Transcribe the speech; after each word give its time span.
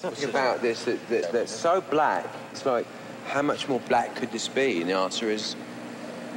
Something 0.00 0.30
about 0.30 0.62
this 0.62 0.84
that, 0.84 1.08
that, 1.10 1.30
that's 1.30 1.52
so 1.52 1.82
black. 1.82 2.26
It's 2.52 2.64
like, 2.64 2.86
how 3.26 3.42
much 3.42 3.68
more 3.68 3.80
black 3.80 4.16
could 4.16 4.32
this 4.32 4.48
be? 4.48 4.80
And 4.80 4.88
the 4.88 4.94
answer 4.94 5.28
is 5.28 5.56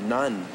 none. 0.02 0.46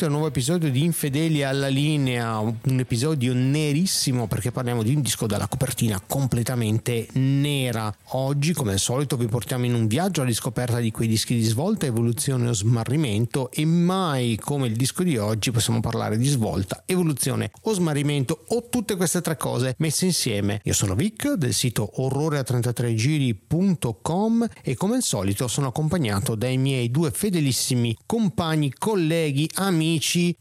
a 0.00 0.06
un 0.06 0.12
nuovo 0.12 0.28
episodio 0.28 0.70
di 0.70 0.82
Infedeli 0.82 1.42
alla 1.42 1.68
linea, 1.68 2.38
un 2.38 2.78
episodio 2.78 3.34
nerissimo 3.34 4.26
perché 4.28 4.50
parliamo 4.50 4.82
di 4.82 4.94
un 4.94 5.02
disco 5.02 5.26
dalla 5.26 5.46
copertina 5.46 6.00
completamente 6.06 7.08
nera. 7.12 7.94
Oggi, 8.12 8.54
come 8.54 8.72
al 8.72 8.78
solito, 8.78 9.18
vi 9.18 9.26
portiamo 9.26 9.66
in 9.66 9.74
un 9.74 9.86
viaggio 9.86 10.20
alla 10.20 10.30
riscoperta 10.30 10.78
di 10.78 10.90
quei 10.90 11.06
dischi 11.06 11.34
di 11.34 11.42
svolta, 11.42 11.84
evoluzione 11.84 12.48
o 12.48 12.54
smarrimento 12.54 13.50
e 13.50 13.66
mai 13.66 14.38
come 14.40 14.68
il 14.68 14.76
disco 14.76 15.02
di 15.02 15.18
oggi 15.18 15.50
possiamo 15.50 15.80
parlare 15.80 16.16
di 16.16 16.28
svolta, 16.28 16.82
evoluzione 16.86 17.50
o 17.62 17.74
smarrimento 17.74 18.44
o 18.48 18.70
tutte 18.70 18.96
queste 18.96 19.20
tre 19.20 19.36
cose 19.36 19.74
messe 19.78 20.06
insieme. 20.06 20.62
Io 20.64 20.72
sono 20.72 20.94
Vic 20.94 21.34
del 21.34 21.52
sito 21.52 22.00
orrore 22.02 22.40
a33giri.com 22.40 24.48
e 24.62 24.74
come 24.76 24.96
al 24.96 25.02
solito 25.02 25.46
sono 25.46 25.66
accompagnato 25.66 26.36
dai 26.36 26.56
miei 26.56 26.90
due 26.90 27.10
fedelissimi 27.10 27.94
compagni, 28.06 28.72
colleghi, 28.72 29.46
amici 29.56 29.88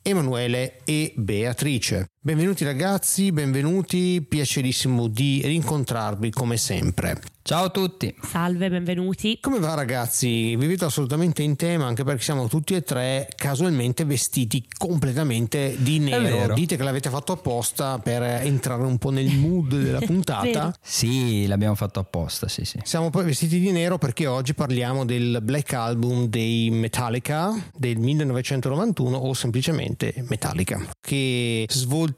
Emanuele 0.03 0.81
e 0.85 1.13
Beatrice. 1.17 2.08
Benvenuti 2.29 2.63
ragazzi, 2.63 3.31
benvenuti, 3.31 4.21
piacerissimo 4.21 5.07
di 5.07 5.41
rincontrarvi 5.43 6.29
come 6.29 6.57
sempre. 6.57 7.19
Ciao 7.41 7.63
a 7.63 7.69
tutti. 7.69 8.13
Salve, 8.21 8.69
benvenuti. 8.69 9.39
Come 9.41 9.58
va 9.58 9.73
ragazzi? 9.73 10.55
Vi 10.55 10.67
vedo 10.67 10.86
assolutamente 10.86 11.41
in 11.41 11.55
tema 11.55 11.88
anche 11.88 12.03
perché 12.03 12.21
siamo 12.21 12.47
tutti 12.47 12.75
e 12.75 12.83
tre 12.83 13.27
casualmente 13.36 14.05
vestiti 14.05 14.63
completamente 14.77 15.75
di 15.80 15.97
nero. 15.97 16.53
Dite 16.53 16.77
che 16.77 16.83
l'avete 16.83 17.09
fatto 17.09 17.31
apposta 17.31 17.97
per 17.97 18.21
entrare 18.21 18.83
un 18.83 18.99
po' 18.99 19.09
nel 19.09 19.36
mood 19.36 19.81
della 19.81 19.97
puntata. 20.05 20.71
sì, 20.80 21.47
l'abbiamo 21.47 21.73
fatto 21.73 21.99
apposta, 21.99 22.47
sì 22.47 22.66
sì. 22.66 22.77
Siamo 22.83 23.09
poi 23.09 23.23
vestiti 23.25 23.59
di 23.59 23.71
nero 23.71 23.97
perché 23.97 24.27
oggi 24.27 24.53
parliamo 24.53 25.03
del 25.03 25.39
Black 25.41 25.73
Album 25.73 26.27
dei 26.27 26.69
Metallica 26.69 27.52
del 27.75 27.97
1991 27.97 29.17
o 29.17 29.33
semplicemente 29.33 30.14
Metallica 30.27 30.88
che 31.02 31.66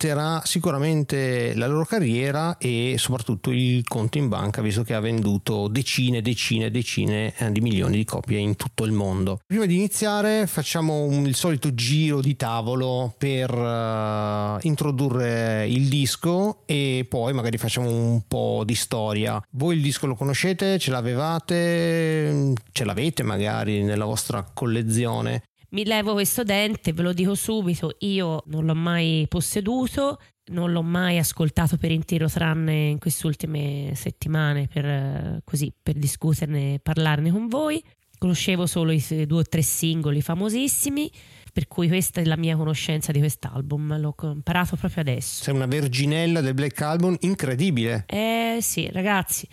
svolterà 0.01 0.41
sicuramente 0.45 1.53
la 1.55 1.67
loro 1.67 1.85
carriera 1.85 2.57
e 2.57 2.95
soprattutto 2.97 3.51
il 3.51 3.87
conto 3.87 4.17
in 4.17 4.29
banca 4.29 4.61
visto 4.61 4.81
che 4.81 4.95
ha 4.95 4.99
venduto 4.99 5.19
venduto 5.21 5.67
decine 5.67 6.17
e 6.17 6.21
decine 6.21 6.65
e 6.65 6.71
decine 6.71 7.33
eh, 7.37 7.51
di 7.51 7.61
milioni 7.61 7.97
di 7.97 8.05
copie 8.05 8.39
in 8.39 8.55
tutto 8.55 8.83
il 8.83 8.91
mondo. 8.91 9.39
Prima 9.45 9.65
di 9.65 9.75
iniziare 9.75 10.47
facciamo 10.47 11.03
un, 11.03 11.27
il 11.27 11.35
solito 11.35 11.73
giro 11.73 12.21
di 12.21 12.35
tavolo 12.35 13.13
per 13.17 13.53
uh, 13.53 14.57
introdurre 14.61 15.67
il 15.67 15.87
disco 15.87 16.63
e 16.65 17.05
poi 17.07 17.33
magari 17.33 17.57
facciamo 17.57 17.89
un 17.89 18.21
po' 18.27 18.63
di 18.65 18.75
storia. 18.75 19.41
Voi 19.51 19.75
il 19.75 19.81
disco 19.81 20.07
lo 20.07 20.15
conoscete? 20.15 20.79
Ce 20.79 20.89
l'avevate? 20.89 22.53
Ce 22.71 22.83
l'avete 22.83 23.23
magari 23.23 23.83
nella 23.83 24.05
vostra 24.05 24.43
collezione? 24.53 25.43
Mi 25.73 25.85
levo 25.85 26.11
questo 26.11 26.43
dente, 26.43 26.91
ve 26.91 27.01
lo 27.01 27.13
dico 27.13 27.33
subito, 27.33 27.95
io 27.99 28.43
non 28.47 28.65
l'ho 28.65 28.75
mai 28.75 29.25
posseduto, 29.29 30.19
non 30.51 30.73
l'ho 30.73 30.81
mai 30.83 31.17
ascoltato 31.17 31.77
per 31.77 31.91
intero 31.91 32.27
tranne 32.27 32.89
in 32.89 32.99
queste 32.99 33.25
ultime 33.25 33.93
settimane 33.95 34.67
per, 34.67 35.39
così, 35.45 35.73
per 35.81 35.95
discuterne 35.95 36.73
e 36.73 36.79
parlarne 36.79 37.31
con 37.31 37.47
voi. 37.47 37.81
Conoscevo 38.17 38.65
solo 38.65 38.91
i 38.91 39.01
due 39.25 39.39
o 39.39 39.43
tre 39.43 39.61
singoli 39.61 40.21
famosissimi, 40.21 41.09
per 41.53 41.69
cui 41.69 41.87
questa 41.87 42.19
è 42.19 42.25
la 42.25 42.35
mia 42.35 42.57
conoscenza 42.57 43.13
di 43.13 43.19
quest'album, 43.19 43.97
l'ho 43.97 44.13
imparato 44.23 44.75
proprio 44.75 45.01
adesso. 45.01 45.43
Sei 45.43 45.53
una 45.53 45.67
verginella 45.67 46.41
del 46.41 46.53
Black 46.53 46.81
Album 46.81 47.15
incredibile. 47.21 48.03
Eh 48.07 48.57
sì, 48.59 48.89
ragazzi, 48.91 49.47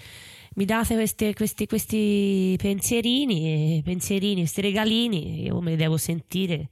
mi 0.58 0.64
date 0.64 0.96
questi, 0.96 1.32
questi, 1.34 1.66
questi 1.66 2.56
pensierini, 2.60 3.80
pensierini, 3.84 4.40
questi 4.40 4.60
regalini, 4.60 5.44
io 5.44 5.60
me 5.60 5.70
li 5.70 5.76
devo 5.76 5.96
sentire. 5.96 6.70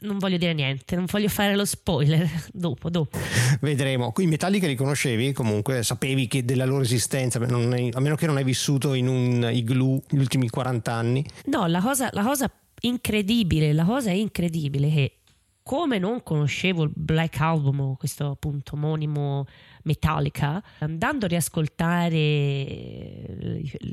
Non 0.00 0.18
voglio 0.18 0.36
dire 0.36 0.52
niente, 0.52 0.96
non 0.96 1.06
voglio 1.08 1.28
fare 1.28 1.54
lo 1.54 1.64
spoiler. 1.64 2.28
dopo, 2.52 2.90
dopo. 2.90 3.16
Vedremo. 3.60 4.12
I 4.18 4.26
Metallica 4.26 4.66
li 4.66 4.74
conoscevi 4.74 5.32
comunque, 5.32 5.84
sapevi 5.84 6.26
che 6.26 6.44
della 6.44 6.64
loro 6.64 6.82
esistenza, 6.82 7.38
hai, 7.38 7.90
a 7.92 8.00
meno 8.00 8.16
che 8.16 8.26
non 8.26 8.36
hai 8.36 8.44
vissuto 8.44 8.94
in 8.94 9.06
un 9.06 9.48
igloo 9.52 10.02
gli 10.08 10.18
ultimi 10.18 10.50
40 10.50 10.92
anni. 10.92 11.24
No, 11.44 11.68
la 11.68 11.80
cosa, 11.80 12.10
la 12.12 12.24
cosa 12.24 12.52
incredibile, 12.80 13.72
la 13.72 13.84
cosa 13.84 14.10
incredibile 14.10 14.90
che 14.90 15.19
come 15.70 15.98
non 15.98 16.24
conoscevo 16.24 16.82
il 16.82 16.90
Black 16.92 17.38
Album, 17.38 17.94
questo 17.94 18.30
appunto 18.30 18.74
omonimo 18.74 19.46
Metallica, 19.84 20.60
andando 20.80 21.26
a 21.26 21.28
riascoltare 21.28 22.18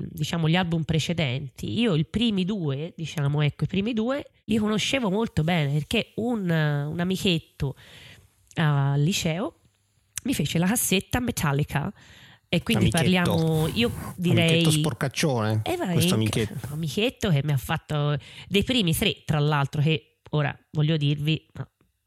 diciamo 0.09 0.49
gli 0.49 0.55
album 0.55 0.81
precedenti, 0.81 1.79
io 1.79 1.93
i 1.93 2.03
primi 2.03 2.45
due, 2.45 2.93
diciamo 2.95 3.43
ecco, 3.43 3.65
i 3.65 3.67
primi 3.67 3.93
due 3.93 4.25
li 4.45 4.57
conoscevo 4.57 5.11
molto 5.11 5.43
bene 5.43 5.73
perché 5.73 6.13
un, 6.15 6.49
un 6.49 6.99
amichetto 6.99 7.75
al 8.55 8.99
liceo 8.99 9.59
mi 10.23 10.33
fece 10.33 10.57
la 10.57 10.65
cassetta 10.65 11.19
Metallica 11.19 11.94
e 12.49 12.63
quindi 12.63 12.89
amichetto. 12.89 13.29
parliamo, 13.29 13.67
io 13.75 13.91
direi... 14.15 14.49
Amichetto 14.49 14.71
sporcaccione, 14.71 15.61
eh, 15.63 15.77
questo 15.91 16.15
amichetto. 16.15 16.69
amichetto 16.71 17.29
che 17.29 17.41
mi 17.44 17.51
ha 17.51 17.57
fatto 17.57 18.17
dei 18.47 18.63
primi 18.63 18.95
tre, 18.95 19.21
tra 19.25 19.38
l'altro, 19.38 19.79
che 19.79 20.16
ora 20.31 20.57
voglio 20.71 20.97
dirvi, 20.97 21.45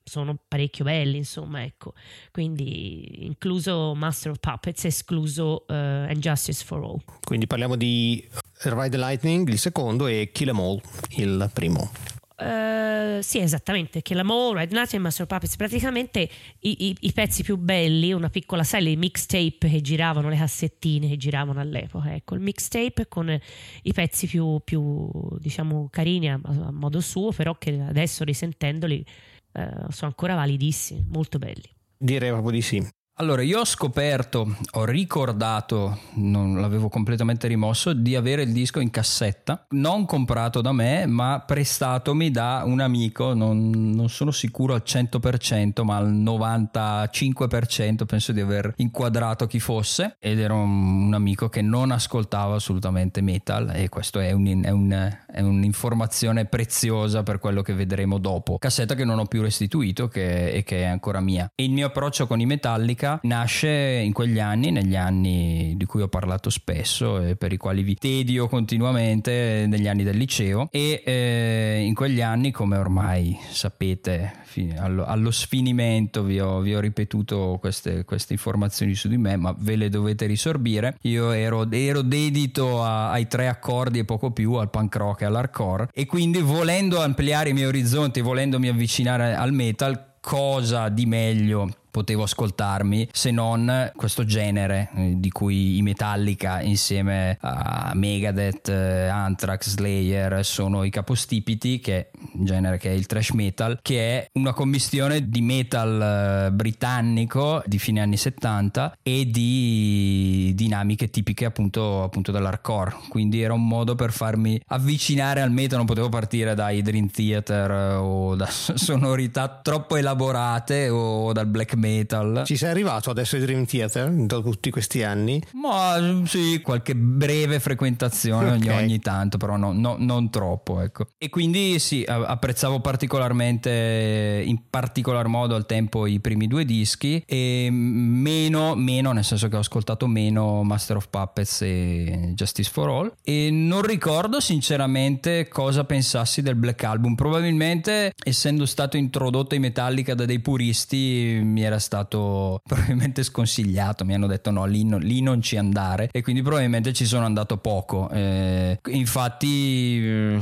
sono 0.03 0.36
parecchio 0.48 0.84
belli, 0.84 1.19
insomma, 1.19 1.62
ecco. 1.62 1.94
Quindi 2.32 3.25
incluso 3.25 3.94
Master 3.94 4.32
of 4.32 4.38
Puppets, 4.41 4.84
escluso 4.84 5.64
uh, 5.69 5.72
And 5.72 6.19
Justice 6.19 6.64
for 6.64 6.82
All. 6.82 7.00
Quindi 7.25 7.47
parliamo 7.47 7.76
di 7.76 8.28
Ride 8.62 8.88
the 8.91 8.98
Lightning, 8.98 9.48
il 9.48 9.58
secondo, 9.58 10.06
e 10.06 10.31
Kill 10.32 10.48
Em 10.48 10.58
All, 10.58 10.81
il 11.16 11.50
primo. 11.53 11.91
Uh, 12.40 13.20
sì, 13.20 13.38
esattamente. 13.38 14.02
Em 14.02 14.30
All, 14.30 14.56
Ride 14.56 14.74
Night 14.74 14.94
e 14.94 14.98
Master 14.98 15.26
Puppets. 15.26 15.56
Praticamente 15.56 16.28
i, 16.60 16.86
i, 16.88 16.96
i, 17.00 17.12
pezzi 17.12 17.42
più 17.42 17.56
belli, 17.56 18.12
una 18.12 18.30
piccola 18.30 18.64
serie, 18.64 18.92
i 18.92 18.96
mixtape 18.96 19.68
che 19.68 19.80
giravano, 19.82 20.28
le 20.28 20.36
cassettine 20.36 21.08
che 21.08 21.16
giravano 21.16 21.60
all'epoca. 21.60 22.14
Ecco, 22.14 22.34
il 22.34 22.40
mixtape 22.40 23.08
con 23.08 23.38
i 23.82 23.92
pezzi 23.92 24.26
più, 24.26 24.60
più 24.64 25.10
diciamo, 25.38 25.88
carini 25.90 26.30
a, 26.30 26.40
a 26.42 26.70
modo 26.70 27.00
suo, 27.00 27.30
però 27.32 27.56
che 27.56 27.78
adesso 27.80 28.24
risentendoli 28.24 29.04
eh, 29.52 29.68
sono 29.88 30.10
ancora 30.10 30.34
validissimi, 30.34 31.04
molto 31.10 31.38
belli. 31.38 31.68
Direi 31.98 32.30
proprio 32.30 32.52
di 32.52 32.62
sì. 32.62 32.82
Allora, 33.20 33.42
io 33.42 33.60
ho 33.60 33.66
scoperto, 33.66 34.56
ho 34.70 34.84
ricordato, 34.86 35.98
non 36.14 36.58
l'avevo 36.58 36.88
completamente 36.88 37.48
rimosso, 37.48 37.92
di 37.92 38.16
avere 38.16 38.44
il 38.44 38.53
disco 38.53 38.81
in 38.81 38.88
cassetta, 38.88 39.66
non 39.72 40.06
comprato 40.06 40.62
da 40.62 40.72
me, 40.72 41.04
ma 41.04 41.44
prestatomi 41.47 42.31
da 42.31 42.62
un 42.64 42.81
amico, 42.81 43.34
non, 43.34 43.69
non 43.69 44.08
sono 44.08 44.31
sicuro 44.31 44.72
al 44.72 44.84
100%, 44.86 45.82
ma 45.82 45.97
al 45.97 46.10
95% 46.10 48.06
penso 48.06 48.32
di 48.32 48.41
aver 48.41 48.72
inquadrato 48.76 49.47
chi 49.47 49.60
fosse, 49.60 50.16
ed 50.19 50.38
era 50.38 50.54
un, 50.54 51.08
un 51.08 51.12
amico 51.12 51.50
che 51.50 51.60
non 51.60 51.91
ascoltava 51.91 52.54
assolutamente 52.54 53.20
metal, 53.20 53.70
e 53.75 53.91
questo 53.91 54.19
è, 54.19 54.32
un, 54.32 54.62
è, 54.64 54.70
un, 54.70 55.19
è, 55.31 55.41
un'informazione 55.42 56.47
preziosa 56.47 57.22
per 57.22 57.38
quello 57.38 57.60
che 57.60 57.75
vedremo 57.75 58.16
dopo. 58.16 58.56
Cassetta 58.56 58.94
che 58.94 59.04
non 59.04 59.19
ho 59.19 59.26
più 59.26 59.42
restituito 59.42 60.08
che, 60.08 60.52
e 60.52 60.62
che 60.62 60.84
è 60.84 60.87
ancora 60.87 61.20
mia. 61.20 61.52
E 61.54 61.64
il 61.64 61.72
mio 61.72 61.88
approccio 61.88 62.26
con 62.26 62.41
i 62.41 62.47
Metallica 62.47 63.08
nasce 63.22 63.69
in 63.69 64.12
quegli 64.12 64.38
anni, 64.38 64.70
negli 64.70 64.96
anni 64.96 65.75
di 65.76 65.84
cui 65.87 66.02
ho 66.02 66.08
parlato 66.08 66.50
spesso 66.50 67.20
e 67.20 67.37
per 67.37 67.52
i 67.52 67.56
quali 67.56 67.82
vi 67.82 67.94
tedio 67.94 68.49
continuamente, 68.49 69.64
negli 69.67 69.88
anni 69.88 70.05
del 70.05 70.17
liceo 70.17 70.69
e 70.70 71.02
eh, 71.05 71.82
in 71.84 71.94
quegli 71.94 72.20
anni, 72.20 72.50
come 72.50 72.76
ormai 72.76 73.38
sapete, 73.50 74.32
allo, 74.79 75.05
allo 75.05 75.31
sfinimento 75.31 76.23
vi 76.23 76.40
ho, 76.40 76.61
vi 76.61 76.75
ho 76.75 76.81
ripetuto 76.81 77.58
queste, 77.61 78.05
queste, 78.05 78.32
informazioni 78.32 78.94
su 78.94 79.08
di 79.08 79.17
me, 79.17 79.37
ma 79.37 79.55
ve 79.56 79.76
le 79.76 79.88
dovete 79.88 80.26
risorbire. 80.26 80.96
Io 81.02 81.31
ero, 81.31 81.70
ero 81.70 82.02
dedito 82.02 82.82
a, 82.82 83.11
ai 83.11 83.26
tre 83.26 83.49
accordi 83.49 84.00
e 84.00 84.05
poco 84.05 84.31
più, 84.32 84.55
al 84.55 84.70
punk 84.70 84.96
rock 84.96 85.23
e 85.23 85.25
all'hardcore 85.26 85.88
e 85.93 86.06
quindi 86.06 86.40
volendo 86.40 87.00
ampliare 87.00 87.50
i 87.50 87.52
miei 87.52 87.67
orizzonti, 87.67 88.20
volendomi 88.20 88.69
avvicinare 88.69 89.34
al 89.34 89.52
metal, 89.52 90.19
cosa 90.20 90.88
di 90.88 91.06
meglio 91.06 91.69
potevo 91.90 92.22
ascoltarmi 92.22 93.08
se 93.12 93.31
non 93.31 93.92
questo 93.96 94.25
genere 94.25 94.90
eh, 94.94 95.14
di 95.16 95.31
cui 95.31 95.76
i 95.76 95.82
Metallica 95.82 96.60
insieme 96.60 97.37
a 97.40 97.92
Megadeth, 97.94 98.69
eh, 98.69 99.08
Anthrax, 99.08 99.70
Slayer 99.70 100.44
sono 100.44 100.84
i 100.84 100.90
capostipiti, 100.90 101.81
che 101.81 102.10
genere 102.32 102.78
che 102.78 102.90
è 102.90 102.92
il 102.92 103.06
thrash 103.06 103.31
metal, 103.31 103.78
che 103.82 104.19
è 104.19 104.31
una 104.34 104.52
commistione 104.52 105.28
di 105.28 105.40
metal 105.40 106.46
eh, 106.46 106.52
britannico 106.52 107.62
di 107.66 107.78
fine 107.78 108.00
anni 108.00 108.16
70 108.16 108.98
e 109.02 109.26
di 109.26 110.52
dinamiche 110.54 111.10
tipiche 111.10 111.44
appunto, 111.44 112.02
appunto 112.02 112.32
dell'hardcore. 112.32 112.94
Quindi 113.08 113.43
era 113.43 113.52
un 113.52 113.66
modo 113.66 113.94
per 113.94 114.12
farmi 114.12 114.60
avvicinare 114.69 115.40
al 115.40 115.50
metal, 115.50 115.78
non 115.78 115.86
potevo 115.86 116.08
partire 116.08 116.54
dai 116.54 116.82
Dream 116.82 117.08
Theater 117.10 117.98
o 117.98 118.34
da 118.36 118.48
sonorità 118.50 119.60
troppo 119.62 119.96
elaborate 119.96 120.88
o 120.88 121.32
dal 121.32 121.46
black 121.46 121.75
metal. 121.81 122.43
Ci 122.44 122.56
sei 122.56 122.71
arrivato 122.71 123.11
adesso 123.11 123.37
ai 123.37 123.43
Dream 123.43 123.65
Theater 123.65 124.11
dopo 124.11 124.50
tutti 124.50 124.71
questi 124.71 125.03
anni? 125.03 125.43
Ma 125.55 126.23
sì, 126.27 126.61
qualche 126.62 126.94
breve 126.94 127.59
frequentazione 127.59 128.53
okay. 128.53 128.69
ogni, 128.69 128.82
ogni, 128.82 128.99
tanto, 129.00 129.38
però 129.38 129.56
no, 129.56 129.73
no, 129.73 129.97
non 129.99 130.31
troppo. 130.31 130.81
Ecco. 130.81 131.06
E 131.19 131.29
quindi 131.29 131.79
sì, 131.79 132.05
apprezzavo 132.06 132.81
particolarmente, 132.81 134.43
in 134.44 134.69
particolar 134.69 135.27
modo 135.27 135.55
al 135.55 135.67
tempo 135.67 136.06
i 136.06 136.21
primi 136.21 136.47
due 136.47 136.65
dischi 136.65 137.23
e 137.27 137.69
meno, 137.71 138.75
meno, 138.75 139.12
nel 139.12 139.25
senso 139.25 139.49
che 139.49 139.56
ho 139.56 139.61
ascoltato 139.61 140.06
meno 140.06 140.62
Master 140.62 140.97
of 140.97 141.09
Puppets 141.09 141.62
e 141.62 142.32
Justice 142.35 142.71
for 142.71 142.88
All 142.88 143.15
e 143.23 143.50
non 143.50 143.82
ricordo 143.82 144.41
sinceramente 144.41 145.49
cosa 145.49 145.85
pensassi 145.85 146.43
del 146.43 146.55
Black 146.55 146.82
Album. 146.85 147.15
Probabilmente 147.15 148.12
essendo 148.23 148.67
stato 148.67 148.97
introdotto 148.97 149.55
in 149.55 149.62
Metallica 149.62 150.15
da 150.15 150.25
dei 150.25 150.41
puristi 150.41 151.41
mi 151.43 151.62
era 151.62 151.69
stato 151.78 152.61
probabilmente 152.67 153.22
sconsigliato, 153.22 154.05
mi 154.05 154.14
hanno 154.14 154.26
detto 154.26 154.50
no, 154.50 154.64
lì, 154.64 154.84
no, 154.84 154.99
lì 154.99 155.20
non 155.20 155.40
ci 155.43 155.56
andare 155.56 156.08
e 156.12 156.22
quindi 156.22 156.43
probabilmente 156.43 156.93
ci 156.93 157.05
sono 157.05 157.25
andato 157.25 157.58
poco. 157.58 158.08
Eh, 158.11 158.78
infatti 158.88 159.99
eh, 160.02 160.40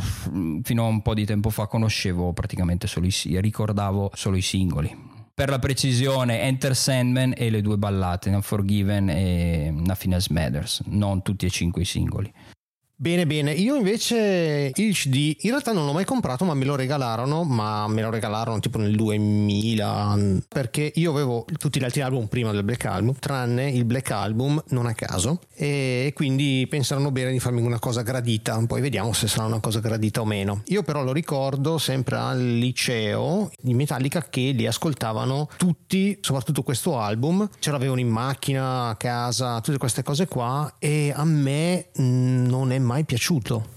fino 0.62 0.84
a 0.84 0.88
un 0.88 1.02
po' 1.02 1.14
di 1.14 1.24
tempo 1.24 1.50
fa 1.50 1.66
conoscevo 1.66 2.32
praticamente 2.32 2.86
solo 2.86 3.06
i, 3.06 3.40
ricordavo 3.40 4.10
solo 4.14 4.36
i 4.36 4.42
singoli 4.42 5.16
per 5.38 5.50
la 5.50 5.60
precisione 5.60 6.40
Enter 6.40 6.74
Sandman 6.74 7.32
e 7.36 7.48
le 7.48 7.62
due 7.62 7.76
ballate 7.76 8.28
Unforgiven 8.30 9.08
e 9.08 9.70
Nothing 9.72 10.14
Else 10.14 10.32
Matters 10.32 10.82
non 10.86 11.22
tutti 11.22 11.46
e 11.46 11.50
cinque 11.50 11.82
i 11.82 11.84
singoli 11.84 12.32
Bene, 13.00 13.28
bene. 13.28 13.52
Io 13.52 13.76
invece 13.76 14.72
il 14.74 14.92
CD 14.92 15.36
in 15.42 15.50
realtà 15.50 15.70
non 15.70 15.86
l'ho 15.86 15.92
mai 15.92 16.04
comprato, 16.04 16.44
ma 16.44 16.54
me 16.54 16.64
lo 16.64 16.74
regalarono, 16.74 17.44
ma 17.44 17.86
me 17.86 18.02
lo 18.02 18.10
regalarono 18.10 18.58
tipo 18.58 18.76
nel 18.78 18.96
2000, 18.96 20.18
perché 20.48 20.90
io 20.96 21.12
avevo 21.12 21.44
tutti 21.58 21.78
gli 21.78 21.84
altri 21.84 22.00
album 22.00 22.26
prima 22.26 22.50
del 22.50 22.64
Black 22.64 22.86
Album, 22.86 23.14
tranne 23.20 23.70
il 23.70 23.84
Black 23.84 24.10
Album, 24.10 24.60
non 24.70 24.86
a 24.86 24.94
caso, 24.94 25.42
e 25.54 26.10
quindi 26.12 26.66
pensarono 26.68 27.12
bene 27.12 27.30
di 27.30 27.38
farmi 27.38 27.60
una 27.60 27.78
cosa 27.78 28.02
gradita, 28.02 28.60
poi 28.66 28.80
vediamo 28.80 29.12
se 29.12 29.28
sarà 29.28 29.46
una 29.46 29.60
cosa 29.60 29.78
gradita 29.78 30.20
o 30.22 30.24
meno. 30.24 30.62
Io 30.66 30.82
però 30.82 31.04
lo 31.04 31.12
ricordo 31.12 31.78
sempre 31.78 32.16
al 32.16 32.44
liceo 32.44 33.52
di 33.60 33.74
Metallica 33.74 34.26
che 34.28 34.50
li 34.50 34.66
ascoltavano 34.66 35.48
tutti, 35.56 36.18
soprattutto 36.20 36.64
questo 36.64 36.98
album, 36.98 37.48
ce 37.60 37.70
l'avevano 37.70 38.00
in 38.00 38.08
macchina, 38.08 38.88
a 38.88 38.96
casa, 38.96 39.60
tutte 39.60 39.78
queste 39.78 40.02
cose 40.02 40.26
qua, 40.26 40.74
e 40.80 41.12
a 41.14 41.22
me 41.22 41.90
non 41.94 42.72
è 42.72 42.78
mai 42.78 42.86
piaciuto. 43.04 43.76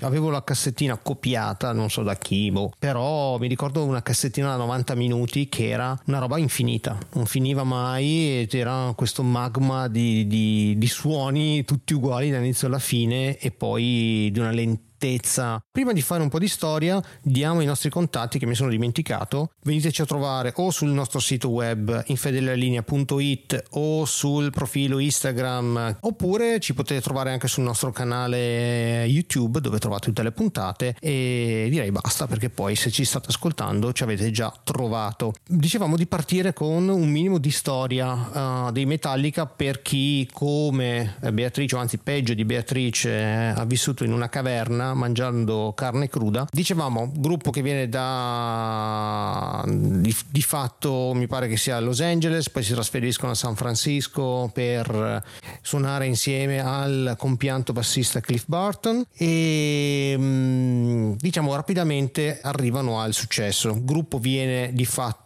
Avevo 0.00 0.30
la 0.30 0.42
cassettina 0.42 0.96
copiata, 0.96 1.72
non 1.72 1.88
so 1.88 2.02
da 2.02 2.16
chi, 2.16 2.50
boh, 2.50 2.72
però 2.78 3.38
mi 3.38 3.46
ricordo 3.46 3.84
una 3.84 4.02
cassettina 4.02 4.48
da 4.48 4.56
90 4.56 4.94
minuti 4.96 5.48
che 5.48 5.68
era 5.68 5.96
una 6.06 6.18
roba 6.18 6.38
infinita, 6.38 6.98
non 7.12 7.26
finiva 7.26 7.62
mai 7.62 8.40
ed 8.40 8.52
era 8.54 8.92
questo 8.96 9.22
magma 9.22 9.86
di, 9.86 10.26
di, 10.26 10.74
di 10.76 10.86
suoni 10.88 11.64
tutti 11.64 11.94
uguali 11.94 12.30
dall'inizio 12.30 12.66
alla 12.66 12.80
fine 12.80 13.38
e 13.38 13.52
poi 13.52 14.30
di 14.32 14.38
una 14.40 14.50
lentezza 14.50 14.90
certezza. 15.02 15.62
Prima 15.70 15.92
di 15.92 16.00
fare 16.00 16.22
un 16.22 16.28
po' 16.28 16.38
di 16.38 16.46
storia, 16.46 17.02
diamo 17.20 17.60
i 17.60 17.66
nostri 17.66 17.90
contatti 17.90 18.38
che 18.38 18.46
mi 18.46 18.54
sono 18.54 18.70
dimenticato. 18.70 19.50
Veniteci 19.64 20.02
a 20.02 20.04
trovare 20.04 20.52
o 20.54 20.70
sul 20.70 20.90
nostro 20.90 21.18
sito 21.18 21.48
web 21.48 22.04
infedelalinea.it 22.06 23.64
o 23.70 24.04
sul 24.04 24.50
profilo 24.50 24.98
Instagram 24.98 25.98
oppure 26.00 26.60
ci 26.60 26.74
potete 26.74 27.00
trovare 27.00 27.32
anche 27.32 27.48
sul 27.48 27.64
nostro 27.64 27.90
canale 27.90 29.04
YouTube 29.06 29.60
dove 29.60 29.78
trovate 29.78 30.06
tutte 30.06 30.22
le 30.22 30.30
puntate 30.30 30.94
e 31.00 31.66
direi 31.68 31.90
basta 31.90 32.26
perché 32.26 32.50
poi 32.50 32.76
se 32.76 32.90
ci 32.90 33.04
state 33.04 33.30
ascoltando 33.30 33.92
ci 33.92 34.04
avete 34.04 34.30
già 34.30 34.52
trovato. 34.62 35.32
Dicevamo 35.44 35.96
di 35.96 36.06
partire 36.06 36.52
con 36.52 36.88
un 36.88 37.08
minimo 37.08 37.38
di 37.38 37.50
storia 37.50 38.66
uh, 38.66 38.70
dei 38.70 38.86
Metallica 38.86 39.46
per 39.46 39.82
chi 39.82 40.28
come 40.32 41.16
Beatrice 41.32 41.74
o 41.74 41.78
anzi 41.78 41.98
peggio 41.98 42.34
di 42.34 42.44
Beatrice 42.44 43.10
eh, 43.10 43.52
ha 43.56 43.64
vissuto 43.64 44.04
in 44.04 44.12
una 44.12 44.28
caverna 44.28 44.91
mangiando 44.94 45.72
carne 45.74 46.08
cruda. 46.08 46.46
Dicevamo, 46.50 47.12
gruppo 47.14 47.50
che 47.50 47.62
viene 47.62 47.88
da 47.88 49.64
di, 49.66 50.14
di, 50.30 50.42
fatto 50.42 51.12
mi 51.14 51.26
pare 51.26 51.48
che 51.48 51.56
sia 51.56 51.76
a 51.76 51.80
Los 51.80 52.00
Angeles, 52.00 52.50
poi 52.50 52.62
si 52.62 52.72
trasferiscono 52.72 53.32
a 53.32 53.34
San 53.34 53.56
Francisco 53.56 54.50
per 54.52 55.22
suonare 55.60 56.06
insieme 56.06 56.60
al 56.60 57.14
compianto 57.18 57.72
bassista 57.72 58.20
Cliff 58.20 58.44
Barton 58.46 59.04
e 59.14 60.14
mm, 60.18 61.12
diciamo 61.18 61.54
rapidamente 61.54 62.40
arrivano 62.42 63.00
al 63.00 63.12
successo. 63.12 63.76
Gruppo 63.82 64.18
viene 64.18 64.70
di 64.72 64.84
fatto 64.84 65.21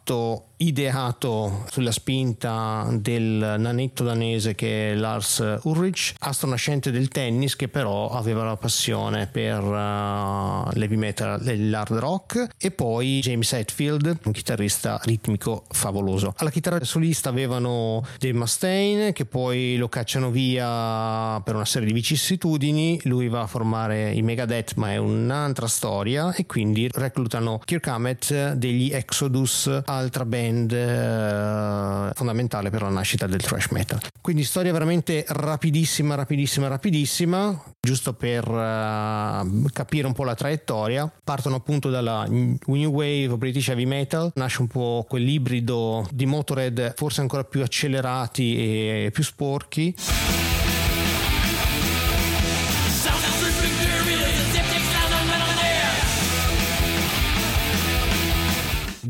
ideato 0.58 1.64
sulla 1.70 1.90
spinta 1.90 2.86
del 2.92 3.56
nanetto 3.58 4.04
danese 4.04 4.54
che 4.54 4.92
è 4.92 4.94
Lars 4.94 5.58
Ulrich, 5.62 6.14
astronascente 6.18 6.90
del 6.90 7.08
tennis 7.08 7.56
che 7.56 7.68
però 7.68 8.10
aveva 8.10 8.44
la 8.44 8.56
passione 8.56 9.26
per 9.26 9.62
uh, 9.62 10.68
l'heavy 10.72 10.96
metal 10.96 11.46
e 11.46 11.58
l'hard 11.58 11.96
rock 11.98 12.48
e 12.58 12.70
poi 12.70 13.20
James 13.20 13.52
Hetfield, 13.52 14.18
un 14.24 14.32
chitarrista 14.32 15.00
ritmico 15.04 15.64
favoloso. 15.68 16.32
Alla 16.38 16.50
chitarra 16.50 16.82
solista 16.84 17.28
avevano 17.28 18.04
Dave 18.18 18.38
Mustaine 18.38 19.12
che 19.12 19.26
poi 19.26 19.76
lo 19.76 19.88
cacciano 19.88 20.30
via 20.30 21.40
per 21.42 21.54
una 21.54 21.64
serie 21.64 21.88
di 21.88 21.92
vicissitudini, 21.92 23.00
lui 23.04 23.28
va 23.28 23.42
a 23.42 23.46
formare 23.46 24.12
i 24.12 24.22
Megadeth 24.22 24.74
ma 24.74 24.92
è 24.92 24.96
un'altra 24.96 25.66
storia 25.66 26.32
e 26.32 26.46
quindi 26.46 26.88
reclutano 26.92 27.60
Kirk 27.64 27.86
Hammett 27.88 28.52
degli 28.52 28.90
Exodus, 28.92 29.82
altra 29.96 30.24
band 30.24 30.72
eh, 30.72 32.10
fondamentale 32.14 32.70
per 32.70 32.82
la 32.82 32.88
nascita 32.88 33.26
del 33.26 33.40
thrash 33.40 33.68
metal. 33.70 34.00
Quindi 34.20 34.44
storia 34.44 34.72
veramente 34.72 35.24
rapidissima, 35.28 36.14
rapidissima, 36.14 36.68
rapidissima, 36.68 37.62
giusto 37.80 38.12
per 38.14 38.48
uh, 38.48 39.66
capire 39.72 40.06
un 40.06 40.12
po' 40.12 40.24
la 40.24 40.34
traiettoria. 40.34 41.10
Partono 41.22 41.56
appunto 41.56 41.90
dalla 41.90 42.26
New 42.28 42.90
Wave 42.90 43.36
British 43.36 43.68
Heavy 43.68 43.86
Metal, 43.86 44.30
nasce 44.34 44.60
un 44.62 44.68
po' 44.68 45.04
quell'ibrido 45.08 46.06
di 46.10 46.26
Motorhead 46.26 46.94
forse 46.96 47.20
ancora 47.20 47.44
più 47.44 47.62
accelerati 47.62 48.56
e 48.56 49.10
più 49.12 49.22
sporchi. 49.22 49.94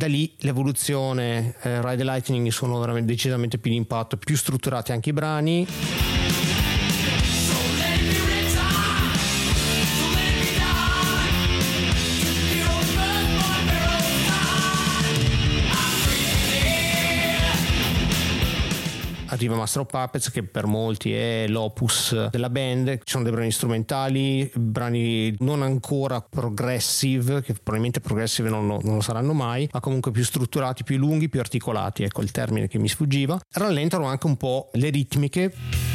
Da 0.06 0.08
lì 0.08 0.32
l'evoluzione 0.38 1.54
eh, 1.62 1.82
Ride 1.82 1.96
the 1.96 2.04
Lightning 2.04 2.48
sono 2.48 3.00
decisamente 3.02 3.58
più 3.58 3.70
di 3.70 3.76
impatto, 3.76 4.16
più 4.16 4.36
strutturati 4.36 4.92
anche 4.92 5.10
i 5.10 5.12
brani. 5.12 5.66
Arriva 19.36 19.54
Master 19.54 19.82
of 19.82 19.88
Puppets 19.90 20.30
che 20.30 20.42
per 20.42 20.66
molti 20.66 21.12
è 21.12 21.46
l'opus 21.46 22.28
della 22.28 22.50
band, 22.50 22.98
ci 22.98 23.12
sono 23.12 23.22
dei 23.22 23.32
brani 23.32 23.50
strumentali, 23.52 24.50
brani 24.54 25.34
non 25.38 25.62
ancora 25.62 26.20
progressive, 26.20 27.42
che 27.42 27.52
probabilmente 27.52 28.00
progressive 28.00 28.48
non 28.48 28.66
lo, 28.66 28.80
non 28.82 28.96
lo 28.96 29.00
saranno 29.00 29.32
mai, 29.32 29.68
ma 29.72 29.80
comunque 29.80 30.10
più 30.10 30.24
strutturati, 30.24 30.84
più 30.84 30.96
lunghi, 30.96 31.28
più 31.28 31.40
articolati, 31.40 32.02
ecco 32.02 32.22
il 32.22 32.30
termine 32.30 32.66
che 32.66 32.78
mi 32.78 32.88
sfuggiva. 32.88 33.38
Rallentano 33.52 34.06
anche 34.06 34.26
un 34.26 34.36
po' 34.36 34.70
le 34.72 34.90
ritmiche. 34.90 35.85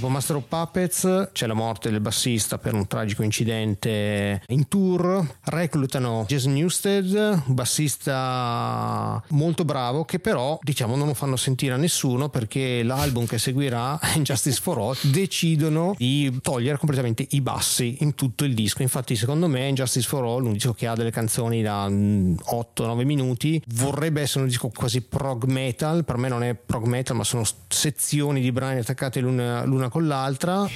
Dopo 0.00 0.12
Master 0.14 0.36
of 0.36 0.44
Puppets 0.48 1.28
c'è 1.30 1.46
la 1.46 1.52
morte 1.52 1.90
del 1.90 2.00
bassista 2.00 2.56
per 2.56 2.72
un 2.72 2.86
tragico 2.86 3.22
incidente 3.22 4.40
in 4.46 4.66
tour. 4.66 5.22
Reclutano 5.44 6.24
Jason 6.26 6.54
Newsted, 6.54 7.42
bassista 7.44 9.22
molto 9.28 9.66
bravo 9.66 10.06
che 10.06 10.18
però 10.18 10.58
diciamo 10.62 10.96
non 10.96 11.08
lo 11.08 11.12
fanno 11.12 11.36
sentire 11.36 11.74
a 11.74 11.76
nessuno 11.76 12.30
perché 12.30 12.82
l'album 12.82 13.26
che 13.26 13.36
seguirà, 13.36 14.00
Justice 14.22 14.58
for 14.58 14.78
All, 14.78 14.96
decidono 15.02 15.94
di 15.98 16.34
togliere 16.40 16.78
completamente 16.78 17.26
i 17.32 17.42
bassi 17.42 17.98
in 18.00 18.14
tutto 18.14 18.44
il 18.44 18.54
disco. 18.54 18.80
Infatti 18.80 19.14
secondo 19.16 19.48
me 19.48 19.70
Justice 19.74 20.08
for 20.08 20.24
All, 20.24 20.46
un 20.46 20.54
disco 20.54 20.72
che 20.72 20.86
ha 20.86 20.94
delle 20.94 21.10
canzoni 21.10 21.60
da 21.60 21.86
8-9 21.86 23.04
minuti, 23.04 23.62
vorrebbe 23.74 24.22
essere 24.22 24.44
un 24.44 24.48
disco 24.48 24.70
quasi 24.74 25.02
prog 25.02 25.44
metal, 25.44 26.06
per 26.06 26.16
me 26.16 26.28
non 26.28 26.42
è 26.42 26.54
prog 26.54 26.86
metal 26.86 27.16
ma 27.16 27.24
sono 27.24 27.44
sezioni 27.68 28.40
di 28.40 28.50
brani 28.50 28.78
attaccate 28.78 29.20
l'una, 29.20 29.62
l'una 29.66 29.88
con 29.90 30.06
l'altra. 30.06 30.68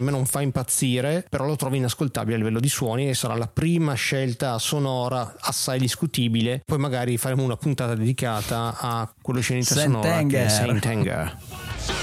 A 0.00 0.02
me 0.02 0.12
non 0.12 0.24
fa 0.24 0.40
impazzire, 0.40 1.26
però 1.28 1.44
lo 1.44 1.56
trovo 1.56 1.76
inascoltabile 1.76 2.34
a 2.34 2.38
livello 2.38 2.58
di 2.58 2.70
suoni 2.70 3.10
e 3.10 3.14
sarà 3.14 3.34
la 3.34 3.46
prima 3.46 3.92
scelta 3.92 4.58
sonora 4.58 5.34
assai 5.40 5.78
discutibile. 5.78 6.62
Poi 6.64 6.78
magari 6.78 7.18
faremo 7.18 7.42
una 7.42 7.56
puntata 7.56 7.94
dedicata 7.94 8.76
a 8.78 9.12
quello 9.20 9.40
scenetta 9.40 9.74
sonora 9.74 10.24
che 10.24 10.44
è 10.46 10.48
Saint 10.48 10.86
Anger. 10.86 11.99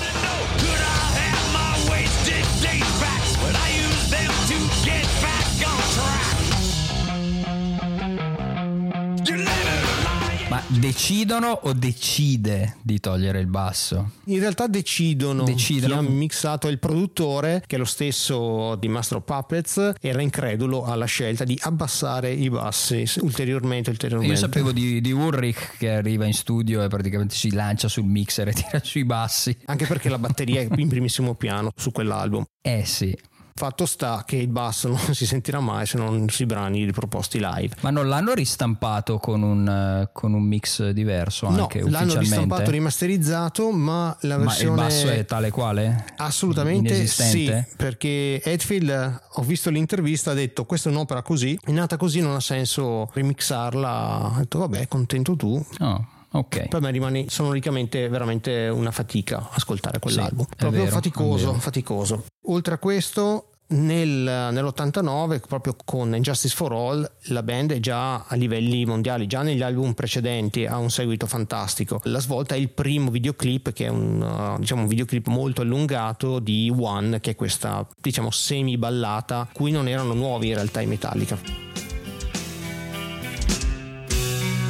Decidono 10.68 11.60
o 11.64 11.74
decide 11.74 12.78
di 12.82 13.00
togliere 13.00 13.40
il 13.40 13.48
basso? 13.48 14.12
In 14.26 14.40
realtà 14.40 14.68
decidono. 14.68 15.44
decidono. 15.44 16.00
Chi 16.00 16.06
ha 16.06 16.10
mixato 16.10 16.68
il 16.68 16.80
produttore, 16.80 17.64
che 17.66 17.76
è 17.76 17.80
lo 17.80 17.86
stesso 17.86 18.76
di 18.76 18.88
Master 18.88 19.18
of 19.18 19.24
Puppets, 19.24 19.94
era 20.02 20.22
incredulo 20.22 20.84
alla 20.84 21.06
scelta 21.06 21.44
di 21.44 21.58
abbassare 21.62 22.32
i 22.32 22.50
bassi 22.50 23.06
ulteriormente. 23.22 23.90
ulteriormente. 23.90 24.34
Io 24.34 24.40
sapevo 24.40 24.72
di, 24.72 25.02
di 25.02 25.12
Ulrich 25.12 25.78
che 25.78 25.92
arriva 25.92 26.26
in 26.26 26.34
studio 26.34 26.84
e 26.84 26.88
praticamente 26.88 27.36
si 27.36 27.52
lancia 27.52 27.88
sul 27.88 28.06
mixer 28.06 28.50
e 28.50 28.54
tira 28.54 28.82
sui 28.84 29.06
bassi. 29.06 29.58
Anche 29.66 29.86
perché 29.86 30.10
la 30.10 30.20
batteria 30.20 30.62
è 30.62 30.68
in 30.76 30.88
primissimo 30.90 31.36
piano 31.36 31.72
su 31.76 31.92
quell'album. 31.92 32.44
Eh 32.62 32.84
sì. 32.86 33.18
Fatto 33.58 33.88
sta 33.88 34.24
che 34.24 34.36
il 34.36 34.50
basso 34.50 34.90
non 34.90 35.00
si 35.16 35.26
sentirà 35.26 35.60
mai 35.60 35.88
se 35.88 35.98
non 35.98 36.30
si 36.30 36.46
brani 36.46 36.86
riproposti 36.86 37.40
live. 37.40 37.76
Ma 37.82 37.90
non 37.90 38.08
l'hanno 38.08 38.36
ristampato 38.36 39.18
con 39.18 39.42
un, 39.42 40.08
con 40.14 40.34
un 40.34 40.44
mix 40.44 40.90
diverso 40.90 41.48
anche 41.48 41.82
no, 41.82 41.90
l'hanno 41.90 42.20
ristampato 42.20 42.70
rimasterizzato, 42.70 43.72
ma 43.72 44.16
la 44.22 44.38
versione... 44.38 44.76
Ma 44.76 44.82
il 44.84 44.88
basso 44.88 45.10
è 45.10 45.26
tale 45.26 45.50
quale? 45.50 46.06
Assolutamente 46.18 47.08
sì, 47.08 47.52
perché 47.76 48.44
Edfield, 48.44 49.22
ho 49.34 49.42
visto 49.42 49.72
l'intervista, 49.72 50.32
ha 50.32 50.36
detto 50.36 50.66
questa 50.66 50.90
è 50.90 50.92
un'opera 50.92 51.24
così, 51.24 51.60
è 51.64 51.72
nata 51.72 51.98
così, 51.98 52.22
non 52.22 52.36
ha 52.36 52.40
senso 52.40 53.10
remixarla. 53.12 54.34
Ha 54.36 54.38
detto 54.38 54.60
vabbè, 54.60 54.88
contento 54.88 55.36
tu. 55.36 55.66
Oh. 55.80 56.08
Okay. 56.30 56.68
Per 56.68 56.82
me 56.82 56.92
rimane 56.92 57.26
sonoricamente 57.30 58.10
veramente 58.10 58.68
una 58.68 58.92
fatica 58.92 59.50
ascoltare 59.52 60.00
quell'album. 60.00 60.46
Sì, 60.50 60.56
proprio 60.56 60.84
vero, 60.84 60.94
faticoso, 60.94 61.54
faticoso. 61.54 62.26
Oltre 62.48 62.74
a 62.74 62.78
questo, 62.78 63.52
nel, 63.70 64.08
nell'89, 64.08 65.42
proprio 65.48 65.76
con 65.84 66.16
Injustice 66.16 66.56
for 66.56 66.72
All, 66.72 67.10
la 67.28 67.44
band 67.44 67.74
è 67.74 67.80
già 67.80 68.26
a 68.26 68.36
livelli 68.36 68.86
mondiali, 68.86 69.28
già 69.28 69.42
negli 69.42 69.62
album 69.62 69.94
precedenti 69.94 70.66
ha 70.66 70.78
un 70.78 70.90
seguito 70.90 71.28
fantastico. 71.28 72.00
La 72.04 72.20
svolta 72.20 72.56
è 72.56 72.58
il 72.58 72.70
primo 72.70 73.10
videoclip, 73.10 73.74
che 73.74 73.86
è 73.86 73.90
un, 73.90 74.22
uh, 74.22 74.60
diciamo, 74.60 74.82
un 74.82 74.88
videoclip 74.88 75.28
molto 75.28 75.62
allungato 75.62 76.40
di 76.40 76.74
One, 76.78 77.20
che 77.20 77.32
è 77.32 77.36
questa 77.36 77.88
diciamo 78.00 78.32
semi 78.32 78.78
ballata, 78.78 79.48
cui 79.52 79.72
non 79.72 79.88
erano 79.88 80.14
nuovi 80.14 80.50
in 80.50 80.56
realtà 80.56 80.82
i 80.82 80.86
Metallica. 80.86 81.38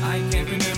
I 0.10 0.77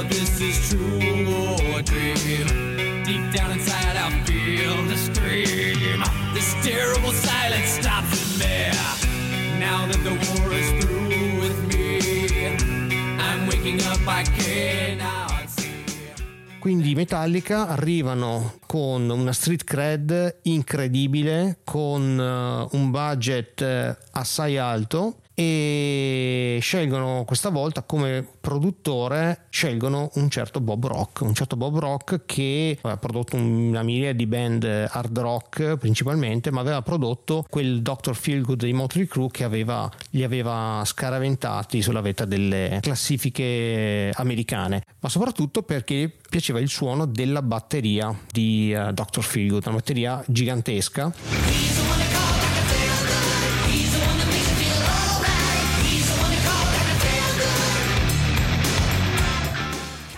If 0.00 0.08
this 0.08 0.40
is 0.40 0.70
true 0.70 1.28
or 1.74 1.82
dream. 1.82 3.04
Deep 3.04 3.34
down 3.34 3.50
inside, 3.52 3.96
I 3.96 4.08
feel 4.24 4.74
the 4.88 4.96
scream. 4.96 6.02
This 6.32 6.54
terrible 6.64 7.12
silence 7.12 7.68
stops 7.78 8.38
me. 8.38 8.70
Now 9.58 9.86
that 9.86 10.00
the 10.02 10.16
war 10.16 10.52
is 10.54 10.70
through 10.82 11.40
with 11.40 11.58
me, 11.68 12.56
I'm 13.20 13.46
waking 13.46 13.82
up, 13.82 14.00
I 14.08 14.22
cannot. 14.24 15.50
Quindi 16.58 16.90
i 16.90 16.94
Metallica 16.94 17.68
arrivano 17.68 18.54
con 18.66 19.08
una 19.10 19.32
street 19.32 19.64
cred 19.64 20.40
incredibile, 20.44 21.58
con 21.64 22.18
uh, 22.18 22.74
un 22.76 22.90
budget 22.90 23.60
uh, 23.60 24.18
assai 24.18 24.56
alto 24.56 25.20
e 25.40 26.58
scelgono 26.60 27.24
questa 27.26 27.48
volta 27.48 27.82
come 27.82 28.26
produttore 28.38 29.46
scelgono 29.48 30.10
un 30.16 30.28
certo 30.28 30.60
Bob 30.60 30.86
Rock 30.86 31.22
un 31.22 31.32
certo 31.32 31.56
Bob 31.56 31.78
Rock 31.78 32.26
che 32.26 32.76
ha 32.82 32.98
prodotto 32.98 33.36
una 33.36 33.82
miriade 33.82 34.16
di 34.16 34.26
band 34.26 34.64
hard 34.64 35.18
rock 35.18 35.78
principalmente 35.78 36.50
ma 36.50 36.60
aveva 36.60 36.82
prodotto 36.82 37.46
quel 37.48 37.80
Dr. 37.80 38.14
Feelgood 38.14 38.64
di 38.64 38.74
Motley 38.74 39.06
Crue 39.06 39.30
che 39.30 39.44
aveva, 39.44 39.90
li 40.10 40.24
aveva 40.24 40.82
scaraventati 40.84 41.80
sulla 41.80 42.02
vetta 42.02 42.26
delle 42.26 42.78
classifiche 42.82 44.12
americane 44.14 44.84
ma 44.98 45.08
soprattutto 45.08 45.62
perché 45.62 46.12
piaceva 46.28 46.60
il 46.60 46.68
suono 46.68 47.06
della 47.06 47.40
batteria 47.40 48.14
di 48.30 48.74
uh, 48.76 48.92
Dr. 48.92 49.22
Feelgood 49.22 49.64
una 49.64 49.76
batteria 49.76 50.22
gigantesca 50.26 51.69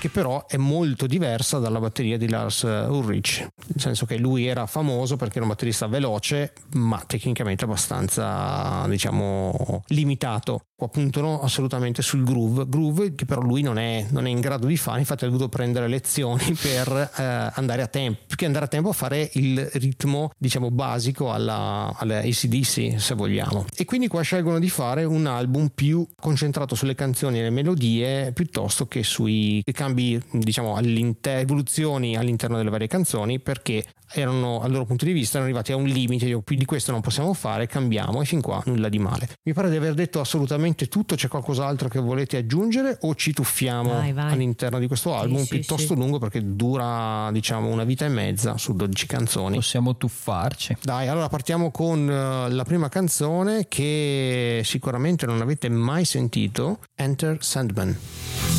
che 0.03 0.09
però 0.09 0.47
è 0.49 0.57
molto 0.57 1.07
diversa 1.07 1.61
dalla 1.61 1.79
batteria 1.79 2.19
di 2.19 2.29
Lars 2.29 2.63
Ulrich, 2.65 3.39
nel 3.39 3.81
senso 3.81 4.05
che 4.05 4.19
lui 4.19 4.47
era 4.47 4.67
famoso 4.67 5.15
perché 5.15 5.35
era 5.35 5.45
un 5.45 5.51
batterista 5.51 5.87
veloce, 5.87 6.55
ma 6.73 7.01
tecnicamente 7.07 7.63
abbastanza, 7.63 8.85
diciamo, 8.89 9.85
limitato 9.87 10.63
puntano 10.89 11.41
assolutamente 11.41 12.03
sul 12.03 12.25
groove, 12.25 12.65
groove 12.69 13.15
che 13.15 13.25
però 13.25 13.41
lui 13.41 13.63
non 13.63 13.79
è, 13.79 14.07
non 14.11 14.27
è, 14.27 14.31
in 14.31 14.41
grado 14.41 14.67
di 14.67 14.77
fare, 14.77 15.01
infatti 15.01 15.25
ha 15.25 15.29
dovuto 15.29 15.49
prendere 15.49 15.89
lezioni 15.89 16.55
per 16.61 17.11
eh, 17.17 17.51
andare 17.55 17.83
a 17.83 17.87
tempo, 17.87 18.21
più 18.27 18.37
che 18.37 18.47
andare 18.47 18.65
a 18.67 18.69
tempo 18.69 18.91
a 18.91 18.93
fare 18.93 19.31
il 19.35 19.61
ritmo 19.75 20.31
diciamo 20.37 20.71
basico 20.71 21.33
alla, 21.33 21.93
alla 21.97 22.19
ACDC 22.19 23.01
se 23.01 23.15
vogliamo. 23.15 23.67
E 23.77 23.85
quindi 23.85 24.09
qua 24.09 24.23
scelgono 24.23 24.59
di 24.59 24.69
fare 24.69 25.05
un 25.05 25.27
album 25.27 25.71
più 25.75 26.07
concentrato 26.21 26.75
sulle 26.75 26.95
canzoni 26.95 27.39
e 27.39 27.43
le 27.43 27.51
melodie 27.51 28.33
piuttosto 28.33 28.87
che 28.87 29.03
sui 29.03 29.63
cambi, 29.73 30.21
diciamo, 30.31 30.77
all'inter- 30.77 31.41
evoluzioni 31.41 32.17
all'interno 32.17 32.57
delle 32.57 32.71
varie 32.71 32.87
canzoni 32.87 33.41
perché 33.41 33.85
erano 34.13 34.61
al 34.61 34.71
loro 34.71 34.85
punto 34.85 35.05
di 35.05 35.13
vista 35.13 35.39
erano 35.39 35.51
arrivati 35.51 35.73
a 35.73 35.77
un 35.77 35.85
limite, 35.85 36.27
io 36.27 36.43
più 36.43 36.57
di 36.57 36.65
questo 36.65 36.93
non 36.93 37.01
possiamo 37.01 37.33
fare, 37.35 37.67
cambiamo 37.67 38.21
e 38.21 38.25
fin 38.25 38.41
qua 38.41 38.63
nulla 38.67 38.89
di 38.89 38.99
male. 38.99 39.29
Mi 39.45 39.53
pare 39.53 39.71
di 39.71 39.77
aver 39.77 39.95
detto 39.95 40.21
assolutamente 40.21 40.87
tutto, 40.87 41.15
c'è 41.15 41.29
qualcos'altro 41.29 41.89
che 41.89 42.01
volete 42.01 42.37
aggiungere 42.37 42.99
o 43.03 43.15
ci 43.15 43.33
tuffiamo 43.33 43.91
vai, 43.91 44.13
vai. 44.13 44.33
all'interno 44.33 44.79
di 44.79 44.87
questo 44.87 45.15
album 45.15 45.43
sì, 45.43 45.49
piuttosto 45.49 45.95
sì, 45.95 45.97
lungo 45.97 46.19
perché 46.19 46.41
dura 46.55 47.31
diciamo 47.33 47.69
una 47.69 47.85
vita 47.85 48.05
e 48.05 48.09
mezza 48.09 48.57
su 48.57 48.75
12 48.75 49.07
canzoni. 49.07 49.57
Possiamo 49.57 49.97
tuffarci. 49.97 50.77
Dai, 50.83 51.09
allora 51.09 51.29
partiamo 51.29 51.71
con 51.71 52.01
uh, 52.01 52.53
la 52.53 52.65
prima 52.65 52.89
canzone 52.89 53.67
che 53.69 54.63
sicuramente 54.65 55.27
non 55.27 55.41
avete 55.41 55.69
mai 55.69 56.05
sentito, 56.05 56.81
Enter 56.95 57.39
Sandman. 57.41 57.97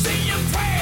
Beh, 0.02 0.10
uh, 0.10 0.73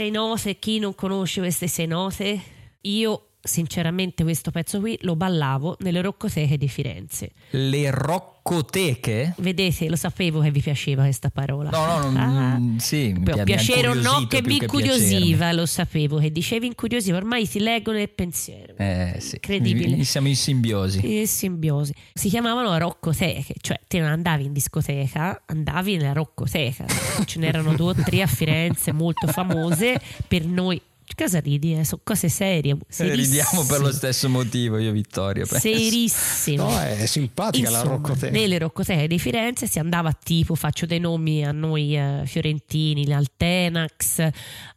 sei 0.00 0.10
note, 0.10 0.58
chi 0.58 0.78
non 0.78 0.94
conosce 0.94 1.40
queste 1.40 1.66
sei 1.66 1.86
note? 1.86 2.40
Io 2.80 3.29
sinceramente 3.42 4.22
questo 4.22 4.50
pezzo 4.50 4.80
qui 4.80 4.98
lo 5.02 5.16
ballavo 5.16 5.76
nelle 5.80 6.02
roccoteche 6.02 6.56
di 6.56 6.68
Firenze. 6.68 7.30
Le 7.50 7.90
roccoteche? 7.90 9.34
Vedete, 9.38 9.88
lo 9.88 9.96
sapevo 9.96 10.40
che 10.40 10.50
vi 10.50 10.60
piaceva 10.60 11.02
questa 11.02 11.30
parola. 11.30 11.70
No, 11.70 11.86
no, 11.86 12.10
no 12.10 12.18
ah. 12.18 12.58
Mm, 12.58 12.76
sì, 12.76 13.12
mi 13.12 13.22
Pi- 13.22 13.42
piacere 13.44 13.88
o 13.88 13.94
no 13.94 14.26
che 14.26 14.42
mi 14.42 14.56
incuriosiva, 14.56 15.52
lo 15.52 15.66
sapevo 15.66 16.18
che 16.18 16.30
dicevi 16.30 16.66
incuriosiva, 16.66 17.16
ormai 17.16 17.46
si 17.46 17.60
leggono 17.60 17.98
nel 17.98 18.10
pensiero. 18.10 18.74
Eh 18.76 19.16
sì. 19.18 19.36
Incredibile. 19.36 20.04
Siamo 20.04 20.28
in 20.28 20.36
simbiosi. 20.36 21.18
In 21.20 21.26
simbiosi. 21.26 21.94
Si 22.12 22.28
chiamavano 22.28 22.76
roccoteche, 22.76 23.54
cioè 23.60 23.80
te 23.86 24.00
non 24.00 24.10
andavi 24.10 24.44
in 24.44 24.52
discoteca, 24.52 25.42
andavi 25.46 25.96
nella 25.96 26.12
roccoteca. 26.12 26.84
Ce 27.24 27.38
n'erano 27.38 27.74
due 27.74 27.90
o 27.90 27.94
tre 27.94 28.22
a 28.22 28.26
Firenze 28.26 28.92
molto 28.92 29.26
famose 29.26 30.00
per 30.28 30.44
noi 30.44 30.80
Cosa 31.14 31.40
ridi? 31.40 31.74
Eh? 31.74 31.84
Sono 31.84 32.00
cose 32.04 32.28
serie. 32.28 32.76
Eh, 32.96 33.14
ridiamo 33.14 33.64
per 33.64 33.80
lo 33.80 33.92
stesso 33.92 34.28
motivo, 34.28 34.78
io 34.78 34.92
Vittorio. 34.92 35.44
Serissimo. 35.44 36.70
No, 36.70 36.80
è 36.80 37.06
simpatica 37.06 37.68
Insomma, 37.68 37.84
la 37.84 37.90
Roccoteca. 37.90 38.32
Nelle 38.32 38.58
Roccoteche 38.58 39.06
di 39.06 39.18
Firenze 39.18 39.66
si 39.66 39.78
andava 39.78 40.12
tipo, 40.12 40.54
faccio 40.54 40.86
dei 40.86 41.00
nomi 41.00 41.44
a 41.44 41.52
noi 41.52 41.96
eh, 41.96 42.22
fiorentini, 42.24 43.12
al 43.12 43.26
Tenax, 43.36 44.28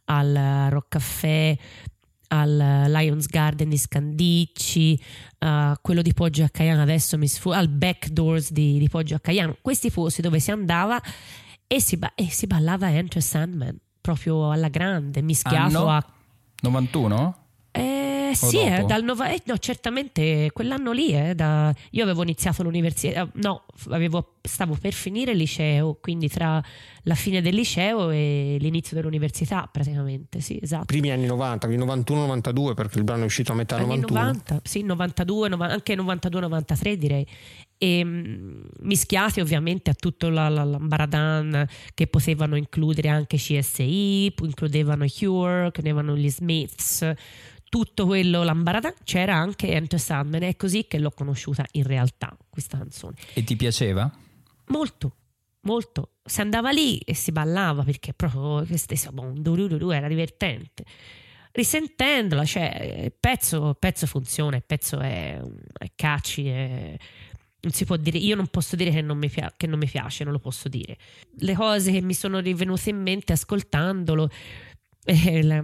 al 0.04 0.68
Roccafè, 0.70 1.56
al 2.28 2.84
Lions 2.88 3.26
Garden 3.26 3.68
di 3.68 3.78
Scandicci, 3.78 5.00
uh, 5.38 5.74
quello 5.80 6.02
di 6.02 6.12
Poggio 6.12 6.44
a 6.44 6.48
Caiano 6.48 6.82
adesso 6.82 7.16
mi 7.16 7.28
sfugge, 7.28 7.56
al 7.56 7.68
Backdoors 7.68 8.50
di, 8.50 8.78
di 8.78 8.88
Poggio 8.88 9.14
a 9.14 9.20
Caiano. 9.20 9.56
Questi 9.60 9.90
posti 9.90 10.20
dove 10.20 10.40
si 10.40 10.50
andava 10.50 11.00
e 11.66 11.80
si, 11.80 11.96
ba- 11.96 12.14
e 12.14 12.28
si 12.30 12.46
ballava 12.46 12.90
Enter 12.90 13.22
Sandman 13.22 13.78
proprio 14.00 14.50
alla 14.50 14.68
grande, 14.68 15.22
mischiato 15.22 15.78
Anno? 15.78 15.90
a 15.90 16.04
91? 16.64 17.34
Eh, 17.74 18.13
sì, 18.32 18.58
eh, 18.60 18.84
dal 18.86 19.02
nova- 19.04 19.28
eh, 19.30 19.42
no, 19.46 19.58
certamente 19.58 20.50
quell'anno 20.52 20.92
lì. 20.92 21.10
Eh, 21.12 21.34
da- 21.34 21.74
io 21.90 22.02
avevo 22.02 22.22
iniziato 22.22 22.62
l'università, 22.62 23.22
eh, 23.22 23.28
no, 23.34 23.64
avevo, 23.90 24.36
stavo 24.42 24.76
per 24.80 24.92
finire 24.92 25.32
il 25.32 25.38
liceo, 25.38 25.98
quindi 26.00 26.28
tra 26.28 26.62
la 27.06 27.14
fine 27.14 27.42
del 27.42 27.54
liceo 27.54 28.10
e 28.10 28.56
l'inizio 28.60 28.96
dell'università, 28.96 29.68
praticamente. 29.70 30.40
Sì, 30.40 30.58
esatto. 30.62 30.86
Primi 30.86 31.10
anni 31.10 31.26
90, 31.26 31.66
quindi 31.66 31.84
91-92, 31.84 32.74
perché 32.74 32.98
il 32.98 33.04
brano 33.04 33.22
è 33.22 33.26
uscito 33.26 33.52
a 33.52 33.54
metà 33.54 33.76
anni 33.76 33.86
91. 34.00 34.20
90, 34.20 34.60
sì, 34.64 34.82
92, 34.82 35.48
nova- 35.48 35.66
anche 35.68 35.94
92-93 35.94 36.96
direi. 36.96 37.26
E, 37.76 38.04
mh, 38.04 38.62
mischiati 38.82 39.40
ovviamente 39.40 39.90
a 39.90 39.94
tutto 39.94 40.28
la, 40.30 40.48
la, 40.48 40.64
l'ambaradan 40.64 41.66
che 41.92 42.06
potevano 42.06 42.56
includere 42.56 43.08
anche 43.08 43.36
CSI, 43.36 44.32
includevano 44.42 45.04
Cure, 45.06 45.70
avevano 45.76 46.16
gli 46.16 46.30
Smiths, 46.30 47.12
tutto 47.74 48.06
quello 48.06 48.44
l'ambaradan, 48.44 48.94
c'era 49.02 49.34
anche 49.34 49.66
Enter 49.72 49.98
Sandman, 49.98 50.44
è 50.44 50.54
così 50.54 50.86
che 50.86 51.00
l'ho 51.00 51.10
conosciuta 51.10 51.66
in 51.72 51.82
realtà 51.82 52.36
questa 52.48 52.78
canzone. 52.78 53.16
E 53.32 53.42
ti 53.42 53.56
piaceva? 53.56 54.08
Molto, 54.66 55.16
molto. 55.62 56.10
Si 56.24 56.40
andava 56.40 56.70
lì 56.70 56.98
e 56.98 57.14
si 57.14 57.32
ballava 57.32 57.82
perché 57.82 58.14
proprio 58.14 58.64
questo 58.64 58.94
era 59.92 60.06
divertente. 60.06 60.84
Risentendola, 61.50 62.44
cioè, 62.44 63.02
il 63.06 63.12
pezzo, 63.18 63.70
il 63.70 63.76
pezzo 63.76 64.06
funziona, 64.06 64.54
il 64.54 64.64
pezzo 64.64 65.00
è, 65.00 65.42
è 65.76 65.90
catchy, 65.96 66.44
è, 66.46 66.96
non 67.62 67.72
si 67.72 67.84
può 67.84 67.96
dire, 67.96 68.18
io 68.18 68.36
non 68.36 68.46
posso 68.46 68.76
dire 68.76 68.92
che 68.92 69.02
non, 69.02 69.18
mi 69.18 69.28
pia- 69.28 69.52
che 69.56 69.66
non 69.66 69.80
mi 69.80 69.86
piace, 69.86 70.22
non 70.22 70.32
lo 70.32 70.38
posso 70.38 70.68
dire. 70.68 70.96
Le 71.38 71.54
cose 71.54 71.90
che 71.90 72.02
mi 72.02 72.14
sono 72.14 72.38
rivenute 72.38 72.90
in 72.90 73.02
mente 73.02 73.32
ascoltandolo, 73.32 74.30
la, 75.04 75.62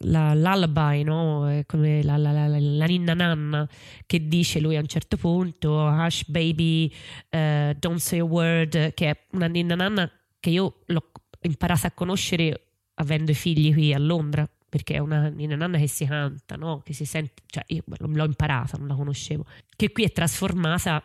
la, 0.00 0.34
l'lullaby, 0.34 1.02
no? 1.04 1.62
Come 1.66 2.02
la, 2.02 2.16
la, 2.16 2.32
la, 2.32 2.46
la, 2.58 2.86
ninna 2.86 3.14
nanna 3.14 3.68
che 4.06 4.28
dice 4.28 4.60
lui 4.60 4.76
a 4.76 4.80
un 4.80 4.86
certo 4.86 5.16
punto, 5.16 5.86
hush 5.86 6.28
baby, 6.28 6.92
uh, 7.30 7.72
don't 7.78 7.98
say 7.98 8.18
a 8.18 8.24
word, 8.24 8.92
che 8.94 9.10
è 9.10 9.26
una 9.32 9.46
ninna 9.46 9.74
nanna 9.74 10.10
che 10.38 10.50
io 10.50 10.82
l'ho 10.86 11.12
imparata 11.42 11.86
a 11.86 11.92
conoscere 11.92 12.66
avendo 12.94 13.30
i 13.30 13.34
figli 13.34 13.72
qui 13.72 13.94
a 13.94 13.98
Londra, 13.98 14.48
perché 14.68 14.94
è 14.94 14.98
una 14.98 15.28
ninna 15.28 15.56
nanna 15.56 15.78
che 15.78 15.88
si 15.88 16.04
canta, 16.04 16.56
no? 16.56 16.82
Che 16.84 16.92
si 16.92 17.06
sente, 17.06 17.42
cioè 17.46 17.64
io 17.68 17.82
l'ho 17.86 18.24
imparata, 18.24 18.76
non 18.76 18.88
la 18.88 18.94
conoscevo, 18.94 19.46
che 19.76 19.92
qui 19.92 20.04
è 20.04 20.12
trasformata 20.12 21.02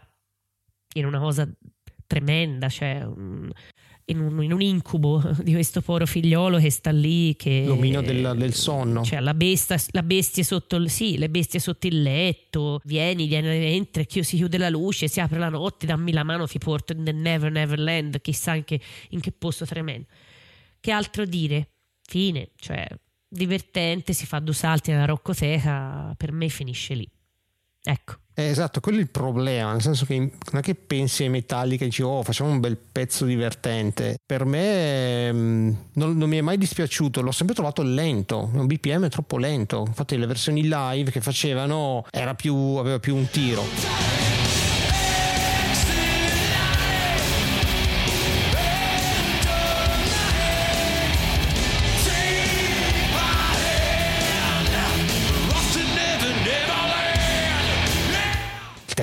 in 0.96 1.06
una 1.06 1.20
cosa 1.20 1.48
tremenda, 2.06 2.68
cioè 2.68 3.04
un, 3.04 3.50
in 4.10 4.20
un, 4.20 4.44
in 4.44 4.52
un, 4.52 4.62
incubo 4.62 5.22
di 5.42 5.54
questo 5.54 5.82
povero 5.82 6.06
figliolo 6.06 6.58
che 6.58 6.70
sta 6.70 6.92
lì. 6.92 7.36
Che, 7.36 7.64
L'omino 7.66 8.02
del, 8.02 8.34
del 8.38 8.54
sonno. 8.54 9.04
Cioè 9.04 9.20
la, 9.20 9.34
bestia, 9.34 9.78
la 9.92 10.04
bestia 10.04 10.44
sotto 10.44 10.76
il, 10.76 10.90
sì, 10.90 11.18
le 11.18 11.30
bestie 11.30 11.60
sotto 11.60 11.88
il 11.88 12.02
letto. 12.02 12.82
Vieni, 12.84 13.28
vieni, 13.28 13.48
entra, 13.74 14.04
si 14.08 14.36
chiude 14.36 14.58
la 14.58 14.70
luce, 14.70 15.08
si 15.08 15.20
apre 15.20 15.40
la 15.40 15.50
notte, 15.50 15.86
dammi 15.86 16.12
la 16.12 16.24
mano, 16.24 16.48
ti 16.48 16.58
porto 16.58 16.94
nel 16.94 17.16
Never 17.16 17.52
Never 17.52 17.80
Land, 17.80 18.22
chissà 18.22 18.56
in 18.56 18.64
che, 18.64 18.80
in 19.10 19.20
che 19.20 19.32
posto 19.32 19.66
tremendo. 19.66 20.08
Che 20.80 20.92
altro 20.92 21.26
dire? 21.26 21.70
Fine, 22.02 22.50
cioè 22.56 22.88
divertente, 23.28 24.14
si 24.14 24.26
fa 24.26 24.40
due 24.40 24.54
salti 24.54 24.92
nella 24.92 25.06
roccoteca, 25.06 26.14
per 26.18 26.32
me 26.32 26.50
finisce 26.50 26.96
lì. 26.96 27.10
Ecco. 27.84 28.18
Eh, 28.40 28.48
esatto, 28.48 28.80
quello 28.80 29.00
è 29.00 29.02
il 29.02 29.10
problema, 29.10 29.74
nel 29.74 29.82
senso 29.82 30.06
che 30.06 30.16
non 30.18 30.32
è 30.54 30.62
che 30.62 30.74
pensi 30.74 31.24
ai 31.24 31.30
Metallica 31.30 31.84
e 31.84 31.88
dici 31.88 32.02
oh 32.04 32.24
facciamo 32.24 32.50
un 32.50 32.62
bel 32.62 32.78
pezzo 32.78 33.26
divertente. 33.26 34.16
Per 34.26 34.46
me 34.46 35.30
mh, 35.30 35.78
non, 35.96 36.18
non, 36.18 36.30
mi 36.30 36.38
è 36.38 36.42
mai 36.42 36.58
dispiaciuto, 36.58 37.22
l'ho 37.22 37.34
sempre 37.34 37.54
trovato 37.54 37.82
lento, 37.82 38.50
un 38.54 38.66
BPM 38.66 39.10
troppo 39.10 39.38
lento. 39.38 39.84
Infatti 39.86 40.16
le 40.16 40.26
versioni 40.26 40.64
live 40.64 41.12
che 41.12 41.20
facevano 41.20 42.06
più, 42.38 42.56
aveva 42.56 43.00
più 43.00 43.14
un 43.18 43.28
tiro. 43.30 44.29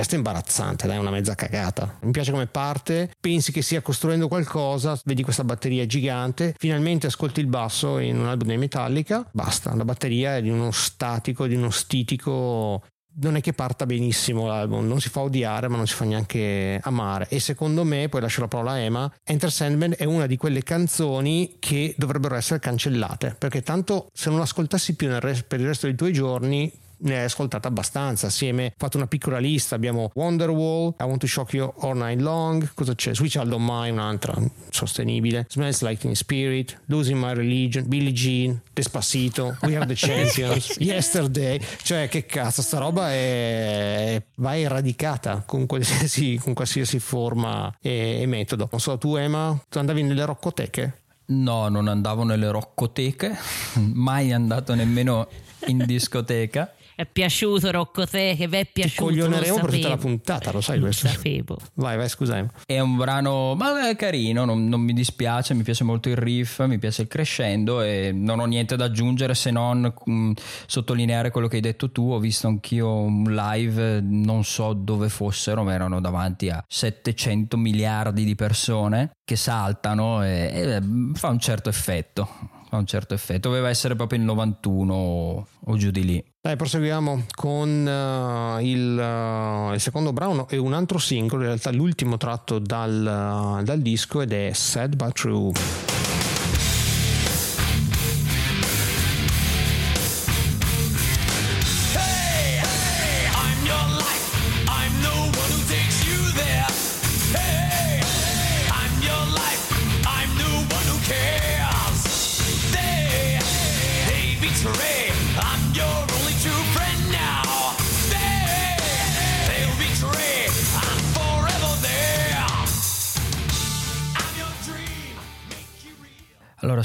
Testo 0.07 0.15
è 0.15 0.19
imbarazzante, 0.19 0.87
dai, 0.87 0.99
una 0.99 1.11
mezza 1.11 1.35
cagata. 1.35 1.99
Mi 2.03 2.13
piace 2.13 2.31
come 2.31 2.47
parte, 2.47 3.11
pensi 3.21 3.51
che 3.53 3.63
stia 3.63 3.81
costruendo 3.81 4.29
qualcosa, 4.29 4.99
vedi 5.05 5.23
questa 5.23 5.45
batteria 5.45 5.85
gigante, 5.87 6.55
finalmente 6.57 7.09
ascolti 7.09 7.41
il 7.41 7.47
basso 7.47 7.99
in 7.99 8.19
un 8.19 8.27
album 8.27 8.49
dei 8.49 8.59
Metallica, 8.59 9.29
basta, 9.33 9.75
la 9.75 9.85
batteria 9.85 10.37
è 10.37 10.43
di 10.43 10.51
uno 10.51 10.71
statico, 10.71 11.47
di 11.47 11.57
uno 11.57 11.71
stitico 11.71 12.83
non 13.19 13.35
è 13.35 13.41
che 13.41 13.55
parta 13.55 13.87
benissimo 13.87 14.47
l'album, 14.47 14.87
non 14.87 15.01
si 15.01 15.09
fa 15.09 15.21
odiare 15.21 15.69
ma 15.69 15.79
non 15.79 15.87
si 15.87 15.95
fa 15.95 16.05
neanche 16.05 16.79
amare 16.83 17.27
e 17.31 17.41
secondo 17.41 17.83
me, 17.83 18.11
poi 18.11 18.21
lascio 18.21 18.43
la 18.43 18.49
parola 18.49 18.73
a 18.73 18.79
Emma, 18.79 19.11
Enter 19.25 19.51
Sandman 19.51 19.95
è 19.97 20.05
una 20.05 20.27
di 20.27 20.37
quelle 20.37 20.63
canzoni 20.63 21.57
che 21.59 21.95
dovrebbero 21.97 22.35
essere 22.35 22.61
cancellate 22.61 23.35
perché 23.39 23.63
tanto 23.63 24.09
se 24.13 24.29
non 24.29 24.39
l'ascoltassi 24.39 24.97
più 24.97 25.09
res- 25.19 25.45
per 25.45 25.61
il 25.61 25.67
resto 25.67 25.87
dei 25.87 25.95
tuoi 25.95 26.13
giorni 26.13 26.71
ne 26.99 27.19
hai 27.19 27.25
ascoltata 27.25 27.69
abbastanza. 27.69 28.27
Assieme 28.29 28.67
ho 28.67 28.75
fatto 28.77 28.97
una 28.97 29.07
piccola 29.07 29.39
lista 29.39 29.75
abbiamo 29.75 30.11
Wonderwall 30.15 30.95
I 30.99 31.03
Want 31.05 31.19
to 31.19 31.27
Shock 31.27 31.55
You 31.55 31.73
All 31.81 31.97
Night 31.97 32.21
Long 32.21 32.73
cosa 32.75 32.95
c'è? 32.95 33.15
Switch 33.15 33.37
All 33.37 33.49
Don't 33.49 33.65
Mind 33.69 33.93
un'altra 33.93 34.35
sostenibile. 34.71 35.47
Smells 35.49 35.83
Like 35.83 36.01
Teen 36.01 36.15
Spirit 36.15 36.81
Losing 36.87 37.23
My 37.23 37.35
Religion 37.35 37.87
Billie 37.87 38.13
Jean 38.13 38.61
Despacito 38.73 39.57
We 39.63 39.77
Are 39.77 39.87
The 39.87 39.95
Champions 39.97 40.77
Yesterday. 40.79 41.61
Cioè 41.83 42.09
che 42.09 42.27
cazzo 42.27 42.63
sta 42.63 42.79
roba 42.79 43.13
è 43.13 44.23
va 44.37 44.57
eradicata 44.57 45.43
con 45.47 45.67
qualsiasi, 45.67 46.39
con 46.43 46.55
qualsiasi 46.55 46.99
forma 46.99 47.75
e, 47.81 48.21
e 48.21 48.27
metodo. 48.27 48.69
Non 48.71 48.81
so 48.81 48.99
tu 48.99 49.17
Emma 49.17 49.59
tu 49.69 49.79
andavi 49.79 50.03
nelle 50.03 50.25
roccoteche? 50.25 51.01
No, 51.29 51.69
non 51.69 51.89
andavo 51.89 52.23
nelle 52.23 52.51
roccoteche, 52.51 53.37
mai 53.95 54.33
andato 54.33 54.75
nemmeno 54.75 55.29
in 55.67 55.85
discoteca 55.85 56.73
è 56.97 57.05
piaciuto 57.05 57.71
Rocco 57.71 58.07
te 58.07 58.35
che 58.39 58.49
vi 58.49 58.57
è 58.57 58.65
piaciuto 58.65 59.11
Ti 59.11 59.19
coglioneremo 59.19 59.61
per 59.61 59.71
tutta 59.71 59.89
la 59.89 59.97
puntata 59.99 60.51
lo 60.51 60.63
sai 60.63 60.81
questo. 60.81 61.07
Sapevo. 61.09 61.59
Vai 61.75 61.99
vai 61.99 62.09
scusami. 62.09 62.49
È 62.65 62.81
un 62.81 62.97
brano 62.97 63.55
ma 63.55 63.87
è 63.91 63.95
carino 63.97 64.47
non, 64.47 64.67
non, 64.67 64.81
mi 64.81 64.95
dispiace 64.95 65.53
mi 65.53 65.63
piace 65.63 65.85
molto 65.85 66.09
il 66.09 66.17
riff 66.17 66.65
mi 66.65 66.79
piace 66.79 67.03
il 67.03 67.09
crescendo 67.09 67.83
e 67.83 68.13
non 68.15 68.41
ho 68.41 68.47
niente 68.47 68.77
da 68.77 68.87
aggiungere 68.87 69.35
se 69.35 69.51
non 69.51 69.93
mh, 70.05 70.11
mm, 70.11 70.33
sottolineare 70.67 71.31
quello 71.31 71.49
che 71.49 71.57
hai 71.57 71.63
detto 71.63 71.93
tu. 71.93 72.13
Ho 72.13 72.19
visto 72.19 72.47
anch'io 72.47 72.91
un 72.91 73.25
live 73.25 74.01
non 74.01 74.43
so 74.45 74.73
dove 74.73 75.11
fossero 75.11 75.65
ma 75.65 75.75
erano 75.75 76.01
davanti 76.01 76.49
a 76.49 76.65
700 76.67 77.59
miliardi 77.59 78.25
di 78.25 78.35
persone 78.35 79.11
che 79.23 79.37
saltano 79.37 80.25
e, 80.25 80.31
e 80.31 80.81
fa 81.13 81.29
un 81.29 81.39
certo 81.39 81.69
effetto 81.69 82.56
fa 82.69 82.77
un 82.77 82.87
certo 82.87 83.15
effetto 83.15 83.49
doveva 83.49 83.69
essere 83.69 83.95
proprio 83.95 84.19
il 84.19 84.25
91 84.25 85.47
o 85.65 85.77
giù 85.77 85.91
di 85.91 86.05
lì 86.05 86.25
dai, 86.47 86.55
proseguiamo 86.55 87.27
con 87.35 87.69
uh, 87.69 88.61
il, 88.61 88.97
uh, 88.97 89.73
il, 89.73 89.81
secondo 89.81 90.13
brano 90.13 90.47
e 90.49 90.59
un 90.59 90.75
altro 90.75 90.99
singolo, 90.99 91.43
in 91.43 91.49
realtà 91.49 91.73
l'ultimo 91.73 92.19
tratto 92.19 92.61
dal, 92.61 93.59
uh, 93.59 93.65
dal 93.65 93.81
disco 93.81 94.21
ed 94.21 94.33
è 94.33 94.53
Sad 94.53 94.95
But 94.95 95.13
True. 95.13 95.96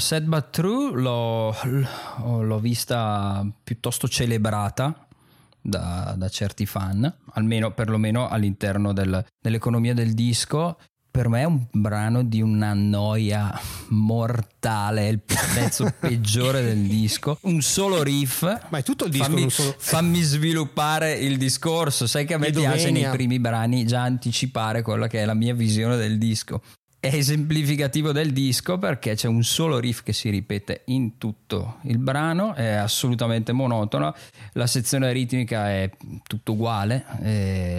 Sad 0.02 0.24
But 0.24 0.50
True 0.50 1.00
l'ho, 1.00 1.54
l'ho 2.42 2.58
vista 2.58 3.46
piuttosto 3.62 4.08
celebrata 4.08 5.06
da, 5.60 6.14
da, 6.18 6.28
certi 6.28 6.66
fan, 6.66 7.10
almeno 7.34 7.70
perlomeno 7.70 8.28
all'interno 8.28 8.92
del, 8.92 9.24
dell'economia 9.40 9.94
del 9.94 10.12
disco. 10.14 10.76
Per 11.08 11.28
me 11.28 11.42
è 11.42 11.44
un 11.44 11.66
brano 11.70 12.24
di 12.24 12.42
una 12.42 12.74
noia 12.74 13.56
mortale, 13.90 15.02
è 15.02 15.10
il 15.10 15.20
pezzo 15.20 15.94
peggiore 15.96 16.62
del 16.62 16.84
disco. 16.88 17.38
Un 17.42 17.60
solo 17.60 18.02
riff. 18.02 18.42
Ma 18.70 18.78
è 18.78 18.82
tutto 18.82 19.04
il 19.04 19.12
disco. 19.12 19.30
Fammi, 19.30 19.50
solo... 19.50 19.74
fammi 19.78 20.20
sviluppare 20.20 21.12
il 21.12 21.38
discorso. 21.38 22.08
Sai 22.08 22.26
che 22.26 22.34
a 22.34 22.38
me 22.38 22.50
piace 22.50 22.90
nei 22.90 23.08
primi 23.08 23.38
brani 23.38 23.86
già 23.86 24.02
anticipare 24.02 24.82
quella 24.82 25.06
che 25.06 25.22
è 25.22 25.24
la 25.24 25.34
mia 25.34 25.54
visione 25.54 25.96
del 25.96 26.18
disco 26.18 26.60
è 27.02 27.16
esemplificativo 27.16 28.12
del 28.12 28.32
disco 28.32 28.78
perché 28.78 29.16
c'è 29.16 29.26
un 29.26 29.42
solo 29.42 29.80
riff 29.80 30.04
che 30.04 30.12
si 30.12 30.30
ripete 30.30 30.82
in 30.84 31.18
tutto 31.18 31.78
il 31.82 31.98
brano, 31.98 32.54
è 32.54 32.74
assolutamente 32.74 33.50
monotono, 33.50 34.14
la 34.52 34.68
sezione 34.68 35.10
ritmica 35.10 35.68
è 35.68 35.90
tutto 36.22 36.52
uguale, 36.52 37.04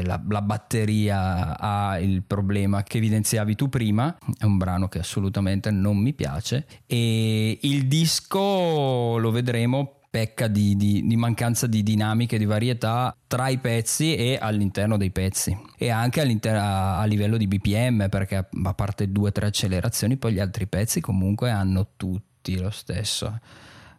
la, 0.03 0.21
la, 0.27 0.41
batteria 0.41 1.57
ha 1.57 1.97
il 1.99 2.23
problema 2.23 2.83
che 2.83 2.97
evidenziavi 2.97 3.55
tu 3.55 3.69
prima, 3.69 4.13
è 4.37 4.43
un 4.43 4.57
brano 4.57 4.89
che 4.89 4.99
assolutamente 4.99 5.71
non 5.71 5.95
mi 5.95 6.11
piace 6.11 6.65
e 6.85 7.59
il 7.61 7.87
disco 7.87 9.17
lo 9.17 9.31
vedremo 9.31 9.99
pecca 10.13 10.47
di, 10.47 10.75
di, 10.75 11.07
di, 11.07 11.15
mancanza 11.15 11.65
di 11.65 11.81
dinamiche, 11.81 12.37
di 12.37 12.45
varietà 12.45 13.17
tra 13.25 13.47
i 13.47 13.57
pezzi 13.57 14.15
e 14.15 14.37
all'interno 14.39 14.95
dei 14.95 15.09
pezzi. 15.09 15.57
E 15.75 15.89
anche 15.89 16.21
a, 16.21 17.03
livello 17.05 17.35
di 17.35 17.47
BPM 17.47 18.09
perché 18.09 18.35
a 18.35 18.73
parte 18.75 19.11
due 19.11 19.29
o 19.29 19.31
tre 19.31 19.47
accelerazioni 19.47 20.17
poi 20.17 20.33
gli 20.33 20.39
altri 20.39 20.67
pezzi 20.67 21.01
comunque 21.01 21.49
hanno 21.49 21.93
tutti 21.97 22.59
lo 22.59 22.69
stesso 22.69 23.39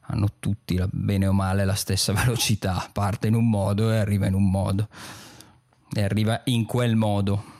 hanno 0.02 0.28
tutti 0.38 0.80
bene 0.92 1.26
o 1.26 1.32
male 1.32 1.64
la 1.64 1.74
stessa 1.74 2.12
velocità. 2.14 2.88
Parte 2.92 3.26
in 3.26 3.34
un 3.34 3.50
modo 3.50 3.90
e 3.90 3.96
arriva 3.96 4.28
in 4.28 4.34
un 4.34 4.48
modo. 4.48 4.86
E 5.92 6.00
arriva 6.00 6.42
in 6.44 6.64
quel 6.64 6.94
modo 6.94 7.53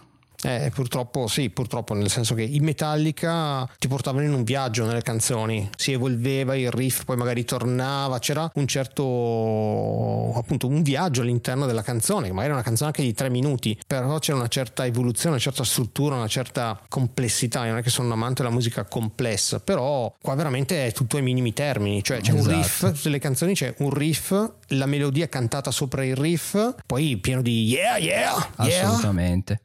eh, 0.45 0.71
purtroppo 0.75 1.27
sì, 1.27 1.49
purtroppo 1.49 1.95
nel 1.95 2.11
senso 2.11 2.35
che 2.35 2.43
i 2.43 2.61
Metallica 2.61 3.67
ti 3.79 3.89
portavano 3.89 4.25
in 4.25 4.33
un 4.35 4.45
viaggio 4.45 4.85
nelle 4.85 5.03
canzoni, 5.03 5.71
si 5.75 5.93
evolveva 5.93 6.55
il 6.55 6.71
riff, 6.71 7.05
poi 7.05 7.17
magari 7.17 7.45
tornava, 7.45 8.19
c'era 8.19 8.51
un 8.55 8.67
certo 8.67 10.33
appunto 10.35 10.67
un 10.67 10.83
viaggio 10.83 11.23
all'interno 11.23 11.65
della 11.65 11.83
canzone, 11.83 12.31
magari 12.31 12.53
una 12.53 12.63
canzone 12.63 12.91
anche 12.95 13.03
di 13.03 13.15
tre 13.15 13.31
minuti, 13.31 13.79
però 13.87 14.19
c'era 14.19 14.37
una 14.37 14.49
certa 14.49 14.85
evoluzione, 14.85 15.37
una 15.37 15.43
certa 15.43 15.65
struttura, 15.65 16.17
una 16.17 16.29
certa 16.29 16.79
complessità, 16.89 17.65
non 17.65 17.79
è 17.79 17.83
che 17.83 17.91
sono 17.91 18.09
un 18.09 18.13
amante 18.13 18.43
della 18.43 18.55
musica 18.55 18.85
complessa, 18.85 19.61
però 19.61 20.13
qua 20.21 20.35
veramente 20.35 20.87
è 20.87 20.93
tutto 20.93 21.17
ai 21.17 21.23
minimi 21.23 21.55
termini, 21.55 22.03
cioè 22.03 22.21
c'è 22.21 22.35
esatto. 22.35 22.51
un 22.51 22.57
riff, 22.57 22.93
tutte 22.93 23.09
le 23.09 23.19
canzoni 23.19 23.55
c'è 23.55 23.75
un 23.79 23.91
riff, 23.91 24.35
la 24.69 24.87
melodia 24.87 25.27
cantata 25.27 25.71
sopra 25.71 26.05
il 26.05 26.17
riff, 26.17 26.75
poi 26.87 27.17
pieno 27.17 27.41
di 27.41 27.65
yeah 27.65 27.97
yeah, 27.97 28.51
yeah. 28.59 28.85
Assolutamente 28.85 29.61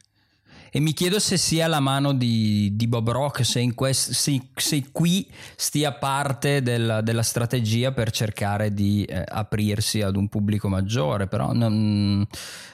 e 0.70 0.80
mi 0.80 0.92
chiedo 0.92 1.18
se 1.18 1.36
sia 1.36 1.66
la 1.66 1.80
mano 1.80 2.12
di, 2.12 2.70
di 2.74 2.86
Bob 2.86 3.10
Rock, 3.10 3.44
se, 3.44 3.74
quest, 3.74 4.12
se, 4.12 4.40
se, 4.54 4.86
qui 4.92 5.28
stia 5.56 5.92
parte 5.92 6.62
del, 6.62 7.00
della 7.02 7.22
strategia 7.22 7.92
per 7.92 8.10
cercare 8.10 8.72
di 8.72 9.04
eh, 9.04 9.24
aprirsi 9.26 10.02
ad 10.02 10.16
un 10.16 10.28
pubblico 10.28 10.68
maggiore, 10.68 11.26
però 11.26 11.52
non, 11.52 12.26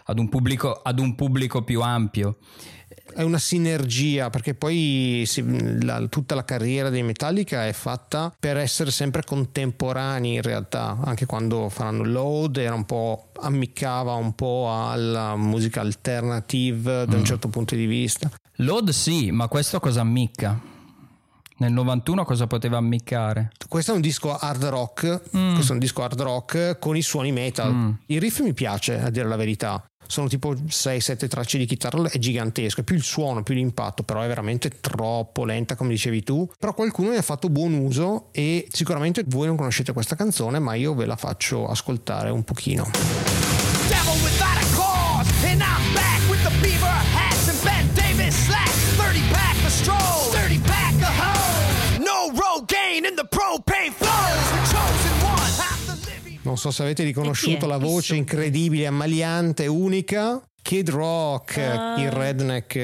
ad, 0.04 0.18
un 0.18 0.28
pubblico, 0.28 0.72
ad 0.82 0.98
un 0.98 1.14
pubblico 1.14 1.62
più 1.62 1.80
ampio 1.80 2.36
è 3.14 3.22
una 3.22 3.38
sinergia 3.38 4.30
perché 4.30 4.54
poi 4.54 5.24
si, 5.26 5.82
la, 5.84 6.06
tutta 6.08 6.34
la 6.34 6.44
carriera 6.44 6.90
dei 6.90 7.02
Metallica 7.02 7.66
è 7.66 7.72
fatta 7.72 8.34
per 8.38 8.56
essere 8.56 8.90
sempre 8.90 9.22
contemporanei 9.24 10.34
in 10.34 10.42
realtà 10.42 10.98
anche 11.02 11.26
quando 11.26 11.68
faranno 11.68 12.04
Load 12.04 12.58
era 12.58 12.74
un 12.74 12.84
po' 12.84 13.30
ammiccava 13.40 14.14
un 14.14 14.34
po' 14.34 14.68
alla 14.70 15.36
musica 15.36 15.80
alternative 15.80 17.06
da 17.06 17.14
un 17.14 17.22
mm. 17.22 17.24
certo 17.24 17.48
punto 17.48 17.74
di 17.74 17.86
vista 17.86 18.30
Load 18.56 18.90
sì 18.90 19.30
ma 19.30 19.48
questo 19.48 19.80
cosa 19.80 20.00
ammicca? 20.00 20.74
Nel 21.58 21.72
91 21.72 22.24
cosa 22.24 22.46
poteva 22.46 22.76
ammiccare? 22.76 23.52
Questo 23.66 23.92
è 23.92 23.94
un 23.94 24.02
disco 24.02 24.36
hard 24.36 24.64
rock, 24.64 25.22
mm. 25.34 25.54
questo 25.54 25.72
è 25.72 25.74
un 25.74 25.80
disco 25.80 26.02
hard 26.02 26.20
rock 26.20 26.78
con 26.78 26.96
i 26.96 27.02
suoni 27.02 27.32
metal. 27.32 27.72
Mm. 27.72 27.90
Il 28.06 28.20
riff 28.20 28.40
mi 28.40 28.52
piace, 28.52 29.00
a 29.00 29.08
dire 29.08 29.26
la 29.26 29.36
verità 29.36 29.82
sono 30.06 30.28
tipo 30.28 30.54
6-7 30.54 31.28
tracce 31.28 31.58
di 31.58 31.66
chitarra, 31.66 32.08
è 32.08 32.18
gigantesco, 32.18 32.80
è 32.80 32.84
più 32.84 32.96
il 32.96 33.02
suono, 33.02 33.42
più 33.42 33.54
l'impatto, 33.54 34.02
però 34.02 34.22
è 34.22 34.26
veramente 34.26 34.80
troppo 34.80 35.44
lenta 35.44 35.76
come 35.76 35.90
dicevi 35.90 36.22
tu, 36.22 36.50
però 36.58 36.74
qualcuno 36.74 37.10
ne 37.10 37.18
ha 37.18 37.22
fatto 37.22 37.48
buon 37.48 37.74
uso 37.74 38.28
e 38.32 38.66
sicuramente 38.70 39.24
voi 39.26 39.46
non 39.46 39.56
conoscete 39.56 39.92
questa 39.92 40.16
canzone, 40.16 40.58
ma 40.58 40.74
io 40.74 40.94
ve 40.94 41.06
la 41.06 41.16
faccio 41.16 41.66
ascoltare 41.66 42.30
un 42.30 42.44
pochino. 42.44 42.90
Devil 43.88 44.22
without 44.22 44.56
a 44.56 44.76
cause, 44.76 45.30
and 45.44 45.62
I'm 45.62 45.94
back 45.94 46.20
with 46.28 46.42
the 46.42 46.52
beaver 46.60 46.86
hats 46.86 47.48
and 47.48 47.62
Ben 47.62 47.88
Davis 47.94 48.34
slacks, 48.44 48.96
30 48.96 49.20
pack 49.30 49.56
of 49.64 49.70
stroll, 49.70 50.30
30 50.32 50.58
pack 50.60 50.94
of 51.02 51.14
hoe, 51.18 51.98
no 51.98 52.32
Rogaine 52.34 53.06
in 53.08 53.14
the 53.14 53.26
propane 53.28 53.94
chosen 54.26 54.45
non 56.56 56.64
so 56.64 56.70
se 56.70 56.82
avete 56.84 57.04
riconosciuto 57.04 57.66
la 57.66 57.76
voce 57.76 58.16
incredibile, 58.16 58.86
ammaliante, 58.86 59.66
unica. 59.66 60.42
Kid 60.66 60.90
Rock, 60.90 61.58
uh. 61.58 62.00
il 62.00 62.10
redneck 62.10 62.74
eh, 62.74 62.80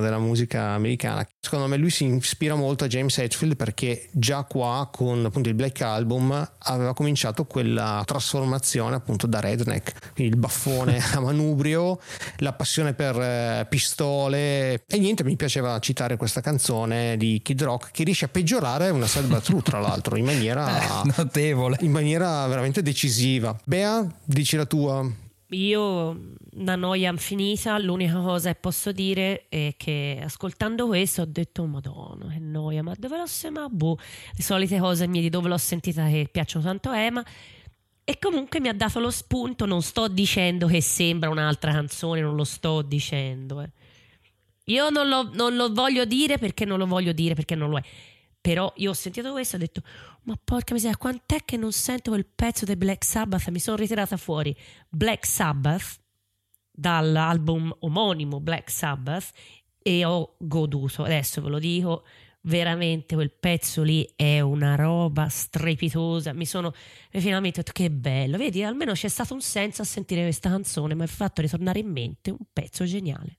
della 0.00 0.18
musica 0.18 0.68
americana. 0.68 1.28
Secondo 1.38 1.66
me 1.66 1.76
lui 1.76 1.90
si 1.90 2.06
ispira 2.06 2.54
molto 2.54 2.84
a 2.84 2.86
James 2.86 3.18
Hetfield 3.18 3.54
perché 3.54 4.08
già 4.12 4.44
qua 4.44 4.88
con 4.90 5.26
appunto 5.26 5.50
il 5.50 5.54
Black 5.54 5.82
Album 5.82 6.52
aveva 6.56 6.94
cominciato 6.94 7.44
quella 7.44 8.02
trasformazione 8.06 8.96
appunto 8.96 9.26
da 9.26 9.40
redneck, 9.40 10.14
quindi 10.14 10.32
il 10.32 10.40
baffone 10.40 11.02
a 11.12 11.20
manubrio, 11.20 12.00
la 12.38 12.54
passione 12.54 12.94
per 12.94 13.20
eh, 13.20 13.66
pistole 13.68 14.84
e 14.86 14.98
niente, 14.98 15.22
mi 15.22 15.36
piaceva 15.36 15.78
citare 15.80 16.16
questa 16.16 16.40
canzone 16.40 17.18
di 17.18 17.42
Kid 17.44 17.62
Rock 17.62 17.90
che 17.90 18.04
riesce 18.04 18.24
a 18.24 18.28
peggiorare 18.28 18.88
una 18.88 19.06
Sad 19.06 19.42
True 19.42 19.60
tra 19.60 19.80
l'altro 19.80 20.16
in 20.16 20.24
maniera 20.24 21.02
eh, 21.04 21.12
notevole, 21.14 21.76
in 21.80 21.90
maniera 21.90 22.46
veramente 22.46 22.80
decisiva. 22.80 23.54
Bea, 23.64 24.06
dici 24.24 24.56
la 24.56 24.64
tua. 24.64 25.06
Io 25.50 26.34
una 26.58 26.76
noia 26.76 27.10
infinita, 27.10 27.78
l'unica 27.78 28.20
cosa 28.20 28.52
che 28.52 28.58
posso 28.58 28.92
dire 28.92 29.46
è 29.48 29.74
che 29.76 30.20
ascoltando 30.22 30.86
questo 30.86 31.22
ho 31.22 31.24
detto 31.26 31.64
madonna 31.66 32.26
che 32.28 32.38
noia, 32.38 32.82
ma 32.82 32.94
dove 32.96 33.16
l'ho 33.16 33.26
sentita? 33.26 33.68
Boh, 33.68 33.96
le 33.96 34.42
solite 34.42 34.78
cose 34.78 35.06
mie 35.06 35.22
di 35.22 35.28
dove 35.28 35.48
l'ho 35.48 35.58
sentita 35.58 36.06
che 36.06 36.28
piacciono 36.30 36.64
tanto 36.64 36.90
a 36.90 36.98
Emma 36.98 37.24
e 38.04 38.18
comunque 38.18 38.60
mi 38.60 38.68
ha 38.68 38.74
dato 38.74 39.00
lo 39.00 39.10
spunto, 39.10 39.66
non 39.66 39.82
sto 39.82 40.08
dicendo 40.08 40.66
che 40.66 40.80
sembra 40.80 41.28
un'altra 41.30 41.72
canzone, 41.72 42.20
non 42.20 42.34
lo 42.34 42.44
sto 42.44 42.82
dicendo. 42.82 43.60
Eh. 43.60 43.70
Io 44.64 44.88
non 44.90 45.08
lo, 45.08 45.30
non 45.34 45.54
lo 45.56 45.72
voglio 45.72 46.04
dire 46.04 46.38
perché 46.38 46.64
non 46.64 46.78
lo 46.78 46.86
voglio 46.86 47.12
dire 47.12 47.34
perché 47.34 47.54
non 47.54 47.70
lo 47.70 47.78
è. 47.78 47.82
Però 48.40 48.72
io 48.76 48.90
ho 48.90 48.94
sentito 48.94 49.32
questo 49.32 49.56
e 49.56 49.58
ho 49.58 49.60
detto, 49.60 49.82
ma 50.22 50.38
porca 50.42 50.72
miseria, 50.72 50.96
quant'è 50.96 51.44
che 51.44 51.56
non 51.56 51.72
sento 51.72 52.10
quel 52.10 52.24
pezzo 52.24 52.64
del 52.64 52.76
Black 52.76 53.04
Sabbath? 53.04 53.48
Mi 53.48 53.58
sono 53.58 53.76
ritirata 53.76 54.16
fuori 54.16 54.56
Black 54.88 55.26
Sabbath 55.26 56.00
dall'album 56.78 57.74
omonimo 57.80 58.38
Black 58.38 58.70
Sabbath 58.70 59.32
e 59.82 60.04
ho 60.04 60.36
goduto. 60.38 61.02
Adesso 61.02 61.42
ve 61.42 61.48
lo 61.48 61.58
dico, 61.58 62.04
veramente 62.42 63.16
quel 63.16 63.32
pezzo 63.32 63.82
lì 63.82 64.08
è 64.14 64.38
una 64.40 64.76
roba 64.76 65.28
strepitosa. 65.28 66.32
Mi 66.32 66.46
sono 66.46 66.72
finalmente 67.10 67.62
detto 67.62 67.72
che 67.72 67.90
bello, 67.90 68.38
vedi, 68.38 68.62
almeno 68.62 68.92
c'è 68.92 69.08
stato 69.08 69.34
un 69.34 69.40
senso 69.40 69.82
a 69.82 69.84
sentire 69.84 70.22
questa 70.22 70.50
canzone, 70.50 70.94
mi 70.94 71.02
ha 71.02 71.06
fatto 71.06 71.42
ritornare 71.42 71.80
in 71.80 71.90
mente 71.90 72.30
un 72.30 72.46
pezzo 72.52 72.84
geniale 72.84 73.37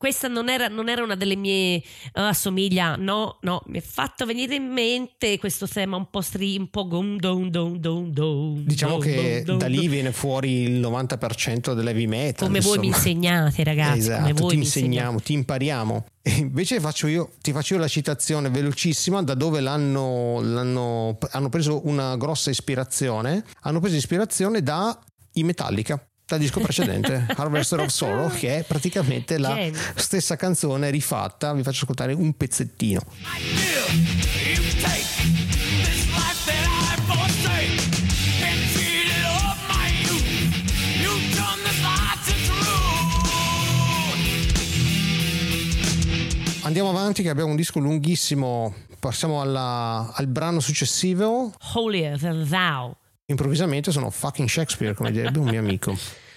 questa 0.00 0.28
non 0.28 0.48
era, 0.48 0.68
non 0.68 0.88
era, 0.88 1.02
una 1.02 1.14
delle 1.14 1.36
mie 1.36 1.76
uh, 1.76 2.20
assomiglia, 2.20 2.96
no, 2.96 3.36
no, 3.42 3.62
mi 3.66 3.80
è 3.80 3.82
fatto 3.82 4.24
venire 4.24 4.54
in 4.54 4.72
mente 4.72 5.38
questo 5.38 5.68
tema 5.68 5.98
un 5.98 6.08
po' 6.08 6.22
stri, 6.22 6.56
un 6.56 6.70
po' 6.70 6.88
gum, 6.88 7.18
dum, 7.18 7.50
dum, 7.50 7.76
dum, 7.76 8.10
dum, 8.10 8.62
Diciamo 8.64 8.94
dum, 8.94 9.02
che 9.02 9.42
dum, 9.44 9.58
da 9.58 9.66
lì 9.66 9.88
viene 9.88 10.10
fuori 10.12 10.62
il 10.62 10.80
90% 10.80 11.74
dell'heavy 11.74 12.06
metal. 12.06 12.46
Come 12.46 12.56
insomma. 12.56 12.76
voi 12.76 12.86
mi 12.86 12.94
insegnate, 12.94 13.62
ragazzi. 13.62 13.98
Esatto, 13.98 14.20
come 14.22 14.32
voi 14.32 14.48
ti 14.48 14.56
insegniamo, 14.56 15.20
ti 15.20 15.34
impariamo. 15.34 16.06
E 16.22 16.30
invece 16.30 16.80
faccio 16.80 17.06
io, 17.06 17.32
ti 17.42 17.52
faccio 17.52 17.74
io 17.74 17.80
la 17.80 17.88
citazione 17.88 18.48
velocissima 18.48 19.22
da 19.22 19.34
dove 19.34 19.60
l'hanno, 19.60 20.40
l'hanno, 20.40 21.18
hanno 21.32 21.48
preso 21.50 21.86
una 21.86 22.16
grossa 22.16 22.48
ispirazione. 22.48 23.44
Hanno 23.60 23.80
preso 23.80 23.96
ispirazione 23.96 24.62
da 24.62 24.98
i 25.34 25.44
Metallica 25.44 26.02
dal 26.30 26.38
disco 26.38 26.60
precedente, 26.60 27.26
Harvester 27.34 27.80
of 27.80 27.88
Sorrow, 27.88 28.30
che 28.30 28.58
è 28.58 28.62
praticamente 28.62 29.36
la 29.36 29.52
Genio. 29.54 29.80
stessa 29.96 30.36
canzone 30.36 30.90
rifatta. 30.90 31.52
Vi 31.52 31.62
faccio 31.62 31.82
ascoltare 31.82 32.12
un 32.12 32.32
pezzettino. 32.36 33.00
Andiamo 46.62 46.90
avanti 46.90 47.22
che 47.24 47.30
abbiamo 47.30 47.50
un 47.50 47.56
disco 47.56 47.80
lunghissimo 47.80 48.72
Passiamo 49.00 49.40
alla, 49.40 50.12
al 50.12 50.26
brano 50.26 50.60
successivo. 50.60 51.54
Holier 51.72 52.18
than 52.18 52.46
thou. 52.46 52.94
Improvvisamente 53.30 53.92
sono 53.92 54.10
fucking 54.10 54.48
Shakespeare, 54.48 54.92
come 54.92 55.12
direbbe 55.12 55.38
un 55.38 55.48
mio 55.48 55.60
amico. 55.60 55.96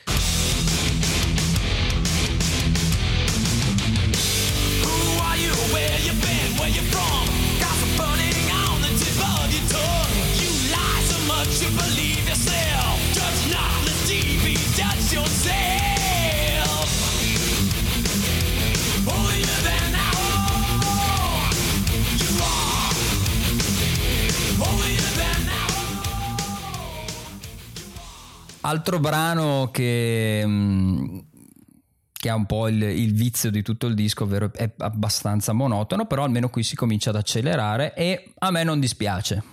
Altro 28.65 28.99
brano 28.99 29.69
che, 29.71 30.41
mm, 30.45 31.19
che 32.12 32.30
ha 32.30 32.36
un 32.36 32.45
po' 32.45 32.69
il, 32.69 32.82
il 32.82 33.13
vizio 33.13 33.52
di 33.52 33.62
tutto 33.62 33.88
il 33.88 33.93
disco, 33.93 34.23
ovvero 34.23 34.52
è 34.54 34.71
abbastanza 34.78 35.52
monotono, 35.52 36.06
però 36.06 36.23
almeno 36.23 36.49
qui 36.49 36.63
si 36.63 36.76
comincia 36.76 37.10
ad 37.10 37.17
accelerare 37.17 37.93
e 37.93 38.32
a 38.38 38.52
me 38.52 38.63
non 38.63 38.80
dispiace. 38.80 39.43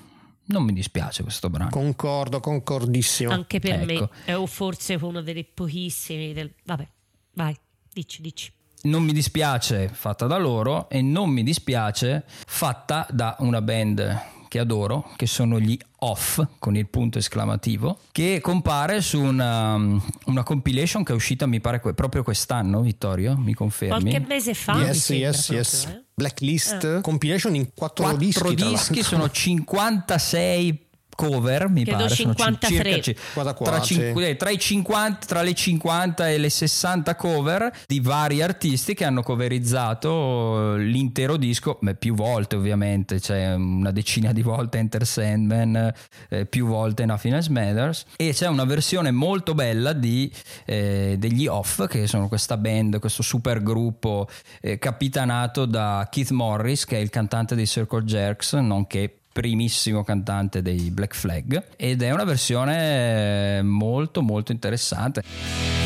Non 0.45 0.63
mi 0.63 0.73
dispiace 0.73 1.23
questo 1.23 1.51
brano. 1.51 1.71
Concordo, 1.71 2.39
concordissimo. 2.39 3.33
Anche 3.33 3.59
per 3.59 3.83
Ecco. 3.83 4.11
me 4.11 4.11
è 4.25 4.37
o 4.37 4.47
forse 4.47 4.95
uno 4.95 5.23
dei 5.23 5.45
pochissimi 5.45 6.33
del... 6.33 6.53
Vabbè, 6.65 6.89
vai, 7.35 7.57
dici, 7.93 8.23
dici. 8.23 8.53
non 8.83 9.03
mi 9.03 9.13
dispiace 9.13 9.89
fatta 9.93 10.27
da 10.27 10.39
loro 10.39 10.89
e 10.89 11.03
non 11.03 11.31
mi 11.31 11.43
dispiace 11.43 12.25
fatta 12.27 13.07
da 13.11 13.37
una 13.41 13.61
band 13.61 14.39
che 14.51 14.59
adoro, 14.59 15.13
che 15.15 15.27
sono 15.29 15.61
gli 15.61 15.79
Off 15.99 16.43
con 16.59 16.75
il 16.75 16.89
punto 16.89 17.19
esclamativo, 17.19 18.01
che 18.11 18.41
compare 18.43 19.01
su 19.01 19.23
una, 19.23 19.77
una 20.25 20.43
compilation 20.43 21.05
che 21.05 21.13
è 21.13 21.15
uscita 21.15 21.47
mi 21.47 21.61
pare 21.61 21.79
que- 21.79 21.95
proprio 21.95 22.25
quest'anno, 22.25 22.81
Vittorio, 22.81 23.37
mi 23.39 23.55
confermi? 23.55 24.11
Qualche 24.11 24.27
mese 24.27 24.55
fa. 24.55 24.73
yes, 24.81 25.09
yes, 25.11 25.47
proprio, 25.47 25.57
yes. 25.57 25.85
eh. 25.85 26.05
Blacklist 26.15 27.01
compilation 27.01 27.55
in 27.55 27.71
quattro, 27.73 28.03
Quattro 28.05 28.25
dischi. 28.25 28.41
tra 28.41 28.49
dischi, 28.51 28.95
l'altro. 28.95 29.03
sono 29.03 29.31
56 29.31 30.87
cover, 31.29 31.69
mi 31.69 31.85
Credo 31.85 32.03
pare, 32.05 32.15
sono 32.15 32.35
cin- 32.35 32.45
53. 32.45 32.83
circa 32.85 33.01
ci- 33.01 33.17
Guarda 33.35 33.55
qua, 33.55 33.67
tra, 33.67 33.81
cin- 33.81 34.13
eh, 34.19 34.37
tra 34.37 34.51
i 34.51 34.59
50, 34.59 35.27
tra 35.27 35.43
le 35.43 35.55
50 35.55 36.29
e 36.31 36.39
le 36.39 36.51
60 36.51 37.15
cover 37.17 37.71
di 37.87 38.01
vari 38.01 38.43
artisti 38.43 38.95
che 38.95 39.05
hanno 39.05 39.23
coverizzato 39.23 40.75
l'intero 40.77 41.37
disco, 41.37 41.79
beh, 41.81 41.95
più 41.95 42.15
volte 42.15 42.57
ovviamente, 42.57 43.21
c'è 43.21 43.55
una 43.55 43.91
decina 43.91 44.33
di 44.33 44.43
volte 44.43 44.79
Enter 44.79 45.07
Sandman, 45.07 45.93
eh, 46.29 46.47
più 46.47 46.67
volte 46.67 47.05
Nothing 47.05 47.35
Else 47.35 47.51
Matters. 47.51 48.05
E 48.17 48.33
c'è 48.33 48.47
una 48.47 48.65
versione 48.65 49.11
molto 49.11 49.55
bella 49.55 49.93
di, 49.93 50.31
eh, 50.65 51.17
degli 51.19 51.47
Off 51.47 51.87
che 51.87 52.07
sono 52.07 52.29
questa 52.29 52.57
band, 52.57 52.99
questo 52.99 53.23
super 53.23 53.63
gruppo 53.63 54.29
eh, 54.61 54.79
capitanato 54.79 55.65
da 55.67 56.07
Keith 56.11 56.31
Morris 56.31 56.85
che 56.85 56.97
è 56.97 57.01
il 57.01 57.11
cantante 57.11 57.55
dei 57.55 57.67
Circle 57.67 58.03
Jerks, 58.05 58.55
nonché 58.55 59.20
primissimo 59.41 60.05
cantante 60.05 60.61
dei 60.61 60.91
Black 60.91 61.15
Flag 61.15 61.69
ed 61.77 62.03
è 62.03 62.11
una 62.11 62.25
versione 62.25 63.63
molto 63.63 64.21
molto 64.21 64.53
interessante. 64.53 65.80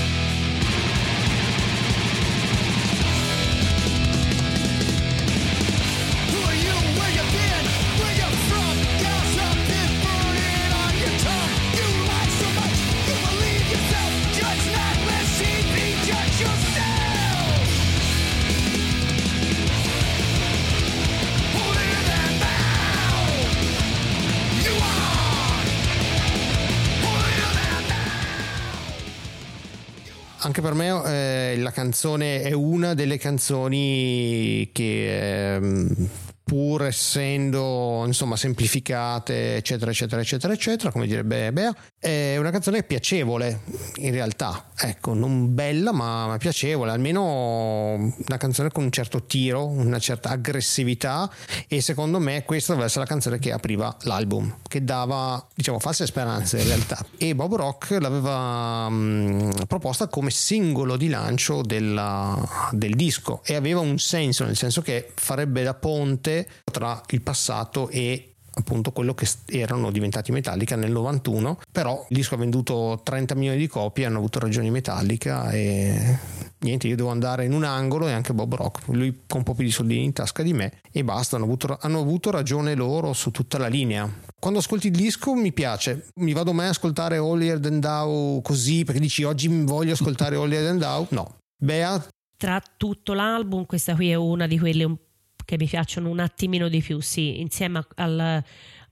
Per 30.65 30.73
me 30.73 31.03
eh, 31.05 31.57
la 31.59 31.71
canzone 31.71 32.41
è 32.41 32.53
una 32.53 32.95
delle 32.95 33.19
canzoni 33.19 34.71
che 34.73 35.57
ehm, 35.57 36.09
pur 36.45 36.85
essendo 36.85 38.03
insomma 38.07 38.37
semplificate 38.37 39.57
eccetera 39.57 39.91
eccetera 39.91 40.21
eccetera 40.21 40.53
eccetera 40.53 40.93
come 40.93 41.07
direbbe 41.07 41.51
Bea 41.53 41.75
è 41.99 42.37
una 42.37 42.51
canzone 42.51 42.83
piacevole 42.83 43.63
in 43.97 44.11
realtà. 44.11 44.67
Ecco 44.77 45.15
non 45.15 45.55
bella 45.55 45.91
ma, 45.93 46.37
piacevole 46.39 46.91
almeno 46.91 47.95
una 47.95 48.37
canzone 48.37 48.71
con 48.71 48.85
un 48.85 48.91
certo 48.91 49.25
tiro 49.25 49.67
una 49.67 49.99
certa 49.99 50.29
aggressività 50.31 51.31
e 51.67 51.81
secondo 51.81 52.19
me 52.19 52.45
questa 52.45 52.73
doveva 52.73 52.89
essere 52.89 53.05
la 53.05 53.11
canzone 53.11 53.39
che 53.39 53.51
apriva 53.51 53.97
l'album 54.03 54.59
che 54.69 54.85
dava 54.85 55.43
diciamo 55.55 55.79
false 55.79 56.05
speranze 56.05 56.59
in 56.59 56.67
realtà. 56.67 57.05
E 57.17 57.35
Bob 57.35 57.55
Rock 57.55 57.97
l'aveva 57.99 58.89
mh, 58.91 59.65
proposta 59.67 60.09
come 60.09 60.31
singolo 60.31 60.99
di 60.99 61.09
lancio 61.09 61.63
della- 61.63 62.39
del 62.73 62.95
disco 62.95 63.41
e 63.45 63.55
aveva 63.55 63.81
un 63.81 63.99
senso 63.99 64.45
nel 64.45 64.57
senso 64.57 64.83
che 64.83 65.13
farebbe 65.15 65.63
da 65.63 65.73
ponte 65.73 66.34
tra 66.65 67.01
il 67.11 67.21
passato 67.21 67.89
e 67.89 68.35
appunto 68.57 68.93
quello 68.93 69.15
che 69.15 69.27
erano 69.47 69.91
diventati 69.91 70.31
Metallica 70.31 70.77
nel 70.77 70.93
91 70.93 71.59
però 71.73 72.07
il 72.09 72.17
disco 72.17 72.37
ha 72.37 72.39
venduto 72.39 73.01
30 73.03 73.35
milioni 73.35 73.59
di 73.59 73.67
copie 73.67 74.05
hanno 74.07 74.19
avuto 74.19 74.39
ragioni 74.39 74.71
Metallica 74.71 75.51
e 75.51 76.17
niente 76.61 76.87
io 76.87 76.95
devo 76.95 77.09
andare 77.11 77.45
in 77.47 77.53
un 77.53 77.65
angolo 77.65 78.07
e 78.07 78.13
anche 78.13 78.33
Bob 78.33 78.55
Rock 78.55 78.87
lui 78.93 79.23
con 79.27 79.39
un 79.39 79.43
po' 79.43 79.55
più 79.55 79.65
di 79.65 79.73
soldini 79.73 80.05
in 80.05 80.13
tasca 80.13 80.45
di 80.45 80.53
me 80.53 80.81
e 80.93 81.03
basta 81.03 81.35
hanno 81.35 81.47
avuto, 81.47 81.77
hanno 81.81 81.99
avuto 81.99 82.31
ragione 82.31 82.77
loro 82.77 83.13
su 83.13 83.33
tutta 83.33 83.59
la 83.59 83.67
linea. 83.67 84.09
Quando 84.39 84.61
ascolti 84.61 84.87
il 84.87 84.95
disco 84.97 85.35
mi 85.35 85.53
piace 85.53 86.07
mi 86.21 86.33
vado 86.33 86.53
mai 86.53 86.67
a 86.67 86.71
ascoltare 86.71 87.19
Holier 87.19 87.59
Than 87.59 87.81
Thou 87.81 88.41
così 88.41 88.85
perché 88.85 89.01
dici 89.01 89.25
oggi 89.25 89.49
voglio 89.49 89.95
ascoltare 89.95 90.37
Holier 90.37 90.63
Than 90.65 90.79
Thou? 90.79 91.07
No. 91.11 91.39
Bea? 91.61 92.07
Tra 92.37 92.63
tutto 92.77 93.15
l'album, 93.15 93.67
questa 93.67 93.95
qui 93.97 94.11
è 94.11 94.15
una 94.15 94.47
di 94.47 94.59
quelle 94.61 94.85
un- 94.85 94.97
che 95.45 95.57
mi 95.59 95.67
piacciono 95.67 96.09
un 96.09 96.21
attimino 96.21 96.69
di 96.69 96.81
più, 96.81 97.01
sì, 97.01 97.41
insieme 97.41 97.85
al- 97.97 98.43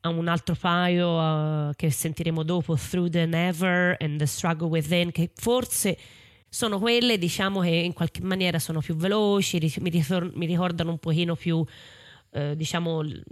a 0.04 0.08
un 0.08 0.28
altro 0.28 0.56
paio 0.58 1.70
eh, 1.70 1.74
che 1.76 1.90
sentiremo 1.90 2.42
dopo, 2.42 2.74
Through 2.74 3.10
the 3.10 3.26
Never 3.26 3.96
and 4.00 4.18
The 4.18 4.26
Struggle 4.26 4.68
Within, 4.68 5.12
che 5.12 5.30
forse 5.34 5.96
sono 6.48 6.78
quelle, 6.78 7.18
diciamo, 7.18 7.60
che 7.60 7.70
in 7.70 7.92
qualche 7.92 8.20
maniera 8.22 8.58
sono 8.58 8.80
più 8.80 8.94
veloci, 8.94 9.58
mi, 9.80 9.90
ritor- 9.90 10.32
mi 10.34 10.46
ricordano 10.46 10.90
un 10.90 10.98
pochino 10.98 11.34
più, 11.36 11.64
eh, 12.32 12.56
diciamo, 12.56 13.02
l- 13.02 13.22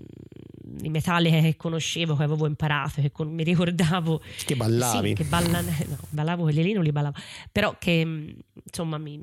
i 0.82 0.88
metalli 0.88 1.30
che 1.30 1.56
conoscevo, 1.56 2.14
che 2.16 2.22
avevo 2.22 2.46
imparato, 2.46 3.00
che 3.00 3.10
con- 3.10 3.32
mi 3.32 3.42
ricordavo. 3.42 4.20
Che 4.46 4.54
ballavi. 4.56 5.08
Sì, 5.08 5.14
che 5.14 5.24
balla- 5.24 5.60
no, 5.60 5.98
ballavo 6.10 6.42
quelli 6.44 6.62
lì, 6.62 6.72
non 6.72 6.84
li 6.84 6.92
ballavo, 6.92 7.16
però 7.50 7.74
che 7.78 8.04
mh, 8.04 8.34
insomma 8.64 8.96
mi, 8.98 9.18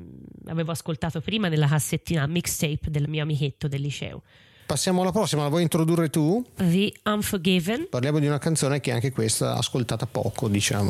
avevo 0.47 0.71
ascoltato 0.71 1.21
prima 1.21 1.47
nella 1.47 1.67
cassettina 1.67 2.27
mixtape 2.27 2.89
del 2.89 3.07
mio 3.07 3.23
amichetto 3.23 3.67
del 3.67 3.81
liceo. 3.81 4.23
passiamo 4.65 5.01
alla 5.01 5.11
prossima 5.13 5.43
la 5.43 5.49
vuoi 5.49 5.61
introdurre 5.61 6.09
tu? 6.09 6.43
The 6.57 6.91
Unforgiven, 7.05 7.87
parliamo 7.89 8.19
di 8.19 8.27
una 8.27 8.37
canzone 8.39 8.81
che 8.81 8.91
anche 8.91 9.11
questa 9.11 9.55
ascoltata 9.55 10.05
poco 10.05 10.49
diciamo 10.49 10.89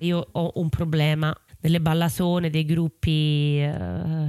io 0.00 0.28
ho 0.32 0.52
un 0.56 0.68
problema 0.68 1.34
delle 1.60 1.80
ballatone 1.80 2.50
dei 2.50 2.64
gruppi 2.64 3.58
eh, 3.60 3.68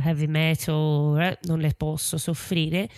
heavy 0.03 0.27
metal, 0.27 1.19
eh, 1.19 1.39
non 1.43 1.59
le 1.59 1.73
posso 1.75 2.17
soffrire. 2.17 2.89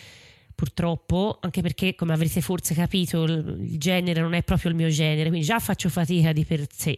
Purtroppo, 0.56 1.40
anche 1.42 1.62
perché, 1.62 1.96
come 1.96 2.14
avrete 2.14 2.40
forse 2.42 2.74
capito, 2.74 3.24
il 3.24 3.78
genere 3.78 4.22
non 4.22 4.34
è 4.34 4.44
proprio 4.44 4.70
il 4.70 4.78
mio 4.78 4.90
genere, 4.90 5.30
quindi 5.30 5.46
già 5.46 5.60
faccio 5.60 5.90
fatica 5.90 6.32
di 6.32 6.46
per 6.46 6.66
sé. 6.72 6.98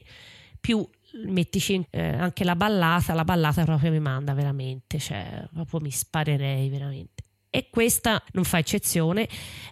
Più 0.59 0.87
mettici 1.25 1.85
eh, 1.89 2.01
anche 2.01 2.43
la 2.43 2.55
ballata, 2.55 3.13
la 3.13 3.23
ballata 3.23 3.63
proprio 3.63 3.91
mi 3.91 3.99
manda 3.99 4.33
veramente, 4.33 4.99
cioè 4.99 5.47
proprio 5.53 5.79
mi 5.79 5.91
sparerei 5.91 6.69
veramente. 6.69 7.14
E 7.55 7.67
questa 7.69 8.21
non 8.33 8.43
fa 8.43 8.57
eccezione. 8.57 9.27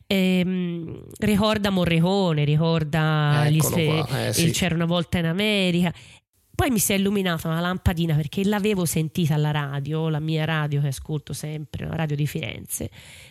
Ehm, 0.07 1.03
ricorda 1.19 1.69
Morricone, 1.69 2.45
ricorda 2.45 3.41
qua, 3.43 3.45
eh, 3.45 4.27
il 4.29 4.33
sì. 4.33 4.51
C'era 4.51 4.75
una 4.75 4.85
volta 4.85 5.17
in 5.17 5.25
America. 5.25 5.93
Poi 6.55 6.69
mi 6.69 6.79
si 6.79 6.93
è 6.93 6.95
illuminata 6.95 7.47
una 7.47 7.59
lampadina 7.59 8.15
perché 8.15 8.45
l'avevo 8.45 8.85
sentita 8.85 9.33
alla 9.33 9.51
radio, 9.51 10.07
la 10.07 10.19
mia 10.19 10.45
radio 10.45 10.79
che 10.81 10.87
ascolto 10.87 11.33
sempre, 11.33 11.85
la 11.87 11.95
radio 11.95 12.15
di 12.15 12.27
Firenze, 12.27 12.89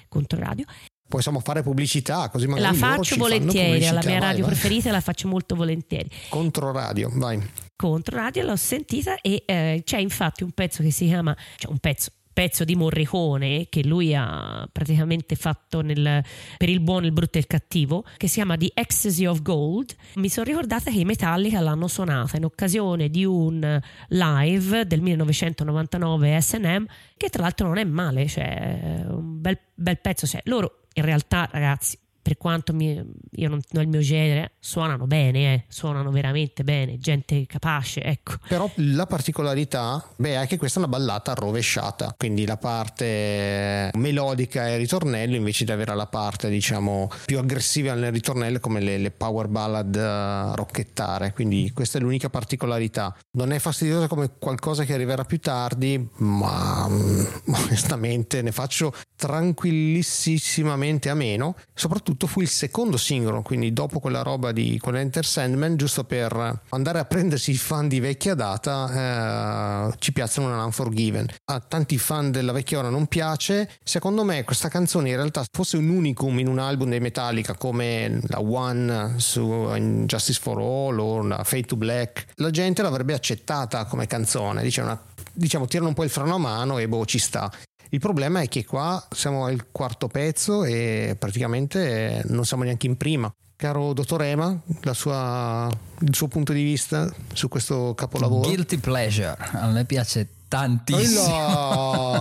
Controradio. 0.09 0.65
Possiamo 1.09 1.41
fare 1.41 1.63
pubblicità 1.63 2.29
così 2.31 2.47
magari 2.47 2.67
La 2.67 2.75
faccio 2.75 3.17
volentieri, 3.17 3.81
pubblicità. 3.81 4.09
mia 4.09 4.19
Vai, 4.19 4.29
radio 4.29 4.45
vai. 4.45 4.53
preferita 4.55 4.91
la 4.91 5.01
faccio 5.01 5.29
molto 5.29 5.55
volentieri. 5.55 6.11
Controradio, 6.29 7.11
vai. 7.15 7.41
Controradio 7.77 8.45
l'ho 8.45 8.57
sentita 8.57 9.21
e 9.21 9.45
eh, 9.47 9.83
c'è 9.85 9.99
infatti 9.99 10.43
un 10.43 10.51
pezzo 10.53 10.83
che 10.83 10.91
si 10.91 11.07
chiama, 11.07 11.37
cioè 11.57 11.71
un 11.71 11.79
pezzo, 11.79 12.11
pezzo 12.33 12.65
di 12.65 12.75
Morricone 12.75 13.67
che 13.69 13.85
lui 13.85 14.15
ha 14.15 14.69
praticamente 14.71 15.37
fatto 15.37 15.81
nel- 15.81 16.23
per 16.57 16.69
il 16.69 16.81
buono, 16.81 17.07
il 17.07 17.13
brutto 17.13 17.39
e 17.39 17.41
il 17.41 17.47
cattivo, 17.47 18.05
che 18.17 18.29
si 18.29 18.35
chiama 18.35 18.57
The 18.57 18.71
Ecstasy 18.75 19.27
of 19.27 19.43
Gold. 19.43 19.95
Mi 20.15 20.29
sono 20.29 20.47
ricordata 20.47 20.91
che 20.91 20.99
i 20.99 21.05
Metallica 21.05 21.61
l'hanno 21.61 21.89
suonata 21.89 22.37
in 22.37 22.45
occasione 22.45 23.09
di 23.09 23.25
un 23.25 23.81
live 24.09 24.87
del 24.87 25.01
1999 25.01 26.41
SM, 26.41 26.85
che 27.17 27.29
tra 27.29 27.43
l'altro 27.43 27.67
non 27.69 27.79
è 27.79 27.85
male, 27.85 28.27
cioè 28.27 29.05
un 29.09 29.41
bel, 29.41 29.59
bel 29.75 29.99
pezzo. 30.01 30.27
Cioè, 30.27 30.41
loro 30.45 30.83
in 30.95 31.05
realtà, 31.05 31.49
ragazzi, 31.51 31.99
per 32.23 32.37
quanto 32.39 32.73
mi- 32.73 33.03
io 33.33 33.49
non, 33.49 33.61
non 33.71 33.83
è 33.83 33.85
il 33.85 33.91
mio 33.91 34.01
genere, 34.01 34.53
suonano 34.61 35.07
bene, 35.07 35.55
eh, 35.55 35.65
suonano 35.69 36.11
veramente 36.13 36.63
bene, 36.63 36.99
gente 36.99 37.45
capace, 37.47 38.01
ecco. 38.03 38.35
Però 38.47 38.71
la 38.77 39.07
particolarità, 39.07 40.03
beh, 40.17 40.41
è 40.43 40.47
che 40.47 40.57
questa 40.57 40.81
è 40.81 40.85
una 40.85 40.97
ballata 40.97 41.35
rovesciata, 41.35 42.15
quindi 42.17 42.47
la 42.47 42.57
parte 42.57 43.91
melodica 43.95 44.69
e 44.69 44.77
ritornello 44.77 45.35
invece 45.35 45.65
di 45.65 45.73
avere 45.73 45.95
la 45.97 46.07
parte, 46.07 46.49
diciamo, 46.49 47.11
più 47.27 47.39
aggressiva 47.39 47.95
nel 47.95 48.13
ritornello 48.13 48.61
come 48.61 48.81
le, 48.81 48.99
le 48.99 49.11
power 49.11 49.49
ballad 49.49 49.97
eh, 49.97 50.55
rocchettare, 50.55 51.33
quindi 51.33 51.73
questa 51.75 51.99
è 51.99 52.01
l'unica 52.01 52.31
particolarità. 52.31 53.15
Non 53.33 53.53
è 53.53 53.59
fastidiosa 53.59 54.07
come 54.07 54.31
qualcosa 54.39 54.85
che 54.85 54.95
arriverà 54.95 55.25
più 55.25 55.41
tardi, 55.41 56.09
ma 56.19 56.87
mm, 56.89 57.25
onestamente 57.67 58.43
ne 58.43 58.53
faccio 58.53 58.95
tranquillissimamente 59.17 61.09
a 61.09 61.15
meno, 61.15 61.57
soprattutto 61.75 62.12
fu 62.27 62.41
il 62.41 62.49
secondo 62.49 62.97
singolo, 62.97 63.43
quindi 63.43 63.73
dopo 63.73 63.99
quella 64.01 64.23
roba 64.23 64.53
di 64.53 64.79
con 64.81 64.97
Enter 64.97 65.25
Sandman, 65.25 65.77
giusto 65.77 66.05
per 66.05 66.61
andare 66.71 66.99
a 66.99 67.05
prendersi 67.05 67.51
i 67.51 67.57
fan 67.57 67.89
di 67.89 68.01
vecchia 68.01 68.35
data, 68.35 69.89
eh, 69.91 69.95
ci 69.99 70.13
piazzano 70.13 70.47
una 70.49 70.65
Unforgiven. 70.65 71.27
A 71.47 71.61
tanti 71.61 71.99
fan 71.99 72.31
della 72.31 72.53
vecchia 72.53 72.79
ora 72.79 72.89
non 72.89 73.07
piace, 73.07 73.71
secondo 73.83 74.25
me 74.25 74.45
questa 74.45 74.69
canzone 74.69 75.11
in 75.11 75.17
realtà 75.17 75.45
fosse 75.51 75.77
un 75.77 75.89
unicum 75.89 76.39
in 76.39 76.49
un 76.49 76.59
album 76.59 76.91
dei 76.91 77.01
Metallica 77.01 77.55
come 77.55 78.21
la 78.29 78.41
One 78.41 79.15
su 79.19 79.69
Justice 80.07 80.41
for 80.41 80.59
All 80.59 80.99
o 80.99 81.23
la 81.23 81.43
Fade 81.45 81.65
to 81.65 81.77
Black, 81.77 82.27
la 82.37 82.51
gente 82.51 82.83
l'avrebbe 82.83 83.15
accettata 83.15 83.85
come 83.85 84.07
canzone, 84.07 84.63
dice 84.63 84.81
una- 84.81 85.01
diciamo 85.33 85.67
tirano 85.67 85.89
un 85.89 85.95
po' 85.95 86.05
il 86.05 86.11
freno 86.11 86.35
a 86.35 86.39
mano 86.39 86.79
e 86.79 86.89
boh 86.89 87.05
ci 87.07 87.19
sta. 87.19 87.51
Il 87.93 88.01
problema 88.01 88.41
è 88.41 88.49
che 88.49 88.65
qua 88.65 89.07
siamo 89.15 89.45
al 89.45 89.67
quarto 89.71 90.09
pezzo 90.09 90.65
e 90.65 91.15
praticamente 91.19 92.21
eh, 92.21 92.23
non 92.29 92.47
siamo 92.47 92.63
neanche 92.65 92.87
in 92.87 92.97
prima. 92.97 93.31
Caro 93.55 93.93
dottor 93.93 94.23
Ema, 94.23 94.59
la 94.81 94.95
sua- 94.95 95.69
il 96.01 96.15
suo 96.15 96.27
punto 96.27 96.55
di 96.55 96.63
vista 96.63 97.13
su 97.35 97.49
questo 97.49 97.93
capolavoro? 97.95 98.49
Guilty 98.49 98.79
pleasure, 98.79 99.37
a 99.39 99.67
me 99.69 99.85
piace 99.85 100.27
tantissimo. 100.49 101.23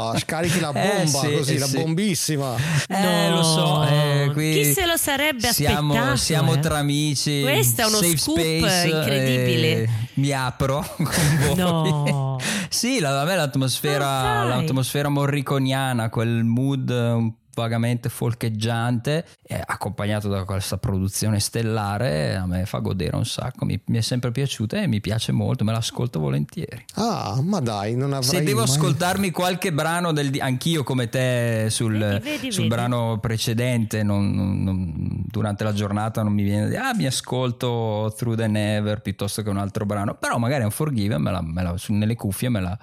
Oilla, 0.10 0.20
scarichi 0.20 0.60
la 0.60 0.72
bomba 0.74 1.02
Eh, 1.02 1.08
sì, 1.08 1.32
così, 1.38 1.56
eh, 1.56 1.60
la 1.60 1.66
sì. 1.68 1.78
bombissima. 1.78 2.56
Eh, 2.88 3.30
lo 3.30 3.42
so, 3.44 3.84
eh, 3.88 4.30
qui 4.34 4.52
Chi 4.54 4.74
se 4.74 4.86
lo 4.86 4.98
sarebbe 4.98 5.52
siamo, 5.54 5.94
aspettato, 5.94 6.16
Siamo 6.18 6.54
eh? 6.54 6.60
tra 6.60 6.78
amici. 6.80 7.42
Questo 7.42 7.82
è 7.82 7.86
uno 7.86 7.96
safe 8.02 8.18
scoop 8.18 8.38
space, 8.40 8.88
incredibile. 8.90 9.84
eh, 9.84 9.90
mi 10.16 10.32
apro 10.34 10.86
con 10.98 11.38
voi. 11.48 11.56
No. 11.56 12.31
Sì, 12.74 13.00
la- 13.02 13.20
a 13.22 13.26
me 13.26 13.36
l'atmosfera, 13.36 14.44
l'atmosfera 14.46 15.10
morriconiana, 15.10 16.10
quel 16.10 16.44
mood 16.46 16.90
un 16.90 17.34
vagamente 17.54 18.10
folcheggiante, 18.10 19.26
eh, 19.44 19.62
accompagnato 19.66 20.28
da 20.30 20.44
questa 20.46 20.78
produzione 20.78 21.40
stellare, 21.40 22.36
a 22.36 22.46
me 22.46 22.66
fa 22.66 22.80
godere 22.80 23.16
un 23.16 23.26
sacco. 23.26 23.66
Mi, 23.66 23.80
mi 23.86 23.98
è 23.98 24.02
sempre 24.02 24.32
piaciuta 24.32 24.82
e 24.82 24.88
mi 24.88 25.00
piace 25.02 25.32
molto, 25.32 25.64
me 25.64 25.72
l'ascolto 25.72 26.20
volentieri. 26.20 26.86
Ah, 26.96 27.40
ma 27.42 27.60
dai, 27.60 27.96
non 27.96 28.14
avrei 28.14 28.30
Se 28.30 28.44
devo 28.44 28.62
mai- 28.62 28.70
ascoltarmi 28.70 29.32
qualche 29.32 29.72
brano 29.74 30.12
del 30.12 30.30
di- 30.30 30.40
anch'io 30.40 30.84
come 30.84 31.10
te 31.10 31.68
sul, 31.70 31.98
Vedi, 31.98 32.24
vedi, 32.24 32.52
sul 32.52 32.64
vedi. 32.64 32.68
brano 32.76 33.20
precedente, 33.20 34.04
non- 34.04 34.32
non- 34.32 34.64
non- 34.64 35.24
durante 35.28 35.64
la 35.64 35.74
giornata 35.74 36.24
non 36.24 36.34
mi 36.34 36.44
viene 36.44 36.70
di 36.70 36.76
ah 36.76 36.94
mi 36.96 37.06
ascolto 37.06 38.14
Through 38.18 38.38
the 38.38 38.48
Never 38.48 39.02
piuttosto 39.02 39.42
che 39.42 39.50
un 39.50 39.58
altro 39.58 39.86
brano, 39.86 40.16
però 40.16 40.38
magari 40.38 40.64
un 40.64 40.72
Forgiven 40.72 41.22
me 41.22 41.32
la, 41.32 41.42
me 41.42 41.64
la- 41.64 41.78
su- 41.78 41.94
nelle 41.94 42.16
cuffie 42.16 42.50
me 42.50 42.60
la, 42.62 42.78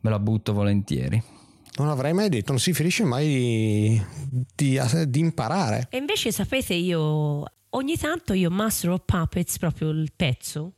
me 0.00 0.10
la 0.10 0.18
butto 0.18 0.52
volentieri. 0.52 1.22
Non 1.76 1.88
avrei 1.88 2.12
mai 2.12 2.28
detto, 2.28 2.52
non 2.52 2.60
si 2.60 2.72
finisce 2.72 3.02
mai 3.04 3.26
di, 3.26 4.02
di- 4.54 4.80
di 5.08 5.18
imparare. 5.18 5.88
E 5.90 5.96
invece 5.98 6.30
sapete 6.32 6.74
io 6.74 7.42
ogni 7.70 7.96
tanto 7.96 8.32
io 8.32 8.50
Master 8.50 8.90
of 8.90 9.02
Puppets 9.04 9.58
proprio 9.58 9.90
il 9.90 10.12
pezzo 10.14 10.72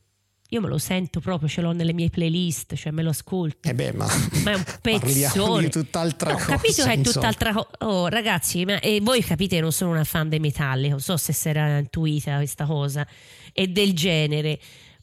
io 0.49 0.61
me 0.61 0.69
lo 0.69 0.77
sento 0.77 1.19
proprio 1.19 1.47
ce 1.49 1.59
l'ho 1.61 1.73
nelle 1.73 1.91
mie 1.93 2.09
playlist 2.09 2.73
cioè 2.75 2.91
me 2.93 3.03
lo 3.03 3.09
ascolto 3.09 3.67
E 3.69 3.75
beh, 3.75 3.91
ma, 3.91 4.07
ma 4.43 4.51
è 4.51 4.55
un 4.55 4.63
pezzone 4.81 5.63
di 5.63 5.69
tutt'altra 5.69 6.31
No, 6.31 6.37
cosa. 6.37 6.47
ho 6.47 6.55
capito 6.55 6.83
che 6.85 6.91
è 6.93 7.01
tutt'altra 7.01 7.53
cosa 7.53 7.67
oh 7.79 8.07
ragazzi 8.07 8.63
ma, 8.65 8.79
e 8.79 8.99
voi 9.01 9.21
capite 9.21 9.57
che 9.57 9.61
non 9.61 9.73
sono 9.73 9.91
una 9.91 10.05
fan 10.05 10.29
dei 10.29 10.39
metalli 10.39 10.87
non 10.87 11.01
so 11.01 11.17
se 11.17 11.33
si 11.33 11.49
era 11.49 11.77
intuita 11.77 12.37
questa 12.37 12.65
cosa 12.65 13.05
e 13.53 13.67
del 13.67 13.93
genere 13.93 14.57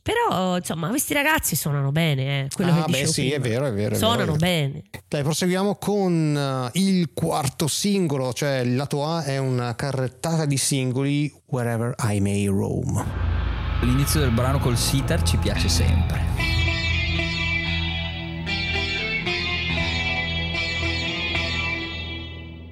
però 0.04 0.58
insomma 0.58 0.88
questi 0.90 1.14
ragazzi 1.14 1.56
suonano 1.56 1.90
bene 1.90 2.44
eh, 2.44 2.48
quello 2.54 2.70
Ah, 2.72 2.74
che 2.74 2.80
beh, 2.82 2.86
dicevo 2.88 3.10
sì, 3.12 3.30
è 3.32 3.40
prima. 3.40 3.54
vero, 3.60 3.66
è 3.66 3.72
vero, 3.72 3.94
è 3.94 3.98
suonano 3.98 4.18
vero, 4.18 4.34
è 4.34 4.38
vero. 4.38 4.68
bene 4.70 4.82
Dai, 5.08 5.22
proseguiamo 5.22 5.76
con 5.76 6.70
eh, 6.72 6.78
il 6.78 7.10
quarto 7.14 7.66
singolo, 7.66 8.32
cioè 8.34 8.58
il 8.58 8.76
lato 8.76 9.06
A 9.06 9.22
è 9.24 9.38
una 9.38 9.74
carrettata 9.74 10.44
di 10.44 10.58
singoli 10.58 11.32
Wherever 11.46 11.94
I 12.00 12.20
May 12.20 12.46
Roam. 12.46 13.02
L'inizio 13.80 14.20
del 14.20 14.30
brano 14.30 14.58
col 14.58 14.76
sitar 14.76 15.22
ci 15.22 15.36
piace 15.38 15.68
sempre. 15.68 16.53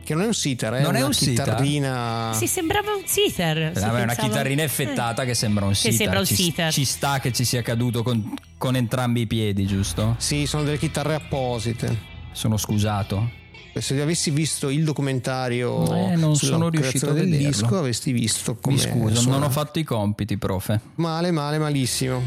Che 0.05 0.15
non 0.15 0.25
è 0.25 0.27
un 0.27 0.35
sitar, 0.35 0.73
è 0.75 0.83
Non 0.83 0.95
è 0.95 0.99
una 0.99 1.07
un 1.07 1.13
sitar? 1.13 1.47
chitarrina. 1.47 2.33
sì 2.35 2.47
sembrava 2.49 2.93
un 2.95 3.03
sitar 3.05 3.73
si 3.75 3.81
Vabbè, 3.81 3.93
una 4.03 4.07
pensava- 4.07 4.29
chitarrina 4.29 4.63
eh. 4.63 4.65
effettata 4.65 5.25
che 5.25 5.35
sembra 5.35 5.65
un 5.65 5.71
Che 5.71 5.77
sitar. 5.77 5.95
sembra 5.97 6.19
un 6.19 6.27
ci, 6.27 6.35
sitar. 6.35 6.73
ci 6.73 6.85
sta 6.85 7.21
che 7.21 7.33
ci 7.33 7.45
sia 7.45 7.63
caduto 7.63 8.03
con, 8.03 8.35
con 8.59 8.75
entrambi 8.77 9.21
i 9.23 9.27
piedi, 9.27 9.65
giusto? 9.67 10.17
Sì, 10.19 10.47
sono 10.47 10.65
delle 10.65 10.79
chitarre 10.79 11.15
apposite. 11.15 12.11
Sono 12.33 12.57
scusato. 12.57 13.31
Se 13.75 13.99
avessi 14.03 14.31
visto 14.31 14.69
il 14.69 14.85
documentario 14.85 15.85
Eh, 15.95 16.17
non 16.17 16.37
sulla 16.37 16.53
sono 16.53 16.69
riuscito 16.69 17.07
creazione 17.07 17.13
a 17.13 17.23
del 17.23 17.31
vederlo. 17.31 17.49
disco, 17.61 17.79
avresti 17.79 18.13
visto 18.13 18.57
come 18.57 18.77
Mi 18.77 18.83
scuso, 18.83 19.31
non 19.31 19.43
ho 19.43 19.51
fatto 19.51 19.79
i 19.79 19.85
compiti, 19.85 20.37
profe. 20.37 20.81
Male, 20.97 21.31
male, 21.31 21.59
malissimo. 21.59 22.23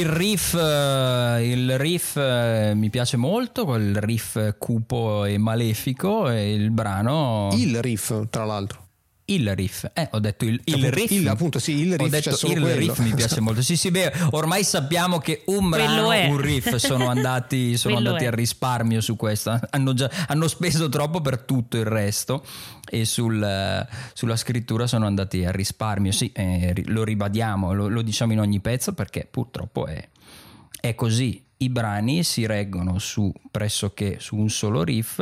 Il 0.00 0.08
riff, 0.08 0.54
eh, 0.54 1.46
il 1.46 1.76
riff 1.76 2.16
eh, 2.16 2.72
mi 2.74 2.88
piace 2.88 3.18
molto, 3.18 3.66
quel 3.66 3.94
riff 3.96 4.54
cupo 4.56 5.26
e 5.26 5.36
malefico 5.36 6.30
e 6.30 6.54
il 6.54 6.70
brano... 6.70 7.50
Il 7.52 7.82
riff, 7.82 8.30
tra 8.30 8.46
l'altro. 8.46 8.89
Il 9.32 9.54
riff, 9.54 9.88
eh, 9.94 10.08
ho 10.12 10.18
detto 10.18 10.44
il, 10.44 10.60
il 10.64 10.74
Appunto, 10.74 10.94
riff. 10.94 11.10
il- 11.10 11.28
appunto, 11.28 11.58
sì, 11.58 11.78
il 11.80 11.92
Ho 11.92 11.96
riff, 11.96 12.08
detto 12.08 12.30
c'è 12.30 12.36
solo 12.36 12.52
il 12.54 12.60
quello. 12.60 12.78
riff 12.78 12.98
mi 12.98 13.14
piace 13.14 13.38
molto. 13.42 13.62
Sì, 13.62 13.76
sì, 13.76 13.90
beh, 13.90 14.12
ormai 14.30 14.64
sappiamo 14.64 15.18
che 15.18 15.42
un 15.46 15.68
brano, 15.68 16.10
è. 16.10 16.26
un 16.26 16.36
riff 16.38 16.74
sono 16.76 17.08
andati, 17.08 17.76
sono 17.78 17.96
andati 17.96 18.24
è. 18.24 18.26
a 18.26 18.30
risparmio 18.30 19.00
su 19.00 19.14
questo. 19.16 19.58
Hanno, 19.70 19.94
già, 19.94 20.10
hanno 20.26 20.48
speso 20.48 20.88
troppo 20.88 21.20
per 21.20 21.38
tutto 21.42 21.76
il 21.76 21.84
resto 21.84 22.44
e 22.90 23.04
sul, 23.04 23.86
sulla 24.14 24.36
scrittura 24.36 24.86
sono 24.88 25.06
andati 25.06 25.44
a 25.44 25.52
risparmio. 25.52 26.10
Sì, 26.12 26.32
eh, 26.32 26.82
lo 26.86 27.04
ribadiamo, 27.04 27.72
lo, 27.72 27.88
lo 27.88 28.02
diciamo 28.02 28.32
in 28.32 28.40
ogni 28.40 28.58
pezzo 28.60 28.94
perché 28.94 29.28
purtroppo 29.30 29.86
è, 29.86 30.08
è 30.80 30.94
così. 30.96 31.44
I 31.62 31.68
brani 31.68 32.24
si 32.24 32.46
reggono 32.46 32.98
su 32.98 33.30
pressoché 33.50 34.16
su 34.18 34.34
un 34.34 34.48
solo 34.48 34.82
riff, 34.82 35.20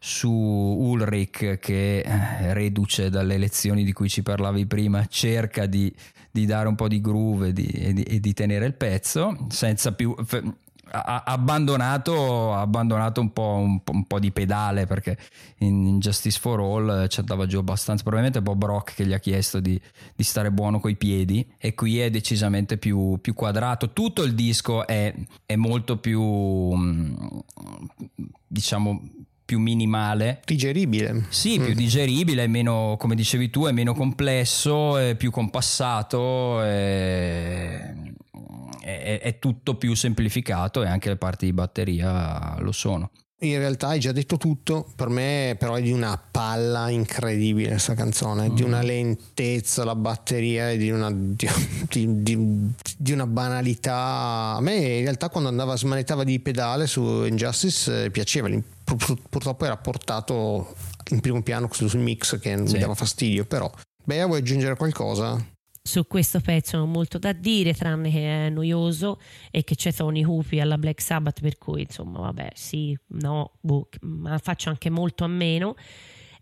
su 0.00 0.30
Ulrich 0.30 1.58
che 1.58 2.00
eh, 2.00 2.54
reduce 2.54 3.10
dalle 3.10 3.38
lezioni 3.38 3.84
di 3.84 3.92
cui 3.92 4.08
ci 4.08 4.22
parlavi 4.22 4.66
prima 4.66 5.06
cerca 5.06 5.66
di, 5.66 5.92
di 6.30 6.46
dare 6.46 6.68
un 6.68 6.74
po' 6.74 6.88
di 6.88 7.00
groove 7.00 7.48
e 7.48 7.52
di, 7.52 7.66
e 7.66 7.92
di- 7.92 8.02
e 8.02 8.20
di 8.20 8.32
tenere 8.32 8.66
il 8.66 8.74
pezzo 8.74 9.46
senza 9.48 9.92
più 9.92 10.14
f- 10.24 10.42
ha 10.90 11.22
abbandonato, 11.24 12.54
abbandonato 12.54 13.20
un, 13.20 13.32
po', 13.32 13.56
un, 13.62 13.82
po', 13.82 13.92
un 13.92 14.06
po' 14.06 14.18
di 14.18 14.30
pedale 14.30 14.86
perché 14.86 15.18
in, 15.58 15.98
Justice 15.98 16.38
for 16.38 16.60
All 16.60 17.08
ci 17.08 17.20
andava 17.20 17.46
giù 17.46 17.58
abbastanza. 17.58 18.02
Probabilmente 18.02 18.42
Bob 18.42 18.64
Rock 18.64 18.94
che 18.94 19.06
gli 19.06 19.12
ha 19.12 19.18
chiesto 19.18 19.60
di, 19.60 19.80
di 20.14 20.22
stare 20.22 20.50
buono 20.50 20.80
coi 20.80 20.96
piedi 20.96 21.46
e 21.58 21.74
qui 21.74 22.00
è 22.00 22.10
decisamente 22.10 22.78
più, 22.78 23.18
più 23.20 23.34
quadrato. 23.34 23.92
Tutto 23.92 24.22
il 24.22 24.34
disco 24.34 24.86
è, 24.86 25.14
è 25.44 25.56
molto 25.56 25.98
più 25.98 26.22
mm, 26.22 27.14
diciamo 28.46 29.02
più 29.48 29.58
minimale 29.60 30.42
Digeribile. 30.44 31.24
sì, 31.30 31.58
più 31.58 31.72
digeribile, 31.72 32.46
meno, 32.48 32.96
come 32.98 33.14
dicevi 33.14 33.48
tu, 33.48 33.64
è 33.64 33.72
meno 33.72 33.94
complesso, 33.94 34.98
è 34.98 35.14
più 35.14 35.30
compassato, 35.30 36.60
è, 36.60 37.94
è- 38.78 39.20
è 39.22 39.38
tutto 39.38 39.76
più 39.76 39.94
semplificato 39.94 40.82
e 40.82 40.86
anche 40.88 41.08
le 41.08 41.16
parti 41.16 41.46
di 41.46 41.54
batteria 41.54 42.58
lo 42.60 42.72
sono. 42.72 43.10
In 43.40 43.56
realtà 43.58 43.88
hai 43.88 44.00
già 44.00 44.10
detto 44.10 44.36
tutto, 44.36 44.84
per 44.96 45.08
me 45.08 45.54
però 45.56 45.74
è 45.74 45.80
di 45.80 45.92
una 45.92 46.18
palla 46.18 46.88
incredibile 46.88 47.68
questa 47.68 47.94
canzone, 47.94 48.52
di 48.52 48.62
una 48.64 48.82
lentezza, 48.82 49.84
la 49.84 49.94
batteria, 49.94 50.70
e 50.72 50.76
di 50.76 50.90
una, 50.90 51.08
di, 51.12 51.48
di- 51.88 52.72
di- 52.96 53.12
una 53.12 53.28
banalità. 53.28 54.54
A 54.56 54.60
me 54.60 54.74
in 54.74 55.02
realtà 55.04 55.28
quando 55.28 55.48
andava 55.48 55.76
smanettava 55.76 56.24
di 56.24 56.40
pedale 56.40 56.88
su 56.88 57.24
Injustice 57.24 58.06
eh, 58.06 58.10
piaceva, 58.10 58.48
Pur- 58.48 58.96
pur- 59.04 59.20
purtroppo 59.28 59.64
era 59.66 59.76
portato 59.76 60.74
in 61.10 61.20
primo 61.20 61.40
piano 61.42 61.68
sul 61.70 61.96
mix 62.00 62.40
che 62.40 62.56
Sì. 62.66 62.72
mi 62.72 62.78
dava 62.80 62.94
fastidio, 62.96 63.44
però. 63.44 63.70
Beh, 64.02 64.24
vuoi 64.24 64.38
aggiungere 64.40 64.74
qualcosa? 64.74 65.40
Su 65.88 66.06
questo 66.06 66.40
pezzo 66.40 66.76
non 66.76 66.86
ho 66.86 66.90
molto 66.90 67.16
da 67.16 67.32
dire, 67.32 67.72
tranne 67.72 68.10
che 68.10 68.46
è 68.46 68.50
noioso 68.50 69.18
e 69.50 69.64
che 69.64 69.74
c'è 69.74 69.90
Tony 69.90 70.22
Hoopy 70.22 70.60
alla 70.60 70.76
Black 70.76 71.00
Sabbath, 71.00 71.40
per 71.40 71.56
cui 71.56 71.80
insomma, 71.80 72.18
vabbè, 72.18 72.50
sì, 72.52 72.94
no, 73.06 73.52
boh, 73.58 73.88
ma 74.02 74.36
faccio 74.36 74.68
anche 74.68 74.90
molto 74.90 75.24
a 75.24 75.28
meno. 75.28 75.76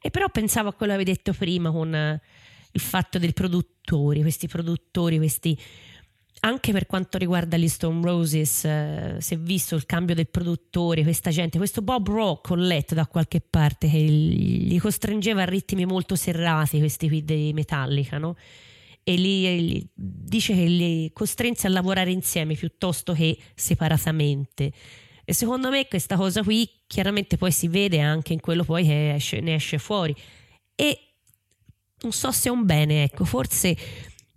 E 0.01 0.11
però 0.11 0.29
pensavo 0.31 0.71
a 0.71 0.73
quello 0.73 0.95
che 0.95 0.99
avevi 0.99 1.17
detto 1.17 1.33
prima 1.33 1.71
con 1.71 2.21
il 2.73 2.81
fatto 2.81 3.21
dei 3.21 3.33
produttori, 3.33 4.21
questi 4.23 4.49
produttori, 4.49 5.17
questi 5.17 5.57
anche 6.41 6.73
per 6.73 6.87
quanto 6.87 7.17
riguarda 7.17 7.57
gli 7.57 7.69
Stone 7.69 8.03
Roses, 8.03 8.65
eh, 8.65 9.17
si 9.21 9.35
è 9.35 9.39
visto 9.39 9.77
il 9.77 9.87
cambio 9.87 10.17
del 10.17 10.29
produttore, 10.29 11.05
questa 11.05 11.31
gente, 11.31 11.57
questo 11.57 11.83
Bob 11.83 12.09
Rock 12.09 12.51
ho 12.51 12.57
letto 12.57 12.97
da 12.97 13.07
qualche 13.07 13.41
parte 13.41 13.89
che 13.89 13.99
li 13.99 14.79
costringeva 14.79 15.43
a 15.43 15.45
ritmi 15.45 15.87
molto 15.87 16.17
serrati, 16.17 16.81
questi 16.81 17.07
qui 17.07 17.25
dei 17.25 17.53
Metallica, 17.53 18.19
no? 18.19 18.35
E 19.09 19.15
li, 19.15 19.69
li- 19.69 19.89
dice 19.95 20.53
che 20.53 20.65
li 20.65 21.11
costrinse 21.13 21.69
a 21.69 21.71
lavorare 21.71 22.11
insieme 22.11 22.55
piuttosto 22.55 23.13
che 23.13 23.39
separatamente. 23.55 24.73
E 25.25 25.33
secondo 25.33 25.71
me 25.71 25.87
questa 25.87 26.17
cosa 26.17 26.43
qui 26.43 26.69
chiaramente 26.89 27.37
poi 27.37 27.53
si 27.53 27.69
vede 27.69 28.01
anche 28.01 28.33
in 28.33 28.41
quello 28.41 28.65
poi 28.65 28.85
che 28.85 29.15
esce- 29.15 29.41
ne 29.41 29.55
esce 29.55 29.79
fuori. 29.79 30.13
E 30.75 30.99
non 32.01 32.11
so 32.11 32.33
se 32.33 32.49
è 32.49 32.53
un 32.53 32.65
bene, 32.67 33.05
ecco, 33.05 33.25
forse 33.25 33.77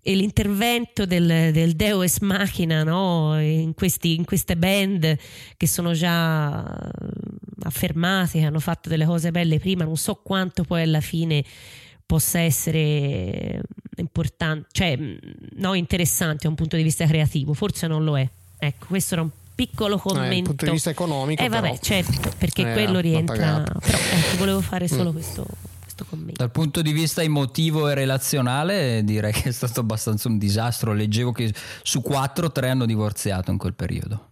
l'intervento 0.04 1.06
del, 1.06 1.52
del 1.52 1.76
Deus 1.76 2.20
Machina 2.20 2.84
no? 2.84 3.40
in, 3.40 3.74
questi- 3.74 4.16
in 4.16 4.26
queste 4.26 4.56
band 4.56 5.18
che 5.58 5.68
sono 5.68 5.94
già 5.94 6.64
eh, 6.64 7.08
affermate, 7.64 8.40
che 8.40 8.46
hanno 8.46 8.60
fatto 8.60 8.88
delle 8.90 9.06
cose 9.06 9.32
belle 9.32 9.60
prima, 9.60 9.84
non 9.84 9.98
so 9.98 10.16
quanto 10.16 10.64
poi 10.64 10.84
alla 10.84 11.02
fine 11.02 11.44
possa 12.10 12.40
essere 12.40 13.62
importante, 13.98 14.68
cioè 14.72 14.98
mh, 14.98 15.20
no, 15.58 15.76
interessante 15.76 16.40
da 16.44 16.50
un 16.50 16.56
punto 16.56 16.76
di 16.76 16.82
vista 16.82 17.06
creativo, 17.06 17.54
forse 17.54 17.86
non 17.86 18.04
lo 18.04 18.18
è. 18.18 18.28
Ecco, 18.58 18.88
questo 18.88 19.14
era 19.14 19.22
un 19.22 19.30
piccolo 19.54 19.98
Eh, 19.98 20.00
commento. 20.00 20.34
dal 20.34 20.42
punto 20.44 20.66
di 20.66 20.72
vista 20.72 20.90
economico, 20.90 21.44
Eh 21.44 21.50
vabbè, 21.50 21.70
però, 21.70 21.80
certo, 21.80 22.32
perché 22.36 22.68
eh, 22.68 22.74
quello 22.74 22.98
rientra. 23.00 23.62
Però 23.64 23.80
ecco, 23.80 24.38
volevo 24.38 24.62
fare 24.62 24.88
solo 24.88 25.12
Mm. 25.12 25.14
questo, 25.14 25.46
questo 25.84 26.06
commento. 26.06 26.34
Dal 26.42 26.50
punto 26.50 26.82
di 26.82 26.92
vista 26.94 27.22
emotivo 27.22 27.88
e 27.90 27.94
relazionale 27.94 29.04
direi 29.04 29.32
che 29.32 29.50
è 29.50 29.52
stato 29.52 29.80
abbastanza 29.82 30.30
un 30.30 30.40
disastro. 30.40 30.94
Leggevo 30.94 31.32
che 31.32 31.54
su 31.84 32.02
quattro 32.02 32.52
tre 32.52 32.72
hanno 32.72 32.88
divorziato 32.88 33.52
in 33.52 33.60
quel 33.60 33.76
periodo 33.76 34.30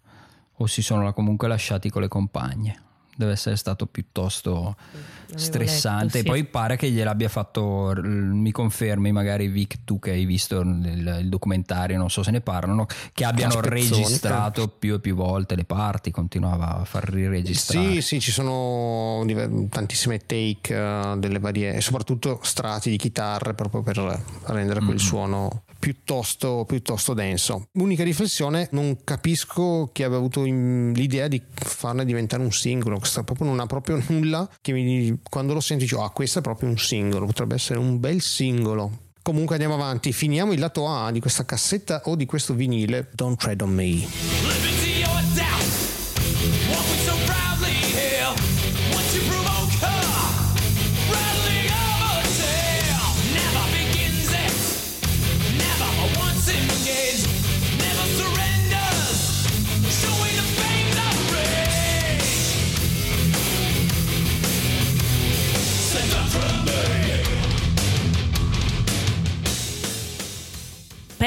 o 0.55 0.65
si 0.65 0.81
sono 0.81 1.13
comunque 1.13 1.47
lasciati 1.47 1.91
con 1.91 2.01
le 2.01 2.07
compagne. 2.07 2.81
Deve 3.15 3.33
essere 3.33 3.55
stato 3.55 3.85
piuttosto 3.85 4.49
Avevo 4.49 5.16
stressante. 5.35 6.19
E 6.19 6.21
sì. 6.21 6.27
poi 6.27 6.45
pare 6.45 6.77
che 6.77 6.89
gliel'abbia 6.89 7.29
fatto, 7.29 7.93
mi 8.03 8.51
confermi 8.51 9.11
magari 9.11 9.47
Vic, 9.47 9.79
tu 9.83 9.99
che 9.99 10.11
hai 10.11 10.25
visto 10.25 10.59
il, 10.61 11.19
il 11.21 11.29
documentario, 11.29 11.97
non 11.97 12.09
so 12.09 12.23
se 12.23 12.31
ne 12.31 12.41
parlano, 12.41 12.85
che 13.13 13.25
abbiano 13.25 13.59
registrato 13.61 14.67
più 14.67 14.95
e 14.95 14.99
più 14.99 15.15
volte 15.15 15.55
le 15.55 15.65
parti, 15.65 16.11
continuava 16.11 16.79
a 16.79 16.85
far 16.85 17.09
riregistrare. 17.09 17.93
Sì, 17.95 18.01
sì, 18.01 18.19
ci 18.19 18.31
sono 18.31 19.25
tantissime 19.69 20.19
take 20.19 20.75
eh, 20.75 21.15
delle 21.17 21.39
varie, 21.39 21.73
e 21.73 21.81
soprattutto 21.81 22.39
strati 22.43 22.89
di 22.89 22.97
chitarre 22.97 23.53
proprio 23.53 23.81
per 23.81 23.97
rendere 24.45 24.81
quel 24.81 24.99
suono 24.99 25.63
piuttosto, 25.79 26.65
piuttosto 26.67 27.13
denso. 27.13 27.69
Unica 27.73 28.03
riflessione, 28.03 28.67
non 28.71 28.97
capisco 29.03 29.89
chi 29.91 30.03
abbia 30.03 30.17
avuto 30.17 30.45
in- 30.45 30.91
l'idea 30.95 31.27
di 31.27 31.41
farne 31.53 32.05
diventare 32.05 32.41
un 32.43 32.51
singolo, 32.51 32.99
proprio 33.25 33.47
non 33.47 33.59
ha 33.59 33.65
proprio 33.65 34.01
nulla 34.07 34.49
che 34.61 34.71
mi, 34.71 35.16
quando 35.29 35.53
lo 35.53 35.59
senti 35.59 35.85
dico, 35.85 36.03
ah 36.03 36.09
questo 36.09 36.39
è 36.39 36.41
proprio 36.41 36.69
un 36.69 36.77
singolo, 36.77 37.25
potrebbe 37.25 37.55
essere 37.55 37.79
un 37.79 37.99
bel 37.99 38.21
singolo. 38.21 39.05
Comunque 39.21 39.55
andiamo 39.55 39.75
avanti, 39.75 40.13
finiamo 40.13 40.53
il 40.53 40.59
lato 40.59 40.87
A 40.87 41.11
di 41.11 41.19
questa 41.19 41.43
cassetta 41.43 42.01
o 42.05 42.15
di 42.15 42.25
questo 42.25 42.53
vinile, 42.53 43.09
Don't 43.13 43.37
Tread 43.37 43.61
on 43.61 43.71
Me. 43.71 44.76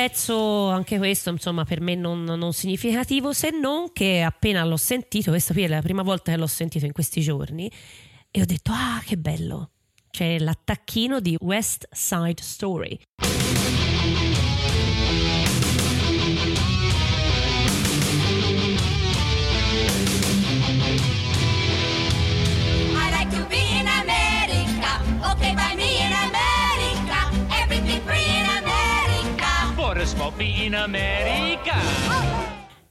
Pezzo 0.01 0.71
anche 0.71 0.97
questo, 0.97 1.29
insomma, 1.29 1.67
per 1.67 1.83
me 1.83 1.95
non, 1.95 2.25
non 2.25 2.55
significativo, 2.55 3.35
se 3.35 3.51
non 3.51 3.93
che 3.93 4.23
appena 4.23 4.65
l'ho 4.65 4.79
sentito, 4.79 5.29
questa 5.31 5.53
qui 5.53 5.65
è 5.65 5.69
la 5.69 5.83
prima 5.83 6.01
volta 6.01 6.33
che 6.33 6.39
l'ho 6.39 6.47
sentito 6.47 6.87
in 6.87 6.93
questi 6.93 7.21
giorni, 7.21 7.71
e 8.31 8.41
ho 8.41 8.47
detto, 8.47 8.73
ah, 8.73 9.03
che 9.05 9.19
bello! 9.19 9.73
C'è 10.11 10.39
l'attacchino 10.39 11.21
di 11.21 11.37
West 11.39 11.87
Side 11.93 12.41
Story. 12.41 12.99
In 30.71 30.77
America. 30.77 31.75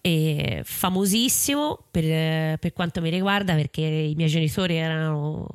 E 0.01 0.61
famosissimo 0.65 1.85
per, 1.89 2.57
per 2.57 2.73
quanto 2.73 2.99
mi 2.99 3.09
riguarda 3.09 3.55
perché 3.55 3.81
i 3.81 4.15
miei 4.15 4.29
genitori 4.29 4.75
erano 4.75 5.47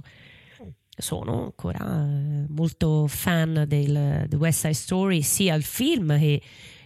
sono 0.96 1.42
ancora 1.42 1.78
eh, 1.78 2.46
molto 2.48 3.06
fan 3.08 3.64
del, 3.66 4.26
del 4.28 4.38
West 4.38 4.60
Side 4.60 4.74
Story 4.74 5.22
sia 5.22 5.54
il 5.54 5.64
film 5.64 6.16
che, 6.18 6.40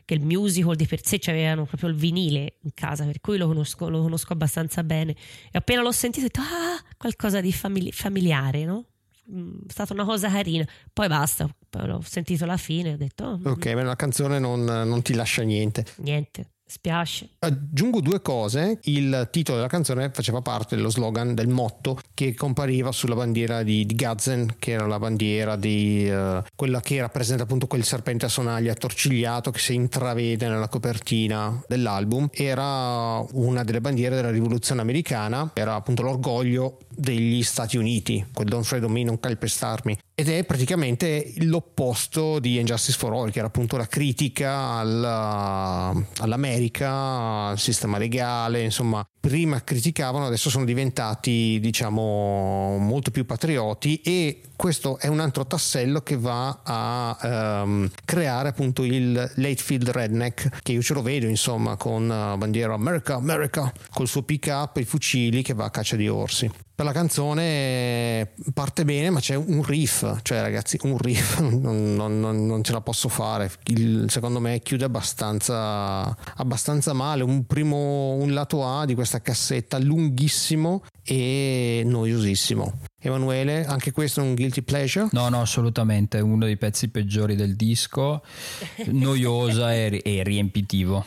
che 0.05 0.15
il 0.15 0.23
musical 0.23 0.75
di 0.75 0.87
per 0.87 1.05
sé 1.05 1.21
avevano 1.27 1.67
proprio 1.67 1.91
il 1.91 1.95
vinile 1.95 2.55
in 2.63 2.71
casa 2.73 3.05
per 3.05 3.21
cui 3.21 3.37
lo 3.37 3.47
conosco, 3.47 3.91
lo 3.91 4.01
conosco 4.01 4.33
abbastanza 4.33 4.83
bene 4.83 5.13
e 5.13 5.59
appena 5.59 5.83
l'ho 5.83 5.93
sentito 5.93 6.25
ho 6.25 6.29
detto 6.29 6.41
ah 6.41 6.83
qualcosa 6.97 7.43
di 7.43 7.53
famili- 7.53 7.93
familiare 7.93 8.65
no? 8.65 8.87
È 9.31 9.71
stata 9.71 9.93
una 9.93 10.05
cosa 10.07 10.31
carina 10.31 10.67
poi 10.93 11.07
basta 11.09 11.47
poi 11.69 11.91
ho 11.91 12.01
sentito 12.01 12.47
la 12.47 12.57
fine 12.57 12.91
e 12.91 12.93
ho 12.95 12.97
detto 12.97 13.25
oh, 13.43 13.51
Ok, 13.51 13.75
beh, 13.75 13.83
la 13.83 13.95
canzone 13.97 14.39
non, 14.39 14.65
non 14.65 15.03
ti 15.03 15.13
lascia 15.15 15.43
niente. 15.43 15.85
niente 15.97 16.53
Spiace. 16.69 17.31
Aggiungo 17.39 18.01
due 18.03 18.21
cose. 18.21 18.79
Il 18.83 19.29
titolo 19.31 19.57
della 19.57 19.71
canzone 19.71 20.11
faceva 20.13 20.43
parte 20.43 20.77
dello 20.77 20.91
slogan, 20.91 21.35
del 21.35 21.49
motto 21.49 21.99
che 22.13 22.35
compariva 22.35 22.93
sulla 22.93 23.15
bandiera 23.15 23.63
di, 23.63 23.87
di 23.87 23.95
Gazen, 23.95 24.57
che 24.59 24.73
era 24.73 24.87
la 24.87 24.99
bandiera 24.99 25.57
di 25.57 26.07
eh, 26.07 26.43
quella 26.55 26.81
che 26.81 27.01
rappresenta 27.01 27.45
appunto 27.45 27.67
quel 27.67 27.85
serpente 27.85 28.27
a 28.27 28.29
sonaglia 28.29 28.73
attorcigliato 28.73 29.51
che 29.51 29.61
si 29.61 29.75
intravede 29.75 30.47
nella 30.47 30.69
copertina 30.69 31.59
dell'album. 31.67 32.29
Era 32.33 33.25
una 33.33 33.65
delle 33.65 33.81
bandiere 33.81 34.17
della 34.17 34.31
rivoluzione 34.31 34.83
americana, 34.83 35.51
era 35.55 35.75
appunto 35.75 36.03
l'orgoglio 36.03 36.79
degli 36.95 37.43
Stati 37.43 37.79
Uniti, 37.79 38.27
quel 38.35 38.49
Don't 38.49 38.65
Fred 38.65 38.85
on 38.85 38.93
Me, 38.93 39.05
non 39.05 39.19
calpestarmi. 39.19 39.99
Ed 40.21 40.29
è 40.29 40.43
praticamente 40.43 41.33
l'opposto 41.43 42.41
di 42.41 42.59
Injustice 42.59 42.99
for 42.99 43.13
All, 43.13 43.31
che 43.31 43.39
era 43.39 43.47
appunto 43.47 43.77
la 43.77 43.87
critica 43.87 44.53
alla- 44.73 45.95
all'America, 46.17 47.51
al 47.51 47.59
sistema 47.61 47.99
legale, 47.99 48.63
insomma, 48.65 49.09
prima 49.21 49.63
criticavano, 49.63 50.27
adesso 50.27 50.51
sono 50.51 50.65
diventati, 50.65 51.59
diciamo, 51.61 52.77
molto 52.79 53.11
più 53.11 53.25
patrioti 53.27 54.01
e 54.03 54.41
questo 54.57 54.99
è 54.99 55.07
un 55.09 55.21
altro 55.21 55.47
tassello 55.47 56.01
che 56.01 56.17
va 56.17 56.61
a 56.63 57.19
ehm, 57.63 57.91
creare 58.05 58.49
appunto 58.51 58.85
il 58.85 59.13
Latefield 59.13 59.91
Redneck, 59.91 60.63
che 60.63 60.73
io 60.73 60.83
ce 60.83 60.95
lo 60.95 61.03
vedo, 61.03 61.27
insomma, 61.27 61.77
con 61.77 62.11
eh, 62.11 62.37
bandiera 62.37 62.75
America, 62.75 63.15
America, 63.15 63.73
col 63.91 64.09
suo 64.09 64.23
pick 64.23 64.47
up 64.51 64.77
e 64.77 64.81
i 64.81 64.85
fucili 64.85 65.43
che 65.43 65.55
va 65.55 65.67
a 65.67 65.71
caccia 65.71 65.97
di 65.97 66.09
orsi. 66.09 66.51
Per 66.79 66.87
la 66.87 66.93
canzone 66.93 68.35
parte 68.55 68.85
bene, 68.85 69.11
ma 69.11 69.19
c'è 69.19 69.35
un 69.35 69.65
riff, 69.65 70.21
cioè 70.23 70.41
ragazzi, 70.41 70.79
un 70.83 70.97
riff 70.97 71.39
non, 71.43 71.95
non- 71.95 72.21
non- 72.21 72.47
non 72.47 72.63
ce 72.63 72.71
la 72.71 72.81
posso 72.81 73.09
fare. 73.09 73.51
Il- 73.65 74.05
secondo 74.09 74.39
me 74.39 74.61
chiude 74.61 74.85
abbastanza, 74.85 76.17
abbastanza 76.37 76.93
male. 76.93 77.25
Un 77.25 77.47
primo, 77.47 78.13
un 78.13 78.33
lato 78.33 78.65
A 78.65 78.85
di 78.85 78.95
questa 78.95 79.08
cassetta 79.21 79.79
lunghissimo 79.79 80.85
e 81.03 81.83
noiosissimo. 81.85 82.81
Emanuele, 83.01 83.65
anche 83.65 83.93
questo 83.93 84.21
è 84.21 84.23
un 84.23 84.35
guilty 84.35 84.63
pleasure? 84.63 85.09
No, 85.13 85.29
no, 85.29 85.41
assolutamente, 85.41 86.21
uno 86.21 86.45
dei 86.45 86.57
pezzi 86.57 86.89
peggiori 86.89 87.35
del 87.35 87.57
disco, 87.57 88.23
noiosa 88.87 89.73
e, 89.75 90.03
e 90.05 90.23
riempitivo. 90.23 91.05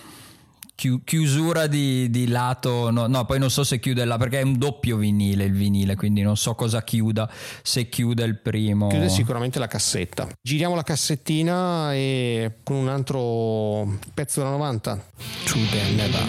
Chiu- 0.82 1.04
chiusura 1.04 1.68
di, 1.68 2.10
di 2.10 2.28
lato, 2.28 2.90
no, 2.90 3.06
no, 3.06 3.24
poi 3.26 3.38
non 3.38 3.52
so 3.52 3.64
se 3.64 3.80
chiude 3.80 4.04
là 4.04 4.18
perché 4.18 4.40
è 4.40 4.42
un 4.42 4.58
doppio 4.58 4.98
vinile 4.98 5.44
il 5.44 5.52
vinile, 5.52 5.96
quindi 5.96 6.24
non 6.24 6.36
so 6.38 6.56
cosa 6.56 6.82
chiuda, 6.82 7.30
se 7.62 7.88
chiude 7.88 8.24
il 8.24 8.40
primo. 8.40 8.88
Chiude 8.88 9.08
sicuramente 9.08 9.60
la 9.60 9.68
cassetta. 9.68 10.28
Giriamo 10.42 10.74
la 10.74 10.82
cassettina 10.82 11.94
e 11.94 12.54
con 12.64 12.78
un 12.78 12.88
altro 12.88 13.96
pezzo 14.16 14.40
della 14.40 14.54
90. 14.54 15.06
True 15.44 15.70
Then 15.70 15.96
Never. 15.98 16.26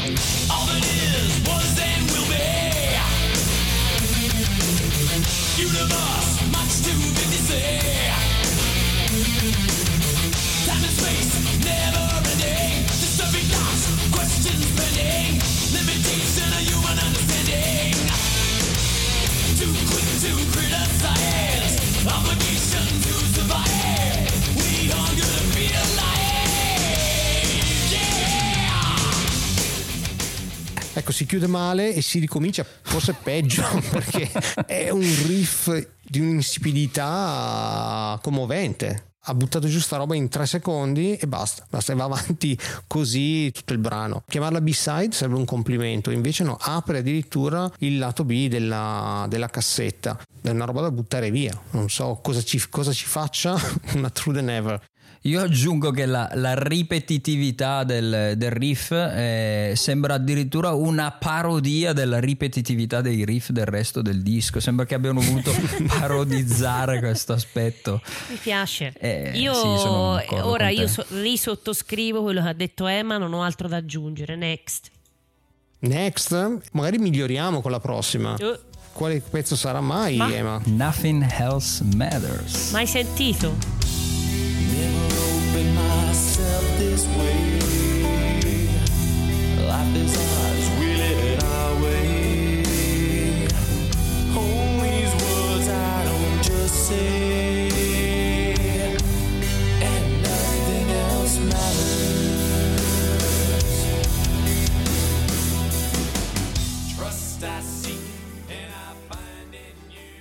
Ecco, 30.95 31.11
si 31.11 31.24
chiude 31.24 31.47
male 31.47 31.95
e 31.95 32.03
si 32.03 32.18
ricomincia 32.18 32.66
forse 32.82 33.14
peggio 33.14 33.62
perché 33.90 34.30
è 34.66 34.90
un 34.90 35.01
riff 35.26 35.88
di 36.03 36.20
un'insipidità 36.20 38.18
commovente. 38.22 39.07
Ha 39.26 39.34
buttato 39.34 39.68
giù 39.68 39.78
sta 39.78 39.97
roba 39.97 40.16
in 40.16 40.28
tre 40.28 40.47
secondi 40.47 41.16
e 41.16 41.28
basta, 41.28 41.64
basta 41.70 41.93
e 41.93 41.97
va 41.97 42.05
avanti 42.05 42.59
così 42.88 43.53
tutto 43.53 43.72
il 43.72 43.78
brano. 43.78 44.24
Chiamarla 44.28 44.61
B-side 44.61 45.12
sarebbe 45.12 45.38
un 45.38 45.45
complimento, 45.45 46.11
invece 46.11 46.43
no, 46.43 46.59
apre 46.61 46.99
addirittura 46.99 47.70
il 47.78 47.99
lato 47.99 48.24
B 48.24 48.49
della, 48.49 49.24
della 49.28 49.49
cassetta. 49.49 50.20
È 50.43 50.51
una 50.51 50.64
roba 50.64 50.80
da 50.80 50.90
buttare 50.90 51.30
via, 51.30 51.59
non 51.70 51.88
so 51.88 52.18
cosa 52.20 52.43
ci, 52.43 52.61
cosa 52.68 52.93
ci 52.93 53.07
faccia 53.07 53.57
una 53.95 54.11
True 54.11 54.34
the 54.34 54.40
Never. 54.40 54.90
Io 55.25 55.41
aggiungo 55.41 55.93
che 55.93 56.05
la, 56.05 56.29
la 56.35 56.55
ripetitività 56.61 57.85
del, 57.85 58.35
del 58.37 58.51
riff 58.51 58.91
eh, 58.91 59.73
sembra 59.77 60.14
addirittura 60.14 60.73
una 60.73 61.12
parodia 61.12 61.93
della 61.93 62.18
ripetitività 62.18 63.01
dei 63.01 63.25
riff 63.25 63.51
del 63.51 63.66
resto 63.66 64.03
del 64.03 64.20
disco. 64.20 64.59
Sembra 64.59 64.85
che 64.85 64.95
abbiano 64.95 65.20
voluto 65.20 65.53
parodizzare 65.87 66.99
questo 66.99 67.35
aspetto. 67.35 68.01
Mi 68.31 68.37
piace. 68.37 68.93
Eh, 68.99 69.31
io 69.35 69.55
sì, 69.55 69.62
d'accordo 69.62 70.49
ora 70.49 70.70
io 70.70 70.89
so- 70.89 71.07
risottoscrivo 71.11 72.20
quello 72.23 72.43
che 72.43 72.49
ha 72.49 72.53
detto 72.55 72.89
Emma, 72.89 73.16
non 73.16 73.33
ho 73.33 73.45
altro 73.45 73.68
da 73.68 73.77
aggiungere. 73.77 74.35
Next. 74.35 74.91
Next, 75.81 76.59
magari 76.73 76.99
miglioriamo 76.99 77.61
con 77.61 77.70
la 77.70 77.81
prossima. 77.81 78.35
Eh, 78.37 78.59
Quale 78.93 79.20
pezzo 79.20 79.55
sarà 79.57 79.81
mai, 79.81 80.16
Ma- 80.16 80.35
Emma? 80.35 80.61
Nothing 80.64 81.25
else 81.39 81.83
matters. 81.95 82.73
mai 82.73 82.87
sentito? 82.89 83.82
Myself 86.13 86.79
this 86.79 87.07
way. 87.17 87.59
Life 89.67 89.97
is 89.97 90.15
ours, 90.15 90.67
we 90.79 90.87
live 90.95 91.25
it 91.25 91.43
our 91.43 91.73
way. 91.83 92.63
Hold 94.35 94.83
these 94.83 95.15
words 95.25 95.69
I 95.71 96.05
don't 96.05 96.43
just 96.43 96.87
say. 96.87 97.71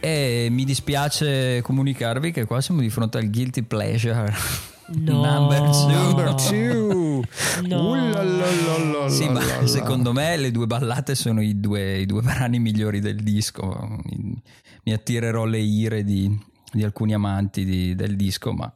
E 0.03 0.47
mi 0.49 0.63
dispiace 0.63 1.61
comunicarvi 1.61 2.31
che 2.31 2.45
qua 2.45 2.61
siamo 2.61 2.79
di 2.79 2.89
fronte 2.89 3.17
al 3.17 3.29
guilty 3.29 3.61
pleasure. 3.61 4.69
No. 4.93 5.21
Number 5.23 5.69
two. 5.69 5.87
Number 5.87 6.35
two. 6.35 7.23
No. 7.67 9.09
Sì, 9.09 9.27
ma 9.29 9.41
secondo 9.65 10.13
me 10.13 10.37
le 10.37 10.51
due 10.51 10.67
ballate 10.67 11.15
sono 11.15 11.41
i 11.41 11.59
due, 11.59 11.99
i 11.99 12.05
due 12.05 12.21
brani 12.21 12.59
migliori 12.59 12.99
del 12.99 13.17
disco. 13.17 13.99
Mi, 14.05 14.41
mi 14.83 14.93
attirerò 14.93 15.45
le 15.45 15.59
ire 15.59 16.03
di, 16.03 16.37
di 16.71 16.83
alcuni 16.83 17.13
amanti 17.13 17.63
di- 17.65 17.95
del 17.95 18.15
disco, 18.15 18.51
ma 18.53 18.71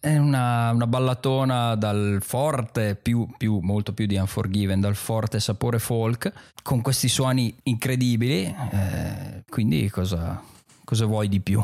è 0.00 0.16
una, 0.18 0.70
una 0.72 0.86
ballatona 0.86 1.74
dal 1.76 2.18
forte, 2.20 2.94
più, 2.94 3.26
più- 3.36 3.60
molto 3.60 3.92
più 3.94 4.06
di 4.06 4.16
Unforgiven, 4.16 4.80
dal 4.80 4.96
forte 4.96 5.40
sapore 5.40 5.78
folk, 5.78 6.30
con 6.62 6.80
questi 6.82 7.08
suoni 7.08 7.54
incredibili. 7.64 8.44
eh, 8.70 9.44
quindi 9.48 9.88
cosa, 9.90 10.42
cosa 10.84 11.06
vuoi 11.06 11.28
di 11.28 11.40
più? 11.40 11.62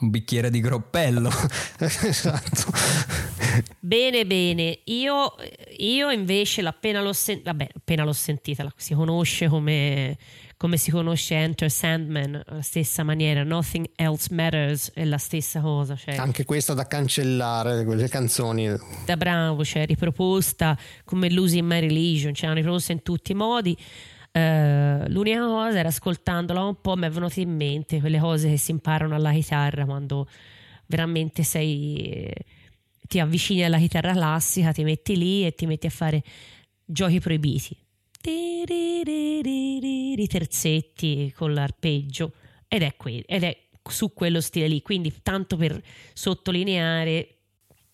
Un 0.00 0.10
bicchiere 0.10 0.50
di 0.50 0.60
groppello. 0.60 1.30
esatto. 1.78 2.72
Bene, 3.78 4.24
bene. 4.26 4.78
Io, 4.84 5.34
io 5.78 6.10
invece 6.10 6.62
l'appena 6.62 7.00
l'ho 7.02 7.12
sentita, 7.12 7.50
vabbè, 7.50 7.68
appena 7.76 8.04
l'ho 8.04 8.12
sentita, 8.12 8.62
la- 8.62 8.72
si 8.76 8.94
conosce 8.94 9.48
come, 9.48 10.16
come 10.56 10.76
si 10.78 10.90
conosce 10.90 11.34
Enter 11.34 11.70
Sandman, 11.70 12.42
la 12.46 12.62
stessa 12.62 13.02
maniera. 13.02 13.42
Nothing 13.42 13.90
else 13.96 14.28
matters 14.32 14.90
è 14.94 15.04
la 15.04 15.18
stessa 15.18 15.60
cosa. 15.60 15.96
Cioè, 15.96 16.16
Anche 16.16 16.44
questa 16.44 16.72
da 16.72 16.86
cancellare, 16.86 17.84
quelle 17.84 18.08
canzoni. 18.08 18.70
da 19.04 19.16
bravo, 19.16 19.64
cioè 19.64 19.84
riproposta 19.86 20.78
come 21.04 21.30
Losing 21.30 21.66
My 21.66 21.80
Religion, 21.80 22.32
cioè 22.32 22.46
l'hanno 22.46 22.60
riproposta 22.60 22.92
in 22.92 23.02
tutti 23.02 23.32
i 23.32 23.34
modi. 23.34 23.76
Eh, 24.32 25.08
l'unica 25.08 25.40
cosa 25.40 25.78
era 25.78 25.88
ascoltandola 25.88 26.62
un 26.62 26.80
po' 26.80 26.94
mi 26.94 27.06
è 27.06 27.10
venuto 27.10 27.40
in 27.40 27.54
mente 27.54 27.98
quelle 27.98 28.20
cose 28.20 28.50
che 28.50 28.56
si 28.56 28.70
imparano 28.70 29.16
alla 29.16 29.32
chitarra 29.32 29.84
quando 29.84 30.28
veramente 30.86 31.42
sei 31.42 32.32
ti 33.10 33.18
avvicini 33.18 33.64
alla 33.64 33.78
chitarra 33.78 34.12
classica, 34.12 34.70
ti 34.70 34.84
metti 34.84 35.16
lì 35.16 35.44
e 35.44 35.52
ti 35.52 35.66
metti 35.66 35.88
a 35.88 35.90
fare 35.90 36.22
giochi 36.84 37.18
proibiti. 37.18 37.76
I 38.22 38.66
terzetti 40.28 41.32
con 41.34 41.52
l'arpeggio 41.52 42.32
ed 42.68 42.82
è, 42.82 42.94
que- 42.96 43.24
ed 43.26 43.42
è 43.42 43.66
su 43.82 44.12
quello 44.12 44.40
stile 44.40 44.68
lì, 44.68 44.80
quindi 44.80 45.12
tanto 45.22 45.56
per 45.56 45.82
sottolineare 46.12 47.38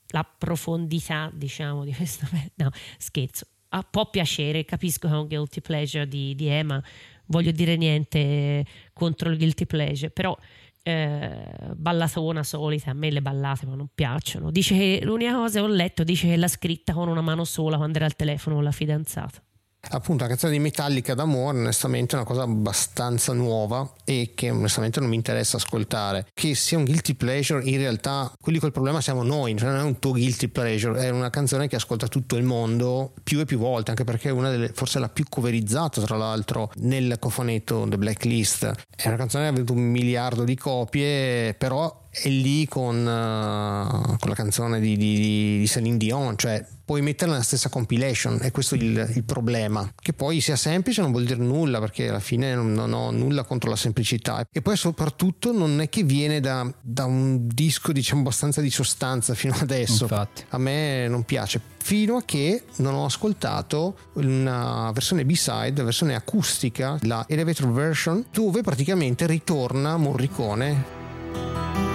la 0.08 0.24
profondità, 0.24 1.30
diciamo, 1.32 1.84
di 1.84 1.94
questo. 1.94 2.26
No, 2.56 2.68
scherzo. 2.98 3.46
Ah, 3.70 3.82
può 3.88 4.08
piacere, 4.08 4.64
capisco 4.64 5.08
che 5.08 5.14
è 5.14 5.18
un 5.18 5.26
guilty 5.26 5.60
pleasure 5.60 6.06
di, 6.06 6.34
di 6.34 6.46
Emma, 6.46 6.82
voglio 7.26 7.50
dire 7.50 7.76
niente 7.76 8.64
contro 8.92 9.30
il 9.30 9.36
guilty 9.36 9.66
pleasure, 9.66 10.10
però 10.10 10.36
eh, 10.82 11.74
ballatona 11.74 12.44
solita, 12.44 12.90
a 12.90 12.94
me 12.94 13.10
le 13.10 13.20
ballate 13.20 13.66
ma 13.66 13.74
non 13.74 13.88
piacciono. 13.92 14.50
Dice 14.50 14.76
che 14.76 15.00
l'unica 15.02 15.34
cosa 15.34 15.58
che 15.58 15.64
ho 15.64 15.68
letto 15.68 16.04
dice 16.04 16.28
che 16.28 16.36
l'ha 16.36 16.48
scritta 16.48 16.92
con 16.92 17.08
una 17.08 17.20
mano 17.20 17.44
sola 17.44 17.76
quando 17.76 17.96
era 17.96 18.06
al 18.06 18.14
telefono 18.14 18.54
con 18.56 18.64
la 18.64 18.70
fidanzata. 18.70 19.42
Appunto 19.90 20.22
la 20.22 20.28
canzone 20.28 20.52
di 20.52 20.58
Metallica 20.58 21.14
d'amore 21.14 21.58
onestamente 21.58 22.14
è 22.14 22.18
una 22.18 22.26
cosa 22.26 22.42
abbastanza 22.42 23.32
nuova 23.32 23.90
e 24.04 24.32
che 24.34 24.50
onestamente 24.50 25.00
non 25.00 25.08
mi 25.08 25.16
interessa 25.16 25.56
ascoltare. 25.56 26.26
Che 26.32 26.54
sia 26.54 26.78
un 26.78 26.84
guilty 26.84 27.14
pleasure 27.14 27.64
in 27.64 27.78
realtà 27.78 28.32
quelli 28.40 28.58
col 28.58 28.72
problema 28.72 29.00
siamo 29.00 29.22
noi 29.22 29.56
cioè 29.56 29.70
non 29.70 29.78
è 29.78 29.82
un 29.82 29.98
tuo 29.98 30.12
guilty 30.12 30.48
pleasure 30.48 31.00
è 31.00 31.10
una 31.10 31.30
canzone 31.30 31.68
che 31.68 31.76
ascolta 31.76 32.08
tutto 32.08 32.36
il 32.36 32.44
mondo 32.44 33.12
più 33.22 33.40
e 33.40 33.44
più 33.44 33.58
volte 33.58 33.90
anche 33.90 34.04
perché 34.04 34.28
è 34.28 34.32
una 34.32 34.50
delle 34.50 34.70
forse 34.72 34.98
la 34.98 35.08
più 35.08 35.24
coverizzata 35.28 36.00
tra 36.02 36.16
l'altro 36.16 36.70
nel 36.76 37.16
cofanetto 37.18 37.86
The 37.88 37.98
Blacklist. 37.98 38.72
È 38.94 39.08
una 39.08 39.16
canzone 39.16 39.44
che 39.44 39.50
ha 39.50 39.52
avuto 39.54 39.72
un 39.72 39.82
miliardo 39.82 40.44
di 40.44 40.56
copie 40.56 41.54
però 41.54 42.04
è 42.22 42.28
lì 42.28 42.66
con, 42.66 42.96
uh, 42.96 44.16
con 44.18 44.28
la 44.28 44.34
canzone 44.34 44.80
di, 44.80 44.96
di, 44.96 45.58
di 45.58 45.66
Celine 45.66 45.96
Dion 45.96 46.36
cioè 46.36 46.64
puoi 46.86 47.02
metterla 47.02 47.32
nella 47.32 47.44
stessa 47.44 47.68
compilation 47.68 48.38
e 48.40 48.52
questo 48.52 48.76
è 48.76 48.78
il, 48.78 49.12
il, 49.16 49.24
problema 49.24 49.92
che 50.00 50.12
poi 50.12 50.40
sia 50.40 50.54
semplice 50.54 51.02
non 51.02 51.10
vuol 51.10 51.24
dire 51.24 51.42
nulla 51.42 51.80
perché 51.80 52.08
alla 52.08 52.20
fine 52.20 52.54
non, 52.54 52.72
non, 52.72 52.92
ho 52.92 53.10
nulla 53.10 53.42
contro 53.42 53.68
la 53.68 53.76
semplicità. 53.76 54.46
E 54.52 54.62
poi 54.62 54.76
soprattutto 54.76 55.50
non 55.52 55.80
è 55.80 55.88
che 55.88 56.04
viene 56.04 56.38
da, 56.38 56.72
da 56.80 57.04
un 57.04 57.48
disco 57.48 57.90
diciamo 57.90 58.20
abbastanza 58.20 58.60
di 58.60 58.70
sostanza 58.70 59.34
fino 59.34 59.56
adesso. 59.60 60.04
Infatti. 60.04 60.44
a 60.50 60.58
me 60.58 61.08
non 61.08 61.24
piace 61.24 61.60
fino 61.82 62.16
a 62.16 62.22
che 62.24 62.62
non 62.76 62.94
ho 62.94 63.04
ascoltato 63.04 63.98
una 64.14 64.90
versione 64.92 65.24
B-side, 65.24 65.72
la 65.76 65.84
versione 65.84 66.14
acustica, 66.14 66.98
la 67.02 67.24
elevator 67.28 67.70
version, 67.72 68.24
dove 68.32 68.62
praticamente 68.62 69.26
ritorna 69.26 69.96
Morricone 69.96 71.85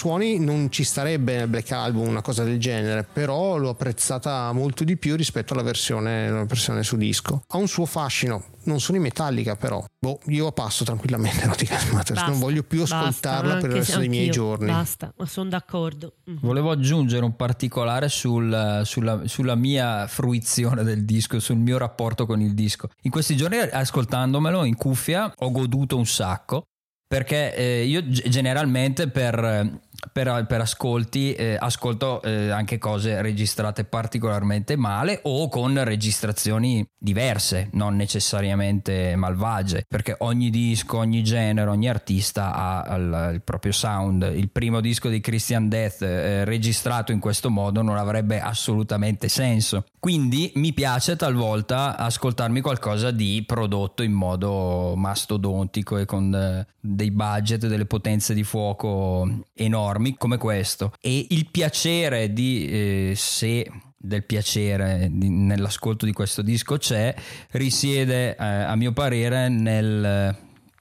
suoni 0.00 0.38
non 0.38 0.70
ci 0.70 0.82
starebbe 0.82 1.36
nel 1.36 1.46
Black 1.46 1.70
Album 1.72 2.08
una 2.08 2.22
cosa 2.22 2.42
del 2.42 2.58
genere, 2.58 3.04
però 3.04 3.58
l'ho 3.58 3.68
apprezzata 3.68 4.50
molto 4.52 4.82
di 4.82 4.96
più 4.96 5.14
rispetto 5.14 5.52
alla 5.52 5.62
versione, 5.62 6.28
alla 6.28 6.44
versione 6.44 6.82
su 6.82 6.96
disco. 6.96 7.42
Ha 7.46 7.58
un 7.58 7.68
suo 7.68 7.84
fascino, 7.84 8.42
non 8.62 8.80
sono 8.80 8.96
in 8.96 9.02
metallica 9.02 9.56
però. 9.56 9.84
Boh, 9.98 10.18
io 10.28 10.50
passo 10.52 10.84
tranquillamente 10.84 11.44
Nautical 11.44 11.92
Matters, 11.92 12.14
Basta, 12.14 12.30
non 12.30 12.38
voglio 12.38 12.62
più 12.62 12.78
basta, 12.80 12.98
ascoltarla 13.00 13.56
per 13.56 13.70
il 13.70 13.76
resto 13.76 13.98
dei 13.98 14.08
miei 14.08 14.30
giorni. 14.30 14.68
Basta, 14.68 15.12
ma 15.18 15.26
sono 15.26 15.50
d'accordo. 15.50 16.14
Mm. 16.30 16.36
Volevo 16.40 16.70
aggiungere 16.70 17.22
un 17.22 17.36
particolare 17.36 18.08
sul- 18.08 18.80
sulla, 18.84 19.20
sulla 19.26 19.54
mia 19.54 20.06
fruizione 20.06 20.82
del 20.82 21.04
disco, 21.04 21.38
sul 21.40 21.58
mio 21.58 21.76
rapporto 21.76 22.24
con 22.24 22.40
il 22.40 22.54
disco. 22.54 22.88
In 23.02 23.10
questi 23.10 23.36
giorni, 23.36 23.58
ascoltandomelo 23.58 24.64
in 24.64 24.76
cuffia, 24.76 25.30
ho 25.36 25.50
goduto 25.50 25.98
un 25.98 26.06
sacco. 26.06 26.64
Perché 27.10 27.56
eh, 27.56 27.82
io 27.86 28.08
generalmente 28.08 29.08
per, 29.08 29.80
per- 30.12 30.46
per 30.46 30.60
ascolti 30.60 31.32
eh, 31.34 31.56
ascolto 31.58 32.22
eh, 32.22 32.50
anche 32.50 32.78
cose 32.78 33.20
registrate 33.20 33.84
particolarmente 33.84 34.76
male 34.76 35.20
o 35.24 35.48
con 35.48 35.82
registrazioni 35.84 36.86
diverse, 36.98 37.68
non 37.72 37.96
necessariamente 37.96 39.14
malvagie, 39.16 39.84
perché 39.86 40.14
ogni 40.18 40.50
disco, 40.50 40.98
ogni 40.98 41.22
genere, 41.22 41.70
ogni 41.70 41.88
artista 41.88 42.54
ha 42.54 42.96
il, 42.96 43.30
il 43.34 43.42
proprio 43.42 43.72
sound. 43.72 44.30
Il 44.34 44.50
primo 44.50 44.80
disco 44.80 45.08
di 45.08 45.20
Christian 45.20 45.68
Death 45.68 46.02
eh, 46.02 46.44
registrato 46.44 47.12
in 47.12 47.20
questo 47.20 47.50
modo 47.50 47.82
non 47.82 47.96
avrebbe 47.96 48.40
assolutamente 48.40 49.28
senso. 49.28 49.84
Quindi 49.98 50.50
mi 50.54 50.72
piace 50.72 51.16
talvolta 51.16 51.96
ascoltarmi 51.96 52.60
qualcosa 52.60 53.10
di 53.10 53.42
prodotto 53.46 54.02
in 54.02 54.12
modo 54.12 54.94
mastodontico 54.96 55.98
e 55.98 56.06
con 56.06 56.34
eh, 56.34 56.66
dei 56.80 57.10
budget, 57.10 57.66
delle 57.66 57.84
potenze 57.84 58.32
di 58.32 58.42
fuoco 58.42 59.28
enormi 59.54 59.88
come 60.16 60.36
questo. 60.36 60.92
E 61.00 61.26
il 61.30 61.46
piacere 61.50 62.32
di 62.32 62.66
eh, 62.68 63.12
se 63.16 63.70
del 63.96 64.24
piacere 64.24 65.08
di- 65.10 65.28
nell'ascolto 65.28 66.06
di 66.06 66.12
questo 66.12 66.40
disco 66.40 66.78
c'è 66.78 67.14
risiede 67.50 68.34
eh, 68.34 68.44
a 68.44 68.74
mio 68.74 68.92
parere 68.92 69.48
nel 69.48 70.34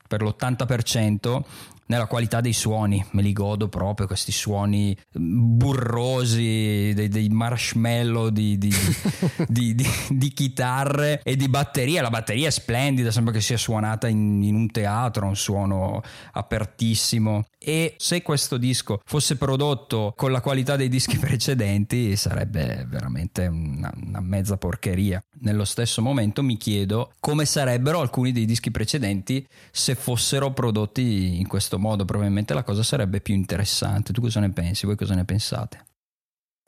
per 0.10 0.24
l'80% 0.24 1.41
nella 1.90 2.06
qualità 2.06 2.40
dei 2.40 2.54
suoni, 2.54 3.04
me 3.12 3.24
li 3.24 3.34
godo 3.34 3.68
proprio 3.68 4.06
questi 4.06 4.32
suoni 4.32 4.96
burrosi, 5.12 6.92
dei, 6.94 7.08
dei 7.08 7.30
marshmallow 7.30 8.30
di, 8.30 8.60
di, 8.60 8.70
di- 9.48 9.74
di- 9.74 9.88
di 10.10 10.30
chitarre 10.30 11.20
e 11.24 11.36
di 11.36 11.50
batteria. 11.50 12.04
La 12.04 12.12
batteria 12.12 12.48
è 12.48 12.52
splendida, 12.52 13.10
sembra 13.10 13.34
che 13.34 13.42
sia 13.42 13.58
suonata 13.58 14.08
in, 14.08 14.44
in 14.44 14.54
un 14.54 14.70
teatro, 14.70 15.26
un 15.26 15.36
suono 15.36 16.02
apertissimo. 16.34 17.46
E 17.58 17.96
se 17.98 18.22
questo 18.22 18.58
disco 18.58 19.02
fosse 19.04 19.36
prodotto 19.36 20.14
con 20.16 20.32
la 20.32 20.42
qualità 20.42 20.76
dei 20.76 20.90
dischi 20.90 21.18
precedenti, 21.20 22.16
sarebbe 22.16 22.86
veramente 22.88 23.48
una, 23.48 23.92
una 24.06 24.22
mezza 24.22 24.58
porcheria. 24.58 25.22
Nello 25.42 25.66
stesso 25.66 26.04
momento 26.04 26.44
mi 26.44 26.58
chiedo 26.58 27.14
come 27.20 27.46
sarebbero 27.46 28.00
alcuni 28.00 28.32
dei 28.32 28.46
dischi 28.46 28.70
precedenti 28.70 29.46
se 29.72 29.96
fossero 29.96 30.54
prodotti 30.54 31.40
in 31.40 31.48
questo 31.48 31.78
modo. 31.80 32.06
Probabilmente 32.06 32.54
la 32.54 32.64
cosa 32.64 32.84
sarebbe 32.84 33.22
più 33.22 33.34
interessante. 33.34 34.14
Tu 34.14 34.22
cosa 34.22 34.40
ne 34.40 34.52
pensi? 34.52 34.86
Voi 34.86 34.96
cosa 34.96 35.16
ne 35.16 35.26
pensate? 35.26 35.89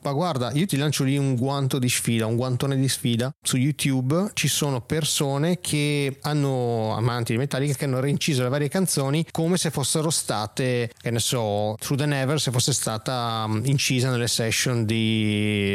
Ma 0.04 0.12
guarda, 0.14 0.52
io 0.54 0.66
ti 0.66 0.78
lancio 0.78 1.04
lì 1.04 1.18
un 1.18 1.36
guanto 1.36 1.78
di 1.80 1.90
sfida, 1.90 2.26
un 2.26 2.36
guantone 2.36 2.76
di 2.76 2.88
sfida. 2.88 3.32
Su 3.42 3.58
YouTube 3.58 4.32
ci 4.34 4.48
sono 4.48 4.82
persone 4.82 5.60
che 5.60 6.18
hanno 6.22 6.96
amanti 6.96 7.34
di 7.34 7.38
Metallica 7.38 7.74
che 7.76 7.86
hanno 7.86 8.00
reinciso 8.00 8.42
le 8.44 8.50
varie 8.50 8.68
canzoni 8.68 9.26
come 9.32 9.58
se 9.58 9.70
fossero 9.70 10.10
state, 10.10 10.92
che 11.00 11.12
ne 11.12 11.20
so, 11.20 11.76
Through 11.80 12.00
the 12.00 12.06
Never, 12.06 12.40
se 12.40 12.52
fosse 12.52 12.74
stata 12.74 13.44
um, 13.48 13.62
incisa 13.66 14.10
nelle 14.10 14.28
session 14.28 14.86
di 14.86 15.24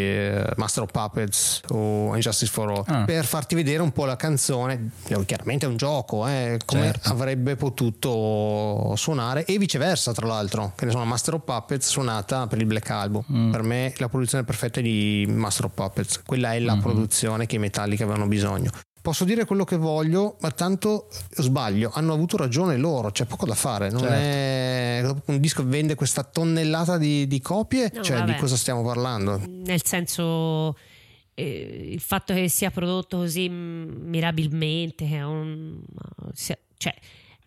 eh, 0.01 0.45
Master 0.57 0.83
of 0.85 0.91
Puppets 0.91 1.61
o 1.69 2.15
Injustice 2.15 2.51
for 2.51 2.71
All. 2.71 2.85
Ah. 2.87 3.05
Per 3.05 3.25
farti 3.25 3.55
vedere 3.55 3.83
un 3.83 3.93
po' 3.93 4.05
la 4.05 4.17
canzone, 4.17 4.91
chiaramente 5.25 5.67
è 5.67 5.69
un 5.69 5.77
gioco, 5.77 6.27
eh, 6.27 6.59
come 6.65 6.85
Certo. 6.87 7.11
avrebbe 7.11 7.57
potuto 7.57 8.95
suonare 8.97 9.45
e 9.45 9.59
viceversa, 9.59 10.13
tra 10.13 10.27
l'altro, 10.27 10.73
che 10.75 10.85
ne 10.85 10.91
so, 10.91 11.05
Master 11.05 11.35
of 11.35 11.43
Puppets 11.45 11.89
suonata 11.89 12.47
per 12.47 12.59
il 12.59 12.67
Black 12.67 12.91
Album. 12.91 13.25
Mm. 13.33 13.51
Per 13.51 13.63
me 13.63 13.93
la 13.97 14.09
produzione 14.17 14.45
perfetta 14.45 14.81
di 14.81 15.25
Master 15.29 15.67
of 15.67 15.73
Puppets, 15.75 16.23
quella 16.25 16.53
è 16.55 16.59
la 16.61 16.73
Mm-hmm. 16.73 16.83
produzione 16.83 17.47
che 17.47 17.57
i 17.57 17.59
Metallica 17.59 18.05
avevano 18.05 18.27
bisogno. 18.27 18.71
Posso 19.01 19.25
dire 19.25 19.45
quello 19.45 19.63
che 19.63 19.77
voglio, 19.77 20.37
ma 20.41 20.51
tanto 20.51 21.09
sbaglio, 21.31 21.93
hanno 21.95 22.13
avuto 22.13 22.37
ragione 22.37 22.77
loro, 22.77 23.13
c'è 23.13 23.25
poco 23.25 23.47
da 23.47 23.55
fare. 23.55 23.89
Non 23.89 24.01
Certo. 24.01 24.15
è 24.15 25.33
un 25.33 25.39
disco 25.41 25.65
vende 25.65 25.95
questa 25.95 26.25
tonnellata 26.25 26.99
di, 26.99 27.29
di 27.29 27.41
copie, 27.41 27.93
No, 27.95 28.03
cioè 28.03 28.19
vabbè. 28.19 28.33
di 28.33 28.39
cosa 28.41 28.57
stiamo 28.57 28.83
parlando? 28.83 29.41
Nel 29.47 29.85
senso, 29.85 30.77
eh, 31.35 31.89
il 31.93 32.01
fatto 32.01 32.35
che 32.35 32.49
sia 32.49 32.73
prodotto 32.73 33.19
così 33.19 33.49
mirabilmente, 33.49 35.07
che 35.07 35.17
è 35.19 35.25
un- 35.25 35.79
cioè, 36.77 36.95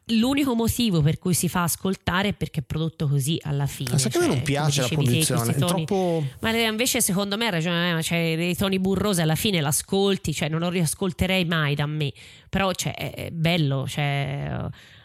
l'unico 0.10 0.56
motivo 0.56 1.02
per 1.02 1.18
cui 1.20 1.34
si 1.34 1.48
fa 1.50 1.64
ascoltare 1.64 2.30
è 2.30 2.34
perché 2.34 2.60
è 2.62 2.64
prodotto 2.64 3.08
così 3.08 3.40
alla 3.44 3.66
fine. 3.66 3.92
Ma 3.92 3.98
sai 3.98 4.12
che 4.12 4.18
a 4.18 4.22
me 4.22 4.26
cioè, 4.28 4.36
non 4.36 4.44
piace 4.44 4.82
la 4.82 4.88
dicevi 4.88 5.20
te, 5.26 5.54
toni- 5.60 5.86
troppo... 5.86 6.24
Ma 6.42 6.52
le- 6.52 6.64
invece 6.68 7.02
secondo 7.02 7.38
me 7.38 7.48
ha 7.48 7.50
ragione, 7.52 7.98
eh, 7.98 8.04
cioè, 8.04 8.36
dei 8.36 8.56
toni 8.56 8.80
burrosi 8.80 9.22
alla 9.22 9.36
fine 9.36 9.62
l'ascolti, 9.62 10.34
cioè 10.34 10.50
non 10.50 10.60
lo 10.60 10.70
riascolterei 10.70 11.46
mai 11.46 11.76
da 11.76 11.86
me, 11.86 12.12
però 12.50 12.72
cioè, 12.74 12.94
è 12.94 13.30
bello, 13.32 13.88
cioè, 13.88 14.52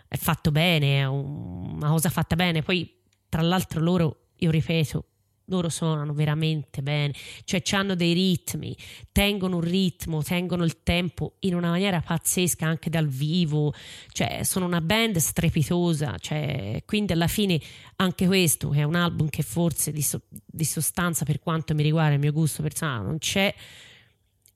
è 0.09 0.17
fatto 0.17 0.51
bene, 0.51 1.01
è 1.01 1.05
un- 1.07 1.75
una 1.77 1.89
cosa 1.91 2.09
fatta 2.09 2.37
bene, 2.37 2.63
poi 2.63 2.91
tra 3.29 3.43
l'altro 3.43 3.81
loro, 3.81 4.27
io 4.39 4.51
ripeto, 4.51 5.05
loro 5.47 5.69
suonano 5.69 6.13
veramente 6.13 6.83
bene, 6.83 7.13
cioè 7.45 7.63
hanno 7.73 7.95
dei 7.95 8.13
ritmi, 8.13 8.77
tengono 9.13 9.57
un 9.57 9.63
ritmo, 9.63 10.23
tengono 10.23 10.65
il 10.65 10.83
tempo 10.83 11.37
in 11.41 11.55
una 11.55 11.71
maniera 11.71 12.01
pazzesca 12.01 12.67
anche 12.67 12.91
dal 12.91 13.09
vivo, 13.09 13.75
cioè 14.09 14.43
sono 14.43 14.67
una 14.67 14.81
band 14.81 15.17
strepitosa, 15.17 16.17
cioè, 16.19 16.83
quindi 16.87 17.13
alla 17.13 17.29
fine 17.29 17.61
anche 17.97 18.27
questo 18.27 18.71
che 18.71 18.81
è 18.81 18.85
un 18.85 18.95
album 18.95 19.29
che 19.29 19.43
forse 19.43 19.93
di, 19.93 20.03
so- 20.03 20.23
di 20.29 20.65
sostanza 20.65 21.25
per 21.25 21.41
quanto 21.41 21.75
mi 21.75 21.83
riguarda 21.83 22.15
il 22.15 22.21
mio 22.21 22.33
gusto 22.33 22.63
personale 22.63 23.05
non 23.05 23.19
c'è, 23.19 23.55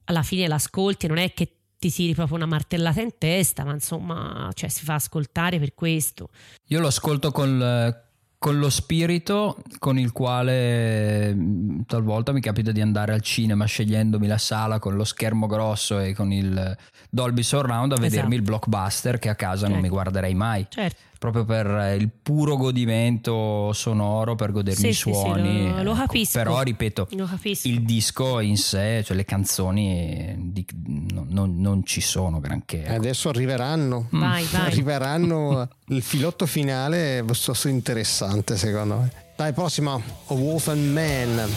alla 0.05 0.23
fine 0.23 0.49
l'ascolti, 0.49 1.07
non 1.07 1.19
è 1.19 1.33
che 1.35 1.53
ti 1.79 1.91
tiri 1.93 2.15
proprio 2.15 2.37
una 2.37 2.47
martellata 2.47 3.01
in 3.01 3.13
testa, 3.19 3.65
ma 3.65 3.73
insomma, 3.73 4.51
cioè, 4.53 4.69
si 4.69 4.85
fa 4.85 4.95
ascoltare 4.95 5.59
per 5.59 5.75
questo. 5.75 6.31
Io 6.67 6.81
lo 6.81 6.89
ascolto 6.89 7.31
col, 7.31 8.08
con 8.39 8.59
lo 8.61 8.71
spirito 8.71 9.61
con 9.81 9.99
il 9.99 10.13
quale 10.13 11.35
mh, 11.35 11.87
talvolta 11.87 12.31
mi 12.33 12.41
capita 12.41 12.71
di 12.71 12.81
andare 12.81 13.13
al 13.13 13.21
cinema 13.21 13.65
scegliendomi 13.65 14.27
la 14.29 14.39
sala 14.39 14.79
con 14.79 14.95
lo 14.95 15.03
schermo 15.05 15.47
grosso 15.47 15.99
e 15.99 16.15
con 16.15 16.33
il 16.33 16.77
Dolby 17.11 17.43
Surround 17.43 17.93
a 17.93 17.97
vedermi 17.97 18.17
Esatto. 18.19 18.35
il 18.35 18.43
blockbuster 18.43 19.19
che 19.19 19.29
a 19.29 19.35
casa 19.35 19.63
non 19.65 19.73
Certo. 19.73 19.83
mi 19.83 19.89
guarderei 19.89 20.35
mai. 20.35 20.67
Certo. 20.69 20.97
Proprio 21.19 21.45
per 21.45 21.97
il 21.99 22.11
puro 22.23 22.57
godimento 22.57 23.73
sonoro, 23.73 24.37
per 24.37 24.53
godermi 24.53 24.81
Sì, 24.81 24.89
i 24.89 24.93
sì, 24.93 25.13
sì, 25.13 25.19
suoni. 25.19 25.69
lo- 25.69 25.83
lo 25.83 25.91
ecco. 25.93 26.01
capisco. 26.03 26.39
Però 26.39 26.63
ripeto, 26.63 27.09
Lo 27.11 27.25
capisco. 27.27 27.67
il 27.69 27.83
disco 27.83 28.39
in 28.41 28.57
sé, 28.57 29.03
cioè 29.05 29.17
le 29.17 29.25
canzoni 29.25 30.35
di- 30.53 30.65
no- 31.13 31.27
non, 31.29 31.61
non 31.61 31.85
ci 31.85 32.01
sono 32.01 32.39
granché. 32.39 32.85
ecco. 32.85 32.95
Adesso 32.95 33.29
arriveranno. 33.31 34.07
Vai, 34.11 34.45
vai. 34.45 34.61
Arriveranno 34.67 35.69
il 35.89 36.03
filotto 36.03 36.47
finale, 36.47 37.23
questo 37.27 37.53
è 37.53 37.69
interessante 37.71 38.57
secondo 38.57 38.97
me. 38.99 39.13
Dai, 39.37 39.53
prossima, 39.53 39.95
A 39.95 40.35
Wolf 40.35 40.69
and 40.69 40.93
Man. 40.93 41.49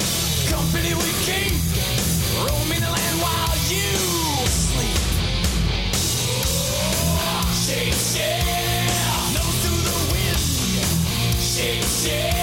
Company 0.51 0.93
we 0.93 1.03
keep, 1.24 1.51
shit. 12.04 12.41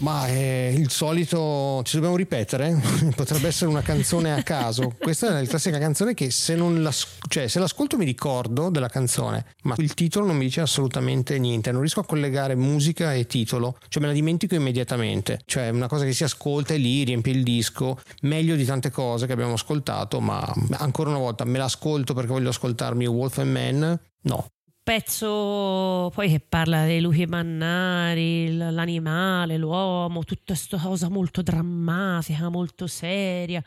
Ma 0.00 0.26
è 0.28 0.72
il 0.74 0.90
solito, 0.90 1.82
ci 1.84 1.96
dobbiamo 1.96 2.16
ripetere? 2.16 2.80
Potrebbe 3.14 3.48
essere 3.48 3.70
una 3.70 3.82
canzone 3.82 4.32
a 4.32 4.42
caso. 4.42 4.94
Questa 4.98 5.28
è 5.28 5.32
la 5.32 5.46
classica 5.46 5.78
canzone 5.78 6.14
che 6.14 6.30
se 6.30 6.56
la, 6.56 6.92
cioè, 7.28 7.48
se 7.48 7.58
l'ascolto 7.58 7.98
mi 7.98 8.06
ricordo 8.06 8.70
della 8.70 8.88
canzone, 8.88 9.44
ma 9.64 9.74
il 9.76 9.92
titolo 9.92 10.24
non 10.24 10.36
mi 10.36 10.44
dice 10.44 10.62
assolutamente 10.62 11.38
niente. 11.38 11.70
Non 11.70 11.82
riesco 11.82 12.00
a 12.00 12.06
collegare 12.06 12.54
musica 12.54 13.12
e 13.12 13.26
titolo, 13.26 13.76
cioè 13.88 14.00
me 14.00 14.08
la 14.08 14.14
dimentico 14.14 14.54
immediatamente. 14.54 15.40
Cioè 15.44 15.66
è 15.66 15.70
una 15.70 15.88
cosa 15.88 16.06
che 16.06 16.14
si 16.14 16.24
ascolta 16.24 16.72
e 16.72 16.78
lì 16.78 17.04
riempie 17.04 17.34
il 17.34 17.42
disco, 17.42 18.00
meglio 18.22 18.56
di 18.56 18.64
tante 18.64 18.90
cose 18.90 19.26
che 19.26 19.32
abbiamo 19.32 19.52
ascoltato, 19.52 20.20
ma 20.20 20.50
ancora 20.78 21.10
una 21.10 21.18
volta 21.18 21.44
me 21.44 21.58
l'ascolto 21.58 22.14
perché 22.14 22.30
voglio 22.30 22.48
ascoltarmi 22.48 23.04
Wolf 23.06 23.36
and 23.38 23.50
Man? 23.50 24.00
No. 24.22 24.48
Pezzo 24.82 26.10
poi 26.14 26.28
che 26.30 26.40
parla 26.40 26.84
dei 26.84 27.00
lupi 27.00 27.26
mannari, 27.26 28.56
l'animale, 28.56 29.56
l'uomo, 29.56 30.24
tutta 30.24 30.54
questa 30.54 30.78
cosa 30.78 31.08
molto 31.08 31.42
drammatica, 31.42 32.48
molto 32.48 32.86
seria. 32.86 33.62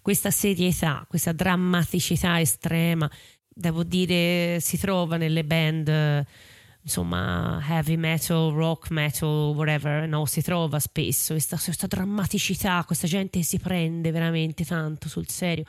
Questa 0.00 0.30
serietà, 0.30 1.04
questa 1.08 1.32
drammaticità 1.32 2.40
estrema, 2.40 3.10
devo 3.48 3.84
dire, 3.84 4.58
si 4.60 4.78
trova 4.78 5.16
nelle 5.16 5.44
band, 5.44 6.26
insomma, 6.82 7.62
heavy 7.66 7.96
metal, 7.96 8.52
rock 8.52 8.90
metal, 8.90 9.54
whatever, 9.54 10.06
no, 10.06 10.26
si 10.26 10.42
trova 10.42 10.78
spesso 10.78 11.32
questa, 11.32 11.58
questa 11.62 11.86
drammaticità, 11.86 12.84
questa 12.84 13.06
gente 13.06 13.38
che 13.38 13.44
si 13.44 13.58
prende 13.58 14.10
veramente 14.10 14.64
tanto 14.64 15.08
sul 15.08 15.28
serio 15.28 15.64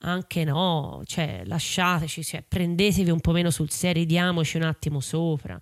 anche 0.00 0.44
no, 0.44 1.02
cioè 1.04 1.42
lasciateci, 1.44 2.22
cioè, 2.22 2.44
prendetevi 2.46 3.10
un 3.10 3.20
po' 3.20 3.32
meno 3.32 3.50
sul 3.50 3.70
serio, 3.70 4.04
diamoci 4.04 4.56
un 4.56 4.64
attimo 4.64 5.00
sopra. 5.00 5.58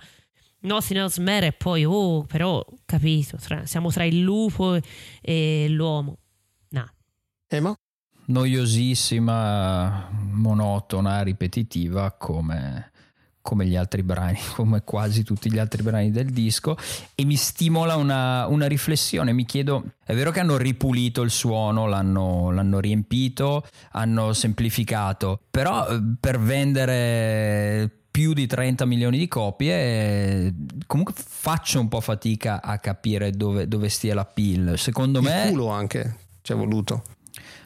Nothing 0.60 0.98
else 1.00 1.20
matter 1.20 1.44
e 1.44 1.52
poi, 1.52 1.84
oh, 1.84 2.24
però, 2.24 2.64
capito, 2.84 3.36
tra- 3.36 3.64
siamo 3.66 3.90
tra 3.90 4.04
il 4.04 4.20
lupo 4.20 4.78
e 5.20 5.66
l'uomo. 5.68 6.18
No, 6.70 6.92
Emma? 7.46 7.76
noiosissima, 8.28 10.10
monotona, 10.32 11.22
ripetitiva 11.22 12.12
come, 12.12 12.90
come 13.48 13.64
gli 13.64 13.76
altri 13.76 14.02
brani, 14.02 14.38
come 14.56 14.82
quasi 14.84 15.24
tutti 15.24 15.50
gli 15.50 15.56
altri 15.56 15.82
brani 15.82 16.10
del 16.10 16.26
disco 16.26 16.76
e 17.14 17.24
mi 17.24 17.36
stimola 17.36 17.96
una, 17.96 18.46
una 18.46 18.66
riflessione, 18.66 19.32
mi 19.32 19.46
chiedo, 19.46 19.84
è 20.04 20.14
vero 20.14 20.30
che 20.30 20.40
hanno 20.40 20.58
ripulito 20.58 21.22
il 21.22 21.30
suono, 21.30 21.86
l'hanno, 21.86 22.50
l'hanno 22.50 22.78
riempito, 22.78 23.66
hanno 23.92 24.34
semplificato, 24.34 25.40
però 25.50 25.88
eh, 25.88 25.98
per 26.20 26.38
vendere 26.38 27.90
più 28.10 28.34
di 28.34 28.46
30 28.46 28.84
milioni 28.84 29.16
di 29.16 29.28
copie 29.28 30.52
comunque 30.86 31.14
faccio 31.16 31.78
un 31.80 31.88
po' 31.88 32.00
fatica 32.00 32.60
a 32.60 32.78
capire 32.78 33.30
dove, 33.30 33.68
dove 33.68 33.88
stia 33.88 34.14
la 34.14 34.24
pill 34.24 34.74
secondo 34.74 35.20
Il 35.20 35.24
me 35.24 35.46
culo 35.50 35.68
anche 35.68 36.16
ci 36.42 36.52
è 36.52 36.56
voluto. 36.56 37.02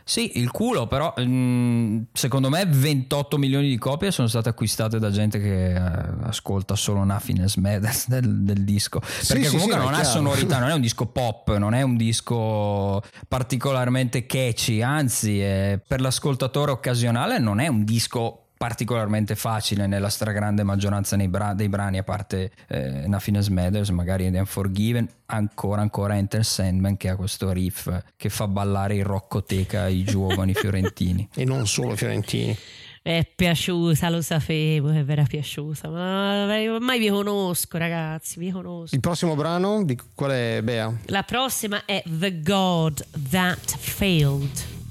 Sì, 0.04 0.38
il 0.38 0.50
culo, 0.50 0.86
però 0.86 1.14
mm, 1.20 2.02
secondo 2.12 2.48
me 2.48 2.64
28 2.66 3.38
milioni 3.38 3.68
di 3.68 3.78
copie 3.78 4.10
sono 4.10 4.28
state 4.28 4.48
acquistate 4.48 4.98
da 4.98 5.10
gente 5.10 5.40
che 5.40 5.74
eh, 5.74 5.80
ascolta 6.22 6.74
solo 6.74 7.04
Nothingness 7.04 7.56
Matters 7.56 8.08
del, 8.10 8.42
del 8.42 8.64
disco. 8.64 8.98
Perché 8.98 9.44
sì, 9.44 9.50
comunque 9.50 9.74
sì, 9.74 9.78
non 9.78 9.92
è 9.94 9.98
ha 9.98 10.00
chiaro. 10.00 10.10
sonorità, 10.10 10.58
non 10.58 10.68
è 10.70 10.74
un 10.74 10.80
disco 10.82 11.06
pop, 11.06 11.56
non 11.56 11.74
è 11.74 11.82
un 11.82 11.96
disco 11.96 13.02
particolarmente 13.28 14.26
catchy, 14.26 14.82
anzi 14.82 15.40
eh, 15.40 15.80
per 15.86 16.00
l'ascoltatore 16.00 16.72
occasionale 16.72 17.38
non 17.38 17.60
è 17.60 17.68
un 17.68 17.84
disco 17.84 18.41
particolarmente 18.62 19.34
facile 19.34 19.88
nella 19.88 20.08
stragrande 20.08 20.62
maggioranza 20.62 21.16
nei 21.16 21.26
bra- 21.26 21.52
dei 21.52 21.68
brani 21.68 21.98
a 21.98 22.04
parte 22.04 22.52
eh, 22.68 23.08
Nothingness 23.08 23.48
Matters 23.48 23.88
magari 23.88 24.30
The 24.30 24.38
Unforgiven 24.38 25.08
ancora 25.26 25.80
ancora 25.80 26.16
Enter 26.16 26.44
Sandman 26.44 26.96
che 26.96 27.08
ha 27.08 27.16
questo 27.16 27.50
riff 27.50 27.90
che 28.16 28.28
fa 28.28 28.46
ballare 28.46 28.94
in 28.94 29.02
roccoteca 29.02 29.88
i 29.88 30.04
giovani 30.04 30.54
fiorentini 30.54 31.28
E 31.34 31.44
non 31.44 31.66
solo 31.66 31.96
fiorentini. 31.96 32.56
è 33.02 33.28
piaciuta, 33.34 34.08
lo 34.10 34.22
sapevo 34.22 34.92
che 34.92 35.04
era 35.08 35.24
piaciuta, 35.24 35.88
ma 35.88 36.44
ormai 36.70 37.00
vi 37.00 37.08
conosco 37.08 37.78
ragazzi, 37.78 38.38
vi 38.38 38.52
conosco. 38.52 38.94
Il 38.94 39.00
prossimo 39.00 39.34
brano 39.34 39.82
di 39.82 39.98
qual 40.14 40.30
è 40.30 40.60
Bea? 40.62 40.92
La 41.06 41.24
prossima 41.24 41.84
è 41.84 42.00
The 42.06 42.40
God 42.40 43.04
That 43.28 43.76
Failed. 43.76 44.81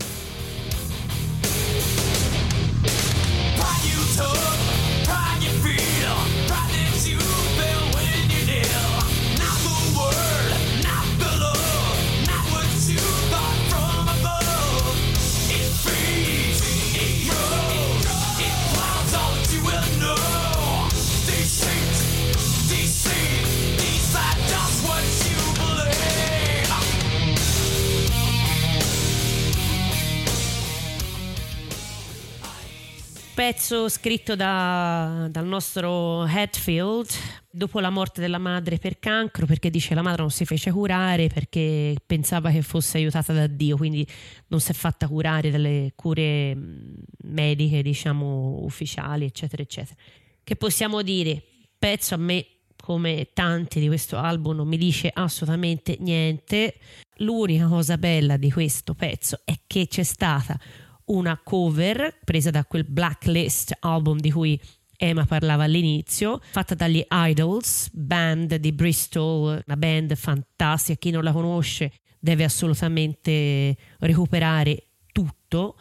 soul. 4.22 4.51
Pezzo 33.72 33.88
scritto 33.88 34.36
da- 34.36 35.30
dal 35.32 35.46
nostro 35.46 36.24
Hatfield 36.24 37.08
dopo 37.50 37.80
la 37.80 37.90
morte 37.90 38.20
della 38.20 38.38
madre 38.38 38.78
per 38.78 39.00
cancro, 39.00 39.46
perché 39.46 39.70
dice 39.70 39.96
la 39.96 40.02
madre 40.02 40.24
non 40.24 40.30
si 40.30 40.44
fece 40.44 40.72
curare 40.72 41.30
perché 41.30 41.96
pensava 42.06 42.52
che 42.52 42.64
fosse 42.64 42.98
aiutata 42.98 43.32
da 43.32 43.48
Dio, 43.48 43.78
quindi 43.78 44.06
non 44.48 44.60
si 44.60 44.72
è 44.72 44.74
fatta 44.74 45.08
curare 45.08 45.52
dalle 45.52 45.94
cure 45.96 46.54
mh, 46.54 46.96
mediche, 47.28 47.82
diciamo, 47.82 48.60
ufficiali, 48.62 49.24
eccetera, 49.24 49.62
eccetera. 49.62 49.96
Che 50.44 50.56
possiamo 50.58 51.02
dire? 51.02 51.42
Pezzo 51.80 52.16
a 52.16 52.18
me, 52.18 52.46
come 52.76 53.30
tanti 53.32 53.80
di 53.80 53.88
questo 53.88 54.18
album, 54.18 54.58
non 54.58 54.68
mi 54.68 54.78
dice 54.78 55.10
assolutamente 55.14 55.96
niente. 55.98 56.76
L'unica 57.20 57.68
cosa 57.68 57.98
bella 57.98 58.36
di 58.36 58.52
questo 58.52 58.96
pezzo 58.96 59.40
è 59.46 59.54
che 59.66 59.88
c'è 59.88 60.04
stata 60.04 60.60
una 61.12 61.40
cover 61.44 62.18
presa 62.24 62.50
da 62.50 62.66
quel 62.66 62.84
Blacklist 62.84 63.78
album 63.80 64.20
di 64.20 64.32
cui 64.32 64.60
Emma 64.98 65.26
parlava 65.26 65.64
all'inizio, 65.64 66.40
fatta 66.52 66.76
dagli 66.76 67.04
Idols, 67.10 67.90
band 67.92 68.56
di 68.56 68.72
Bristol, 68.72 69.64
una 69.66 69.78
band 69.78 70.16
fantastica. 70.16 71.00
Chi 71.00 71.10
non 71.10 71.24
la 71.24 71.32
conosce 71.32 71.92
deve 72.20 72.44
assolutamente 72.44 73.76
recuperare 74.00 74.90
tutto. 75.12 75.76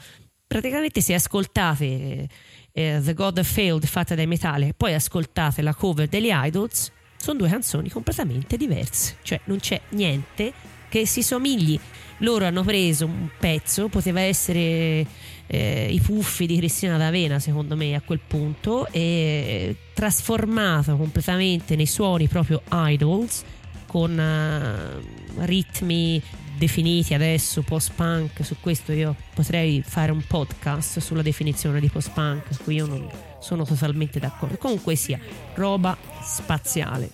Praticamente 0.47 1.03
se 1.03 1.15
ascoltate 1.15 2.29
eh, 2.73 3.01
The 3.05 3.15
God 3.15 3.35
That 3.35 3.45
Failed 3.45 3.85
fatta 3.85 4.15
dai 4.15 4.27
Metallica 4.27 4.71
e 4.71 4.75
poi 4.75 4.95
ascoltate 4.95 5.61
la 5.61 5.75
cover 5.75 6.09
degli 6.09 6.31
Idols, 6.31 6.91
sono 7.17 7.39
due 7.39 7.51
canzoni 7.51 7.91
completamente 7.91 8.57
diverse, 8.57 9.17
cioè 9.23 9.39
non 9.45 9.59
c'è 9.59 9.79
niente 9.91 10.53
che 10.89 11.07
si 11.07 11.23
somigli 11.23 11.79
loro 12.21 12.47
hanno 12.47 12.63
preso 12.63 13.07
un 13.07 13.29
pezzo, 13.39 13.89
poteva 13.89 14.21
essere 14.21 15.07
eh, 15.47 15.89
i 15.91 16.01
puffi 16.01 16.47
di 16.47 16.57
Cristina 16.57 16.97
D'Avena 16.97 17.39
secondo 17.39 17.77
me 17.77 17.95
a 17.95 18.01
quel 18.01 18.21
punto 18.27 18.87
e 18.91 19.77
trasformato 19.93 20.97
completamente 20.97 21.77
nei 21.77 21.87
suoni 21.87 22.29
proprio 22.29 22.63
idols 22.71 23.43
con 23.87 24.19
eh, 24.19 25.45
ritmi 25.45 26.23
definiti 26.57 27.15
adesso 27.15 27.63
post-punk. 27.63 28.45
Su 28.45 28.57
questo 28.61 28.93
io 28.93 29.17
potrei 29.35 29.83
fare 29.85 30.13
un 30.13 30.23
podcast 30.25 31.01
sulla 31.01 31.23
definizione 31.23 31.81
di 31.81 31.89
post-punk 31.89 32.45
su 32.51 32.63
cui 32.63 32.77
io 32.77 32.87
non 32.87 33.09
sono 33.41 33.65
totalmente 33.65 34.21
d'accordo. 34.21 34.59
Comunque 34.59 34.95
sia 34.95 35.19
roba 35.55 35.97
spaziale. 36.23 37.11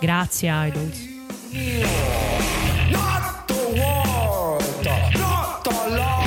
Grazie 0.00 0.50
idols 0.50 1.12
the 3.64 3.80
world, 3.80 4.84
not 4.84 5.64
the 5.64 5.70
love, 5.70 6.23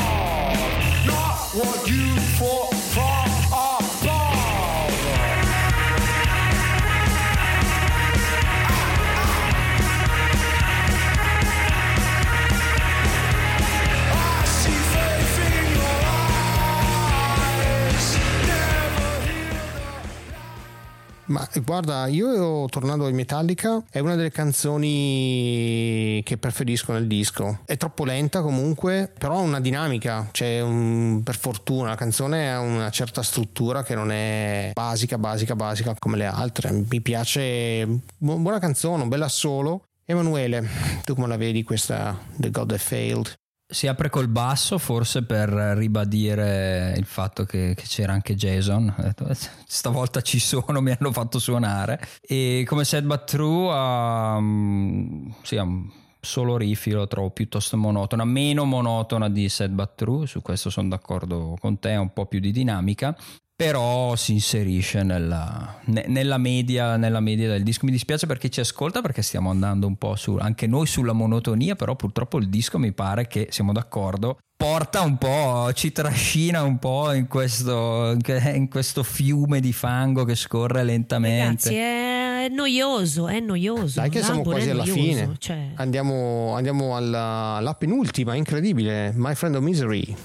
Ma 21.28 21.45
guarda, 21.63 22.07
io 22.07 22.67
tornando 22.67 23.05
ai 23.05 23.11
Metallica, 23.13 23.84
è 23.89 23.99
una 23.99 24.15
delle 24.15 24.32
canzoni 24.32 26.21
che 26.23 26.38
preferisco 26.38 26.93
nel 26.93 27.05
disco. 27.05 27.59
È 27.65 27.75
troppo 27.75 28.05
lenta 28.05 28.41
comunque, 28.41 29.11
però 29.17 29.39
ha 29.39 29.41
una 29.41 29.59
dinamica, 29.59 30.30
c'è 30.32 30.61
un, 30.61 31.21
per 31.23 31.38
fortuna 31.38 31.89
la 31.89 31.95
canzone 31.95 32.53
ha 32.53 32.61
una 32.61 32.89
certa 32.91 33.23
struttura 33.23 33.84
che 33.84 33.93
non 33.93 34.09
è 34.11 34.71
basica, 34.73 35.17
basica, 35.17 35.55
basica 35.55 35.95
come 35.99 36.15
le 36.15 36.25
altre. 36.25 36.71
Mi 36.71 37.01
piace, 37.01 37.86
bu- 38.17 38.38
buona 38.39 38.59
canzone, 38.59 39.03
un 39.03 39.09
bel 39.09 39.23
assolo. 39.23 39.84
Emanuele, 40.05 40.65
tu 41.03 41.13
come 41.13 41.28
la 41.28 41.36
vedi 41.36 41.63
questa 41.63 42.17
The 42.38 42.49
God 42.49 42.69
That 42.69 42.80
Failed? 42.80 43.34
Si 43.70 43.86
apre 43.88 44.09
col 44.09 44.30
basso 44.30 44.78
forse 44.78 45.24
per 45.24 45.49
ribadire 45.49 46.93
il 46.95 47.03
fatto 47.05 47.43
che, 47.43 47.74
che 47.76 47.84
c'era 47.86 48.13
anche 48.13 48.34
Jason. 48.34 48.93
"Eh, 48.97 49.36
Stavolta 49.68 50.22
ci 50.22 50.39
sono, 50.39 50.80
mi 50.80 50.91
hanno 50.97 51.11
fatto 51.11 51.38
suonare. 51.38 51.99
E 52.22 52.63
come 52.65 52.86
Sad 52.86 53.03
But 53.03 53.26
True 53.26 53.70
ha, 53.74 54.38
mm, 54.39 55.30
sì, 55.43 55.55
un 55.57 55.91
solo 56.22 56.55
riff, 56.55 56.86
io 56.86 56.95
lo 56.97 57.07
trovo 57.07 57.30
piuttosto 57.32 57.76
monotona, 57.76 58.24
meno 58.24 58.63
monotona 58.63 59.30
di 59.30 59.49
Sad 59.49 59.72
But 59.72 59.95
True, 59.95 60.28
su 60.28 60.41
questo 60.41 60.70
sono 60.70 60.88
d'accordo 60.88 61.57
con 61.59 61.78
te, 61.78 61.93
un 61.95 62.13
po' 62.13 62.26
più 62.26 62.39
di 62.39 62.51
dinamica. 62.51 63.15
Però 63.58 64.16
si 64.16 64.34
inserisce 64.34 65.01
nella, 65.01 65.80
ne- 65.86 66.05
nella 66.08 66.38
media, 66.38 66.95
nella 66.95 67.20
media 67.20 67.47
del 67.47 67.64
disco. 67.64 67.88
Mi 67.88 67.91
dispiace 67.91 68.28
perché 68.28 68.49
ci 68.49 68.60
ascolta, 68.60 69.01
perché 69.01 69.24
stiamo 69.24 69.49
andando 69.49 69.88
un 69.88 69.95
po' 69.95 70.16
su, 70.16 70.38
anche 70.39 70.68
noi 70.68 70.86
sulla 70.86 71.14
monotonia, 71.14 71.74
però 71.74 71.95
purtroppo 71.95 72.38
il 72.38 72.49
disco 72.49 72.78
mi 72.78 72.91
pare 72.91 73.26
che 73.26 73.47
siamo 73.49 73.74
d'accordo. 73.74 74.38
Porta 74.55 75.01
un 75.01 75.18
po', 75.18 75.72
ci 75.74 75.91
trascina 75.91 76.62
un 76.62 76.78
po' 76.78 77.12
in 77.14 77.26
questo, 77.26 78.16
in 78.53 78.68
questo 78.70 79.01
fiume 79.01 79.60
di 79.60 79.74
fango 79.74 80.24
che 80.24 80.36
scorre 80.36 80.84
lentamente. 80.84 81.70
ragazzi 81.70 81.76
è 81.76 82.47
noioso 82.51 83.28
è 83.28 83.39
noioso 83.39 83.99
Dai 83.99 84.10
che 84.12 84.22
siamo 84.22 84.43
quasi 84.43 84.70
alla 84.70 84.84
noioso, 84.84 85.01
fine. 85.01 85.36
cioè, 85.39 85.72
Andiamo, 85.76 86.53
andiamo 86.53 86.95
alla, 86.95 87.55
alla 87.55 87.74
penultima, 87.74 88.36
incredibile, 88.36 89.14
My 89.16 89.34
Friend 89.34 89.55
of 89.55 89.64
Misery. 89.64 90.16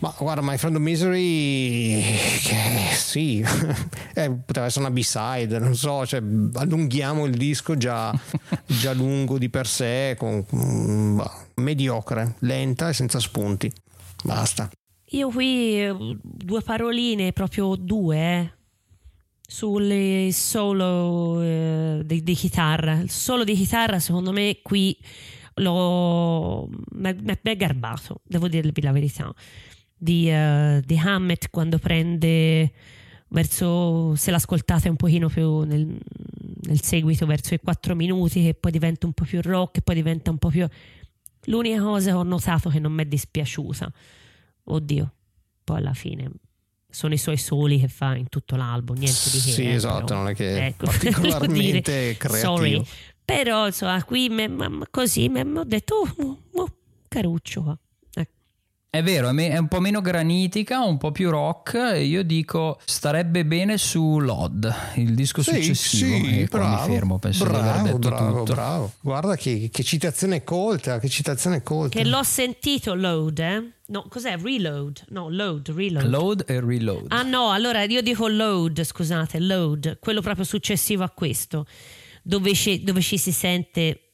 Ma 0.00 0.14
guarda, 0.16 0.42
My 0.42 0.56
Friend 0.56 0.76
of 0.76 0.82
Misery, 0.82 2.00
che 2.42 2.94
sì, 2.94 3.44
eh, 4.14 4.30
poteva 4.30 4.66
essere 4.66 4.84
una 4.84 4.94
B-side, 4.94 5.58
non 5.58 5.74
so, 5.74 6.06
cioè, 6.06 6.20
allunghiamo 6.20 7.24
il 7.26 7.36
disco 7.36 7.76
già, 7.76 8.16
già 8.64 8.92
lungo 8.92 9.38
di 9.38 9.48
per 9.48 9.66
sé, 9.66 10.14
con, 10.16 10.46
mm, 10.54 11.16
bah, 11.16 11.46
mediocre, 11.56 12.36
lenta 12.40 12.90
e 12.90 12.92
senza 12.92 13.18
spunti. 13.18 13.72
Basta. 14.22 14.70
io 15.10 15.30
qui 15.30 15.86
due 16.22 16.60
paroline 16.60 17.32
proprio 17.32 17.76
due 17.76 18.16
eh, 18.16 18.52
sulle 19.40 20.28
solo 20.32 21.40
eh, 21.40 22.02
di, 22.04 22.22
di 22.22 22.34
chitarra 22.34 22.94
il 22.94 23.10
solo 23.10 23.44
di 23.44 23.54
chitarra 23.54 24.00
secondo 24.00 24.32
me 24.32 24.58
qui 24.60 24.96
l'ho 25.54 26.68
mi 26.94 27.38
è 27.42 27.56
garbato 27.56 28.20
devo 28.24 28.48
dirvi 28.48 28.82
la 28.82 28.92
verità 28.92 29.32
di, 29.98 30.30
eh, 30.30 30.80
di 30.84 30.96
Hammett 30.96 31.50
quando 31.50 31.78
prende 31.78 32.72
verso 33.28 34.14
se 34.16 34.30
l'ascoltate 34.30 34.88
un 34.88 34.96
pochino 34.96 35.28
più 35.28 35.60
nel, 35.60 35.98
nel 36.62 36.80
seguito 36.82 37.26
verso 37.26 37.52
i 37.54 37.58
4 37.60 37.94
minuti 37.94 38.42
che 38.42 38.54
poi 38.54 38.70
diventa 38.72 39.06
un 39.06 39.12
po' 39.12 39.24
più 39.24 39.40
rock 39.42 39.78
e 39.78 39.82
poi 39.82 39.94
diventa 39.96 40.30
un 40.30 40.38
po' 40.38 40.48
più 40.48 40.66
l'unica 41.44 41.80
cosa 41.82 42.10
che 42.10 42.16
ho 42.16 42.22
notato 42.22 42.70
che 42.70 42.78
non 42.78 42.92
mi 42.92 43.02
è 43.02 43.06
dispiaciuta 43.06 43.92
oddio 44.64 45.12
poi 45.64 45.76
alla 45.76 45.92
fine 45.92 46.30
sono 46.88 47.12
i 47.12 47.18
suoi 47.18 47.36
soli 47.36 47.78
che 47.78 47.88
fa 47.88 48.16
in 48.16 48.28
tutto 48.30 48.56
l'album 48.56 48.96
niente 48.96 49.28
di 49.30 49.38
che 49.40 49.50
Sì, 49.50 49.62
eh, 49.64 49.72
esatto, 49.74 50.04
però. 50.06 50.18
non 50.20 50.28
è 50.28 50.34
che 50.34 50.66
Ecco, 50.66 50.86
particolarmente 50.88 51.90
dire, 51.90 52.16
creativo. 52.16 52.38
sorry. 52.54 52.82
però 53.24 53.66
insomma 53.66 54.02
qui 54.04 54.30
me- 54.30 54.48
ma- 54.48 54.86
così 54.90 55.28
mi 55.28 55.40
ho 55.40 55.64
detto 55.64 55.96
oh, 56.16 56.38
oh, 56.52 56.74
caruccio 57.08 57.62
qua. 57.62 57.78
È 58.90 59.02
vero, 59.02 59.28
è 59.36 59.58
un 59.58 59.68
po' 59.68 59.80
meno 59.80 60.00
granitica, 60.00 60.80
un 60.82 60.96
po' 60.96 61.12
più 61.12 61.28
rock. 61.28 61.74
e 61.74 62.04
Io 62.04 62.22
dico 62.22 62.80
starebbe 62.86 63.44
bene 63.44 63.76
su 63.76 64.18
Lod, 64.18 64.74
il 64.94 65.14
disco 65.14 65.42
Sì, 65.42 65.62
successivo. 65.62 66.16
sì, 66.24 66.40
e 66.40 66.48
qua 66.48 66.58
bravo, 66.60 66.86
mi 66.88 66.94
fermo, 66.94 67.18
penso 67.18 67.44
di 67.44 67.50
bravo, 67.50 67.68
aver 67.68 67.82
detto 67.82 67.98
bravo, 67.98 68.38
tutto. 68.38 68.52
bravo. 68.54 68.92
Guarda 69.02 69.36
che, 69.36 69.68
che 69.70 69.82
citazione 69.82 70.42
colta, 70.42 70.98
che 71.00 71.08
citazione 71.10 71.62
colta. 71.62 71.98
che 71.98 72.06
l'ho 72.06 72.22
sentito 72.22 72.94
load 72.94 73.38
eh? 73.40 73.72
no 73.88 74.06
cos'è 74.08 74.36
reload 74.38 75.04
no 75.08 75.28
load 75.28 75.70
reload 75.74 76.06
Load 76.08 76.44
e 76.46 76.58
reload. 76.58 77.04
Ah 77.08 77.22
no, 77.22 77.50
allora 77.52 77.82
io 77.82 78.00
dico 78.00 78.26
load, 78.26 78.82
scusate, 78.82 79.38
load, 79.38 79.98
quello 80.00 80.22
proprio 80.22 80.46
successivo 80.46 81.04
a 81.04 81.10
questo, 81.10 81.66
dove 82.22 82.54
ci, 82.54 82.82
dove 82.82 83.02
ci 83.02 83.18
si 83.18 83.32
sente 83.32 84.07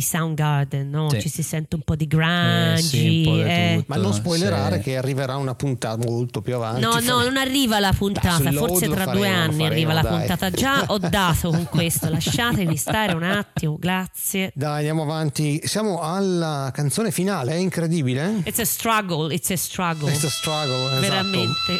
i 0.00 0.02
Soundgarden, 0.02 0.88
no? 0.88 1.10
Sì. 1.10 1.20
Ci 1.20 1.28
si 1.28 1.42
sente 1.42 1.76
un 1.76 1.82
po' 1.82 1.94
di 1.94 2.06
grungy. 2.06 2.74
Eh, 2.78 2.82
sì, 2.82 3.22
po' 3.24 3.34
di 3.34 3.42
eh. 3.42 3.84
Ma 3.86 3.96
non 3.96 4.12
spoilerare 4.14 4.76
Sì. 4.76 4.82
che 4.82 4.96
arriverà 4.96 5.36
una 5.36 5.54
puntata 5.54 6.02
molto 6.08 6.40
più 6.40 6.54
avanti. 6.56 6.80
No, 6.80 6.98
no, 7.00 7.22
non 7.22 7.36
arriva 7.36 7.78
la 7.78 7.92
puntata, 7.92 8.50
forse 8.52 8.88
tra 8.88 9.04
due 9.04 9.26
faremo, 9.28 9.46
lo 9.46 9.52
anni 9.52 9.66
arriva 9.66 9.92
la 9.92 10.00
faremo, 10.02 10.18
dai. 10.18 10.26
puntata. 10.26 10.50
Già 10.50 10.84
ho 10.88 10.98
dato 10.98 11.50
con 11.50 11.64
questo, 11.64 12.08
lasciatevi 12.10 12.76
stare 12.76 13.12
un 13.12 13.22
attimo, 13.22 13.76
grazie. 13.78 14.50
Dai, 14.54 14.76
andiamo 14.78 15.02
avanti. 15.02 15.60
Siamo 15.64 16.00
alla 16.00 16.70
canzone 16.72 17.10
finale, 17.10 17.52
è 17.52 17.56
incredibile. 17.56 18.42
It's 18.44 18.58
a 18.58 18.64
struggle, 18.64 19.32
it's 19.34 19.50
a 19.50 19.56
struggle. 19.56 20.04
Questo 20.08 20.28
struggle, 20.28 20.86
esatto. 20.86 21.00
Veramente. 21.00 21.72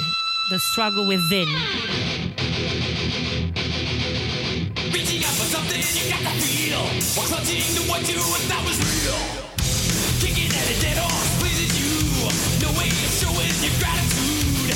The 0.50 0.58
struggle 0.58 1.06
within. 1.06 2.49
While 6.80 7.26
clutching 7.28 7.60
to 7.76 7.82
what 7.90 8.00
you 8.08 8.16
thought 8.48 8.64
was 8.64 8.78
real. 8.80 9.20
Kicking 10.20 10.48
at 10.48 10.66
a 10.72 10.76
dead 10.80 10.96
horse 10.96 11.32
pleases 11.40 11.72
you. 11.76 11.92
No 12.64 12.72
way 12.78 12.88
of 12.88 13.12
showing 13.20 13.52
your 13.60 13.74
gratitude. 13.76 14.72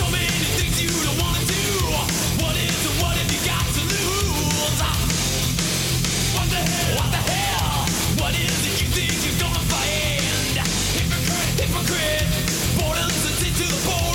So 0.00 0.08
many 0.08 0.48
things 0.56 0.80
you 0.80 0.88
don't 1.04 1.18
want 1.20 1.36
to 1.36 1.44
do. 1.44 1.64
What 2.40 2.56
is 2.56 2.72
and 2.88 2.96
what 3.04 3.14
have 3.20 3.28
you 3.28 3.42
got 3.44 3.66
to 3.68 3.82
lose? 3.84 4.80
Ah. 4.80 4.96
What 6.40 6.46
the 6.48 6.62
hell? 6.64 6.90
What 6.96 7.08
the 7.12 7.22
hell? 7.28 7.76
What 8.22 8.32
is 8.32 8.56
it 8.64 8.74
you 8.80 8.88
think 8.96 9.12
you're 9.28 9.40
gonna 9.42 9.64
find? 9.68 10.56
Hypocrite, 10.96 11.52
hypocrite. 11.60 12.28
Boredom's 12.80 13.24
a 13.28 13.32
sin 13.44 13.52
to 13.60 13.64
the 13.68 13.80
poor 13.84 14.05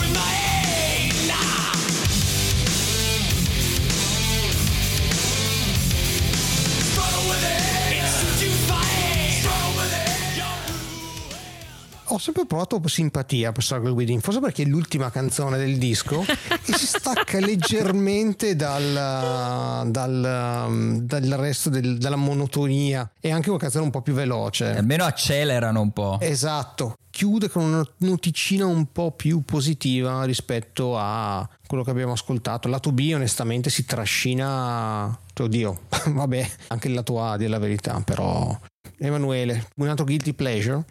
ho 12.14 12.18
sempre 12.18 12.46
provato 12.46 12.82
simpatia 12.86 13.52
per 13.52 13.64
Circle 13.64 13.92
Within, 13.92 14.20
forse 14.20 14.40
perché 14.40 14.64
è 14.64 14.66
l'ultima 14.66 15.10
canzone 15.10 15.58
del 15.58 15.78
disco 15.78 16.24
e 16.28 16.74
si 16.74 16.86
stacca 16.86 17.40
leggermente 17.40 18.56
dal, 18.56 19.90
dal, 19.90 20.66
um, 20.68 21.00
dal 21.00 21.22
resto 21.38 21.70
del, 21.70 21.98
dalla 21.98 22.18
monotonia. 22.18 23.10
È 23.20 23.30
anche 23.30 23.50
una 23.50 23.60
canzone 23.60 23.86
un 23.86 23.92
po' 23.92 24.02
più 24.02 24.14
veloce. 24.14 24.74
Eh, 24.74 24.78
Almeno 24.78 25.06
accelerano 25.06 25.80
un 25.80 25.92
po'. 25.92 26.18
Esatto. 26.20 26.96
Chiude 27.10 27.50
con 27.50 27.64
una 27.64 27.86
noticina 27.98 28.66
un 28.66 28.92
po' 28.92 29.12
più 29.12 29.42
positiva 29.44 30.24
rispetto 30.24 30.98
a 30.98 31.48
quello 31.72 31.86
che 31.86 31.92
abbiamo 31.92 32.12
ascoltato. 32.12 32.68
Lato 32.68 32.92
B 32.92 33.12
onestamente 33.16 33.70
si 33.70 33.86
trascina, 33.86 35.18
oddio, 35.40 35.80
vabbè, 36.12 36.52
anche 36.68 36.90
il 36.90 36.94
lato 36.94 37.24
A 37.24 37.38
della 37.38 37.60
verità, 37.60 38.02
però 38.02 38.60
Emanuele, 38.98 39.70
un 39.78 39.88
altro 39.88 40.04
guilty 40.04 40.34
pleasure? 40.34 40.84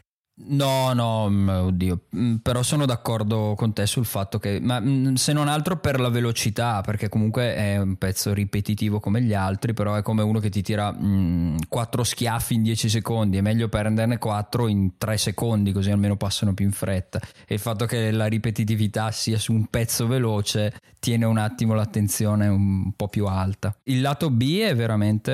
No, 0.43 0.93
no, 0.93 1.29
mm, 1.29 1.49
oddio, 1.49 2.01
Mm, 2.17 2.37
però 2.37 2.63
sono 2.65 2.87
d'accordo 2.87 3.55
con 3.57 3.73
te 3.73 3.87
sul 3.87 4.05
fatto 4.05 4.41
che, 4.41 4.59
ma 4.61 4.81
mm, 4.81 5.15
se 5.15 5.33
non 5.33 5.47
altro 5.47 5.77
per 5.77 6.01
la 6.01 6.09
velocità, 6.09 6.81
perché 6.81 7.09
comunque 7.09 7.55
è 7.55 7.79
un 7.79 7.97
pezzo 7.97 8.33
ripetitivo 8.33 8.99
come 8.99 9.23
gli 9.23 9.33
altri, 9.33 9.75
però 9.75 9.95
è 9.95 10.03
come 10.03 10.23
uno 10.23 10.41
che 10.41 10.51
ti 10.51 10.61
tira 10.61 10.93
mm, 10.93 11.59
quattro 11.69 12.03
schiaffi 12.03 12.55
in 12.55 12.63
10 12.63 12.89
secondi, 12.89 13.37
è 13.37 13.41
meglio 13.43 13.69
prenderne 13.69 14.19
quattro 14.19 14.67
in 14.67 14.99
3 14.99 15.17
secondi, 15.19 15.71
così 15.73 15.91
almeno 15.93 16.17
passano 16.17 16.53
più 16.53 16.65
in 16.65 16.73
fretta. 16.73 17.21
E 17.47 17.55
il 17.55 17.61
fatto 17.61 17.87
che 17.87 18.11
la 18.11 18.27
ripetitività 18.27 19.13
sia 19.13 19.39
su 19.39 19.53
un 19.53 19.67
pezzo 19.67 20.09
veloce 20.09 20.75
tiene 21.01 21.25
un 21.25 21.39
attimo 21.39 21.75
l'attenzione 21.75 22.47
un 22.47 22.93
po' 22.95 23.09
più 23.09 23.27
alta. 23.27 23.75
Il 23.85 24.03
lato 24.03 24.31
B 24.31 24.61
è 24.61 24.77
veramente, 24.77 25.33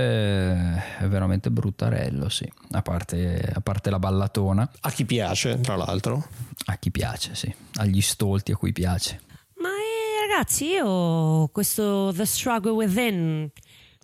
è 0.99 1.07
veramente 1.07 1.51
bruttarello, 1.51 2.29
sì, 2.29 2.51
a 2.71 2.81
parte, 2.81 3.53
a 3.53 3.61
parte 3.61 3.91
la 3.91 3.99
ballatona. 3.99 4.71
A 4.81 4.91
chi 4.91 5.05
piace, 5.05 5.61
tra 5.61 5.77
l'altro. 5.77 6.25
A 6.67 6.77
chi 6.77 6.91
piace, 6.91 7.35
sì. 7.35 7.53
Agli 7.75 8.01
stolti 8.01 8.53
a 8.53 8.57
cui 8.57 8.73
piace. 8.73 9.21
Ma 9.57 9.69
eh, 9.69 10.29
ragazzi, 10.29 10.67
io 10.67 11.49
questo 11.49 12.13
The 12.15 12.25
Struggle 12.25 12.71
Within 12.71 13.51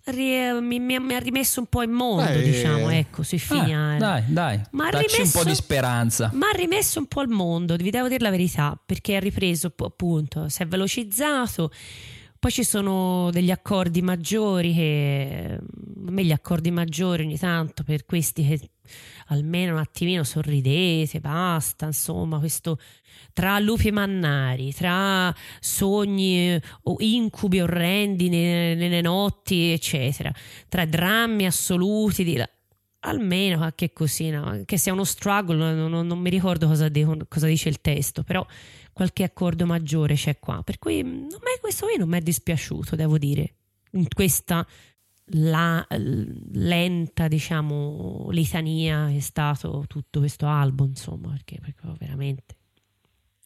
mi, 0.05 0.79
mi- 0.79 0.99
mi 0.99 1.13
ha 1.15 1.19
rimesso 1.19 1.59
un 1.61 1.67
po' 1.67 1.81
in 1.81 1.91
mondo, 1.91 2.29
Eh, 2.29 2.41
diciamo, 2.41 2.89
ecco, 2.89 3.23
sui 3.23 3.39
finali. 3.39 3.95
Eh, 3.95 3.99
dai, 3.99 4.23
dai. 4.27 4.61
Ma 4.71 4.89
rimesso- 4.89 5.21
un 5.21 5.31
po' 5.31 5.43
di 5.49 5.55
speranza. 5.55 6.29
Ma 6.33 6.49
ha 6.49 6.55
rimesso 6.57 6.99
un 6.99 7.05
po' 7.05 7.21
al 7.21 7.29
mondo, 7.29 7.75
vi 7.75 7.89
devo 7.89 8.07
dire 8.09 8.21
la 8.23 8.29
verità, 8.29 8.77
perché 8.85 9.15
ha 9.15 9.19
ripreso 9.19 9.71
appunto, 9.75 10.49
si 10.49 10.61
è 10.61 10.65
velocizzato. 10.67 11.71
Poi 12.37 12.51
ci 12.51 12.63
sono 12.65 13.29
degli 13.31 13.51
accordi 13.51 14.01
maggiori 14.01 14.73
che 14.73 15.57
a 15.59 16.11
me 16.11 16.25
gli 16.25 16.31
accordi 16.33 16.71
maggiori 16.71 17.23
ogni 17.23 17.37
tanto 17.39 17.83
per 17.83 18.03
questi 18.05 18.45
che 18.45 18.69
almeno 19.33 19.73
un 19.73 19.79
attimino 19.79 20.23
sorridete, 20.23 21.19
basta, 21.19 21.85
insomma, 21.87 22.39
questo 22.39 22.79
tra 23.33 23.59
lupi 23.59 23.87
e 23.87 23.91
mannari, 23.91 24.73
tra 24.73 25.33
sogni 25.59 26.53
eh, 26.53 26.61
o 26.83 26.95
incubi 26.99 27.59
orrendi 27.59 28.29
nelle, 28.29 29.01
notti, 29.01 29.71
eccetera, 29.71 30.31
tra 30.69 30.85
drammi 30.85 31.45
assoluti 31.45 32.23
di 32.23 32.41
almeno 33.05 33.57
qualche 33.57 33.91
cosina, 33.91 34.61
che 34.65 34.77
sia 34.77 34.93
uno 34.93 35.03
struggle, 35.03 35.73
non, 35.73 36.07
non- 36.07 36.19
mi 36.19 36.29
ricordo 36.29 36.67
cosa, 36.67 36.87
dico- 36.89 37.17
cosa 37.27 37.47
dice 37.47 37.69
il 37.69 37.81
testo, 37.81 38.23
però 38.23 38.45
qualche 38.93 39.23
accordo 39.23 39.65
maggiore 39.65 40.15
c'è 40.15 40.39
qua. 40.39 40.61
Per 40.63 40.79
cui 40.79 41.03
mm, 41.03 41.07
me- 41.07 41.59
questo 41.59 41.85
qui 41.87 41.97
non 41.97 42.07
mi 42.07 42.17
è 42.17 42.21
dispiaciuto, 42.21 42.95
devo 42.95 43.17
dire, 43.17 43.55
in 43.91 44.07
questa 44.13 44.65
la- 45.27 45.85
lenta, 45.89 47.27
diciamo, 47.27 48.27
litania 48.31 49.09
è 49.09 49.19
stato 49.19 49.85
tutto 49.87 50.19
questo 50.19 50.47
album, 50.47 50.89
insomma, 50.89 51.29
perché, 51.29 51.59
perché 51.61 51.93
veramente... 51.99 52.55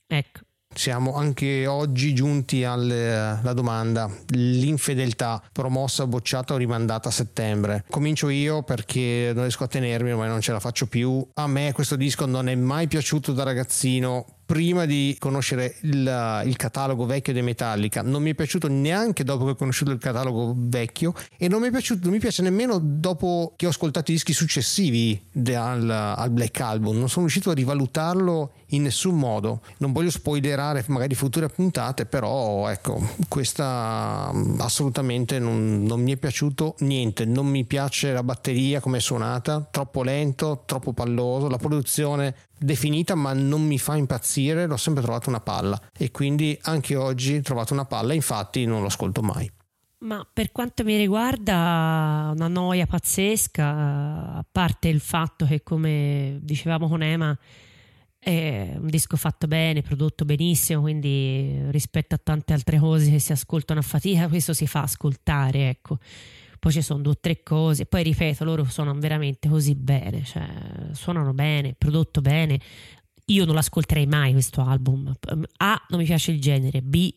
Ecco. 0.07 0.39
Siamo 0.73 1.15
anche 1.15 1.65
oggi 1.65 2.13
giunti 2.13 2.63
alla 2.63 3.53
domanda 3.53 4.11
l'infedeltà 4.27 5.41
promossa, 5.51 6.05
bocciata 6.05 6.53
o 6.53 6.57
rimandata 6.57 7.09
a 7.09 7.11
settembre. 7.11 7.85
Comincio 7.89 8.29
io 8.29 8.63
perché 8.63 9.31
non 9.33 9.43
riesco 9.43 9.63
a 9.63 9.67
tenermi, 9.67 10.11
ormai 10.11 10.27
non 10.27 10.41
ce 10.41 10.51
la 10.51 10.59
faccio 10.59 10.87
più. 10.87 11.25
A 11.33 11.47
me 11.47 11.71
questo 11.73 11.95
disco 11.95 12.25
non 12.25 12.47
è 12.47 12.55
mai 12.55 12.87
piaciuto 12.87 13.31
da 13.33 13.43
ragazzino. 13.43 14.36
Prima 14.47 14.85
di 14.85 15.13
conoscere 15.19 15.75
il, 15.81 16.41
il 16.45 16.55
catalogo 16.55 17.05
vecchio 17.05 17.33
dei 17.33 17.41
Metallica, 17.41 18.01
non 18.01 18.21
mi 18.21 18.31
è 18.31 18.33
piaciuto 18.33 18.69
neanche 18.69 19.25
dopo 19.25 19.43
che 19.43 19.51
ho 19.51 19.55
conosciuto 19.55 19.91
il 19.91 19.99
catalogo 19.99 20.55
vecchio 20.55 21.13
e 21.37 21.49
non 21.49 21.59
mi, 21.59 21.69
piaciuto, 21.69 21.99
non 22.03 22.13
mi 22.13 22.19
piace 22.19 22.41
nemmeno 22.41 22.79
dopo 22.81 23.51
che 23.57 23.65
ho 23.65 23.69
ascoltato 23.69 24.11
i 24.11 24.13
dischi 24.13 24.31
successivi 24.31 25.21
de- 25.29 25.55
al, 25.55 25.89
al 25.89 26.29
Black 26.29 26.61
Album. 26.61 26.97
Non 26.97 27.09
sono 27.09 27.25
riuscito 27.25 27.49
a 27.49 27.53
rivalutarlo 27.53 28.53
in 28.67 28.83
nessun 28.83 29.17
modo. 29.17 29.61
Non 29.79 29.91
voglio 29.91 30.11
spoilerare 30.11 30.83
magari 30.87 31.13
future 31.13 31.49
puntate, 31.49 32.05
però 32.05 32.69
ecco, 32.69 33.05
questa 33.27 34.31
mm, 34.33 34.61
assolutamente 34.61 35.39
non, 35.39 35.83
non 35.83 36.01
mi 36.01 36.13
è 36.13 36.17
piaciuto 36.17 36.75
niente. 36.79 37.25
Non 37.25 37.47
mi 37.47 37.65
piace 37.65 38.13
la 38.13 38.23
batteria 38.23 38.79
come 38.79 38.99
è 38.99 39.01
suonata, 39.01 39.67
troppo 39.69 40.03
lento, 40.03 40.63
troppo 40.65 40.93
palloso. 40.93 41.49
La 41.49 41.57
produzione 41.57 42.33
definita, 42.57 43.15
ma 43.15 43.33
non 43.33 43.65
mi 43.65 43.77
fa 43.77 43.95
impazzire. 43.95 44.65
L'ho 44.65 44.77
sempre 44.77 45.03
trovato 45.03 45.29
una 45.29 45.41
palla 45.41 45.79
e 45.97 46.11
quindi 46.11 46.57
anche 46.63 46.95
oggi 46.95 47.35
ho 47.35 47.41
trovato 47.41 47.73
una 47.73 47.85
palla. 47.85 48.13
Infatti, 48.13 48.65
non 48.65 48.81
lo 48.81 48.87
ascolto 48.87 49.21
mai. 49.21 49.49
Ma 49.99 50.27
per 50.31 50.51
quanto 50.51 50.83
mi 50.83 50.95
riguarda, 50.95 52.31
una 52.35 52.47
noia 52.47 52.85
pazzesca, 52.85 53.65
a 54.35 54.45
parte 54.51 54.89
il 54.89 54.99
fatto 54.99 55.45
che, 55.45 55.63
come 55.63 56.37
dicevamo 56.41 56.87
con 56.87 57.01
Ema, 57.01 57.35
è 58.19 58.75
un 58.77 58.87
disco 58.87 59.17
fatto 59.17 59.47
bene, 59.47 59.81
prodotto 59.81 60.25
benissimo, 60.25 60.81
quindi 60.81 61.71
rispetto 61.71 62.13
a 62.13 62.19
tante 62.21 62.53
altre 62.53 62.77
cose 62.77 63.09
che 63.09 63.19
si 63.19 63.31
ascoltano 63.31 63.79
a 63.79 63.83
fatica, 63.83 64.27
questo 64.27 64.53
si 64.53 64.67
fa 64.67 64.81
ascoltare, 64.81 65.69
ecco. 65.69 65.97
Poi 66.59 66.71
ci 66.71 66.81
sono 66.81 67.01
due 67.01 67.13
o 67.13 67.17
tre 67.19 67.43
cose, 67.43 67.85
poi 67.85 68.03
ripeto, 68.03 68.43
loro 68.43 68.63
suonano 68.65 68.99
veramente 68.99 69.49
così 69.49 69.75
bene, 69.75 70.23
cioè 70.23 70.47
suonano 70.91 71.33
bene, 71.33 71.75
prodotto 71.77 72.21
bene. 72.21 72.59
Io 73.25 73.45
non 73.45 73.55
l'ascolterei 73.55 74.05
mai 74.05 74.31
questo 74.31 74.61
album. 74.61 75.13
A, 75.57 75.85
non 75.89 75.99
mi 75.99 76.05
piace 76.05 76.31
il 76.31 76.39
genere, 76.39 76.81
B, 76.81 77.13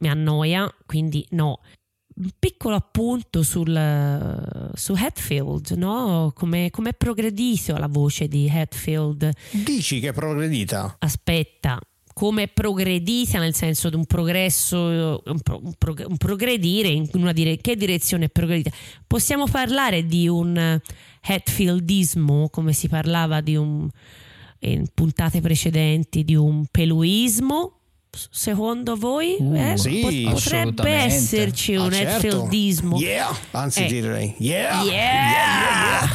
mi 0.00 0.08
annoia, 0.08 0.72
quindi 0.86 1.24
no 1.30 1.60
un 2.14 2.30
piccolo 2.38 2.74
appunto 2.74 3.42
sul, 3.42 4.70
su 4.74 4.92
Hatfield, 4.92 5.70
no? 5.72 6.32
come 6.34 6.68
è 6.70 6.94
progredito 6.94 7.76
la 7.76 7.88
voce 7.88 8.28
di 8.28 8.50
Hatfield. 8.50 9.30
Dici 9.64 10.00
che 10.00 10.08
è 10.08 10.12
progredita? 10.12 10.96
Aspetta, 10.98 11.80
come 12.12 12.48
progredita 12.48 13.38
nel 13.38 13.54
senso 13.54 13.88
di 13.88 13.96
un 13.96 14.04
progresso, 14.06 15.22
un, 15.24 15.40
pro- 15.42 15.60
un 15.62 15.72
prog- 15.78 16.06
un 16.08 16.16
progredire 16.16 16.88
in 16.88 17.08
una 17.14 17.32
dire- 17.32 17.56
che 17.58 17.76
direzione 17.76 18.26
è 18.26 18.28
progredita? 18.28 18.70
Possiamo 19.06 19.46
parlare 19.46 20.04
di 20.06 20.28
un 20.28 20.80
Hatfieldismo, 21.24 22.48
come 22.50 22.72
si 22.72 22.88
parlava 22.88 23.40
di 23.40 23.56
un, 23.56 23.88
in 24.60 24.86
puntate 24.92 25.40
precedenti, 25.40 26.24
di 26.24 26.34
un 26.34 26.66
peluismo? 26.70 27.76
Secondo 28.30 28.94
voi 28.96 29.36
Uh, 29.38 29.54
eh? 29.54 29.78
sì, 29.78 30.28
potrebbe 30.30 30.90
esserci 30.90 31.76
un 31.76 31.86
Ah, 31.86 31.92
certo. 31.92 32.26
Hatfieldismo. 32.26 32.98
Yeah! 32.98 33.34
Anzi, 33.52 33.84
Eh. 33.84 33.86
direi 33.86 34.34
yeah! 34.38 34.82
Yeah! 34.82 36.10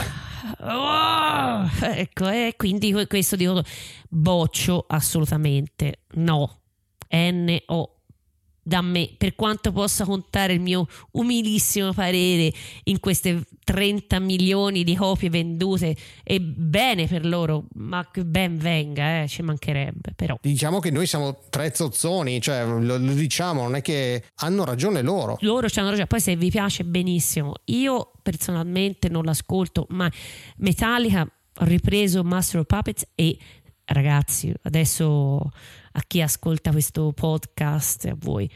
Oh! 0.59 1.69
Ecco, 1.81 2.29
e 2.29 2.53
quindi 2.57 2.91
que- 2.91 3.07
questo 3.07 3.35
dico 3.35 3.61
boccio 4.09 4.85
assolutamente 4.87 6.01
no. 6.15 6.61
N-O 7.09 7.97
da 8.67 8.81
me, 8.81 9.09
per 9.17 9.33
quanto 9.33 9.71
possa 9.71 10.03
contare 10.03 10.51
il 10.51 10.59
mio 10.59 10.85
umilissimo 11.11 11.93
parere 11.93 12.51
in 12.83 12.99
queste 12.99 13.43
30 13.63 14.19
milioni 14.19 14.83
di 14.83 14.93
copie 14.93 15.29
vendute 15.29 15.95
e 16.21 16.41
bene 16.41 17.07
per 17.07 17.25
loro, 17.25 17.63
ma 17.75 18.05
che 18.11 18.25
ben 18.25 18.57
venga, 18.57 19.21
eh, 19.21 19.27
ci 19.29 19.41
mancherebbe, 19.41 20.11
però. 20.17 20.37
Diciamo 20.41 20.79
che 20.79 20.91
noi 20.91 21.07
siamo 21.07 21.43
tre 21.49 21.73
zozzoni, 21.73 22.41
cioè 22.41 22.65
lo, 22.65 22.97
lo 22.97 23.13
diciamo, 23.13 23.61
non 23.61 23.75
è 23.75 23.81
che 23.81 24.25
hanno 24.35 24.65
ragione 24.65 25.01
loro. 25.01 25.37
loro 25.39 25.69
ci 25.69 25.79
hanno 25.79 25.87
ragione. 25.87 26.07
Poi 26.07 26.19
se 26.19 26.35
vi 26.35 26.49
piace 26.49 26.83
benissimo. 26.83 27.53
Io 27.65 28.11
personalmente 28.29 29.07
non 29.07 29.23
l'ascolto, 29.23 29.85
ma 29.91 30.11
Metallica 30.57 31.21
ho 31.21 31.63
ripreso 31.63 32.25
Master 32.25 32.59
of 32.59 32.65
Puppets 32.65 33.07
e 33.15 33.37
ragazzi, 33.85 34.53
adesso 34.63 35.37
a 35.39 36.01
chi 36.05 36.21
ascolta 36.21 36.71
questo 36.71 37.13
podcast, 37.13 38.05
a 38.05 38.15
voi, 38.17 38.49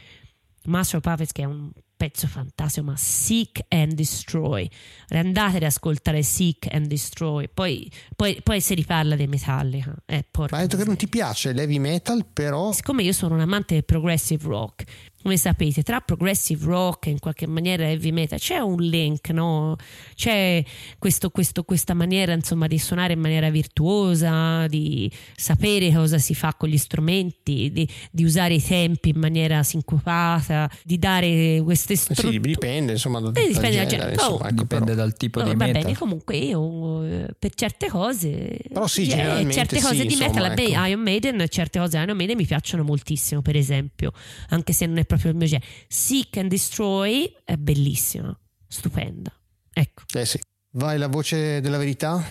Master 0.66 0.98
of 0.98 1.04
Puppets 1.04 1.32
che 1.32 1.42
è 1.42 1.46
un 1.46 1.70
pezzo 1.96 2.26
fantastico, 2.26 2.84
ma 2.86 2.96
Seek 2.96 3.64
and 3.68 3.92
Destroy. 3.92 4.68
Andate 5.08 5.58
ad 5.58 5.62
ascoltare 5.62 6.22
Seek 6.24 6.66
and 6.72 6.86
Destroy, 6.86 7.48
poi, 7.48 7.90
poi, 8.16 8.40
poi 8.42 8.60
si 8.60 8.74
riparla 8.74 9.14
dei 9.14 9.28
Metallica. 9.28 9.94
Eh, 10.04 10.26
Ma 10.36 10.46
hai 10.50 10.62
detto 10.62 10.76
che 10.76 10.84
non 10.84 10.96
ti 10.96 11.08
piace 11.08 11.52
l'heavy 11.52 11.78
metal, 11.78 12.26
però 12.26 12.72
siccome 12.72 13.04
io 13.04 13.12
sono 13.12 13.34
un 13.36 13.40
amante 13.40 13.74
del 13.74 13.84
progressive 13.84 14.42
rock, 14.44 14.84
come 15.22 15.36
sapete, 15.36 15.82
tra 15.82 16.00
progressive 16.00 16.64
rock 16.64 17.06
e 17.06 17.10
in 17.10 17.18
qualche 17.18 17.46
maniera 17.46 17.84
heavy 17.88 18.10
metal 18.10 18.38
c'è 18.38 18.58
un 18.58 18.80
link, 18.82 19.30
no? 19.30 19.76
C'è 20.14 20.62
questo- 20.98 21.30
questo- 21.30 21.62
questa 21.64 21.94
maniera 21.94 22.32
insomma 22.32 22.66
di 22.66 22.78
suonare 22.78 23.12
in 23.14 23.20
maniera 23.20 23.50
virtuosa, 23.50 24.66
di 24.66 25.10
sapere 25.36 25.92
cosa 25.92 26.18
si 26.18 26.34
fa 26.34 26.54
con 26.54 26.68
gli 26.68 26.76
strumenti, 26.78 27.70
di, 27.72 27.88
di 28.10 28.24
usare 28.24 28.54
i 28.54 28.62
tempi 28.62 29.10
in 29.10 29.18
maniera 29.18 29.62
sincopata, 29.62 30.70
di 30.84 30.98
dare 30.98 31.60
queste 31.62 31.92
Eh 31.92 31.96
Sì, 31.96 32.12
strutture. 32.14 32.38
dipende 32.40 32.92
insomma 32.92 33.20
dal, 33.20 33.32
Eh, 33.36 33.46
dipende 33.48 33.60
dal 33.60 33.70
genere, 33.70 33.88
genere. 33.88 34.12
insomma, 34.14 34.30
Oh, 34.32 34.46
ecco, 34.46 34.62
Dipende 34.62 34.84
però- 34.92 34.96
dal 34.96 35.16
tipo 35.16 35.38
No, 35.40 35.44
di 35.50 35.54
va 35.56 35.66
metal. 35.66 35.82
bene, 35.82 35.96
comunque 35.96 36.36
io 36.36 37.04
eh, 37.04 37.26
per 37.38 37.54
certe 37.54 37.88
cose, 37.88 38.58
Però 38.72 38.86
sì, 38.86 39.06
generalmente 39.08 39.52
certe 39.52 39.76
sì, 39.76 39.82
cose 39.82 40.04
di 40.06 40.12
insomma, 40.14 40.48
metal, 40.48 40.58
ecco. 40.58 40.84
Iron 40.86 41.00
Maiden, 41.00 41.44
certe 41.48 41.78
cose 41.78 41.98
Iron 41.98 42.16
Maiden 42.16 42.36
mi 42.36 42.46
piacciono 42.46 42.82
moltissimo, 42.82 43.42
per 43.42 43.56
esempio, 43.56 44.12
anche 44.48 44.72
se 44.72 44.86
non 44.86 44.98
è 44.98 45.04
proprio 45.12 45.32
il 45.32 45.36
mio 45.36 45.46
genere. 45.46 45.66
Seek 45.88 46.36
and 46.38 46.48
Destroy 46.48 47.34
è 47.44 47.56
bellissima, 47.56 48.36
stupenda. 48.66 49.32
Ecco. 49.72 50.02
Eh 50.14 50.24
sì. 50.24 50.40
Vai 50.72 50.98
la 50.98 51.08
voce 51.08 51.60
della 51.60 51.76
verità? 51.76 52.22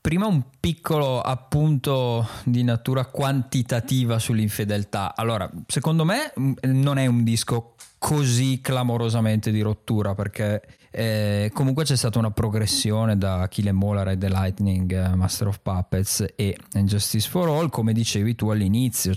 Prima 0.00 0.26
un 0.26 0.42
piccolo 0.60 1.20
appunto 1.20 2.28
di 2.44 2.62
natura 2.62 3.06
quantitativa 3.06 4.18
sull'infedeltà. 4.18 5.16
Allora, 5.16 5.50
secondo 5.66 6.04
me 6.04 6.32
mh, 6.34 6.52
non 6.64 6.98
è 6.98 7.06
un 7.06 7.24
disco 7.24 7.74
così 7.98 8.60
clamorosamente 8.60 9.50
di 9.50 9.62
rottura 9.62 10.14
perché 10.14 10.62
eh, 10.98 11.50
comunque 11.52 11.84
c'è 11.84 11.94
stata 11.94 12.18
una 12.18 12.30
progressione 12.30 13.18
da 13.18 13.46
Kill 13.48 13.66
Em 13.66 13.82
All, 13.82 14.02
Ride 14.02 14.16
the 14.16 14.32
Lightning, 14.32 14.90
eh, 14.90 15.14
Master 15.14 15.48
of 15.48 15.60
Puppets 15.60 16.24
e 16.34 16.56
Justice 16.84 17.28
for 17.28 17.50
All, 17.50 17.68
come 17.68 17.92
dicevi 17.92 18.34
tu 18.34 18.48
all'inizio, 18.48 19.12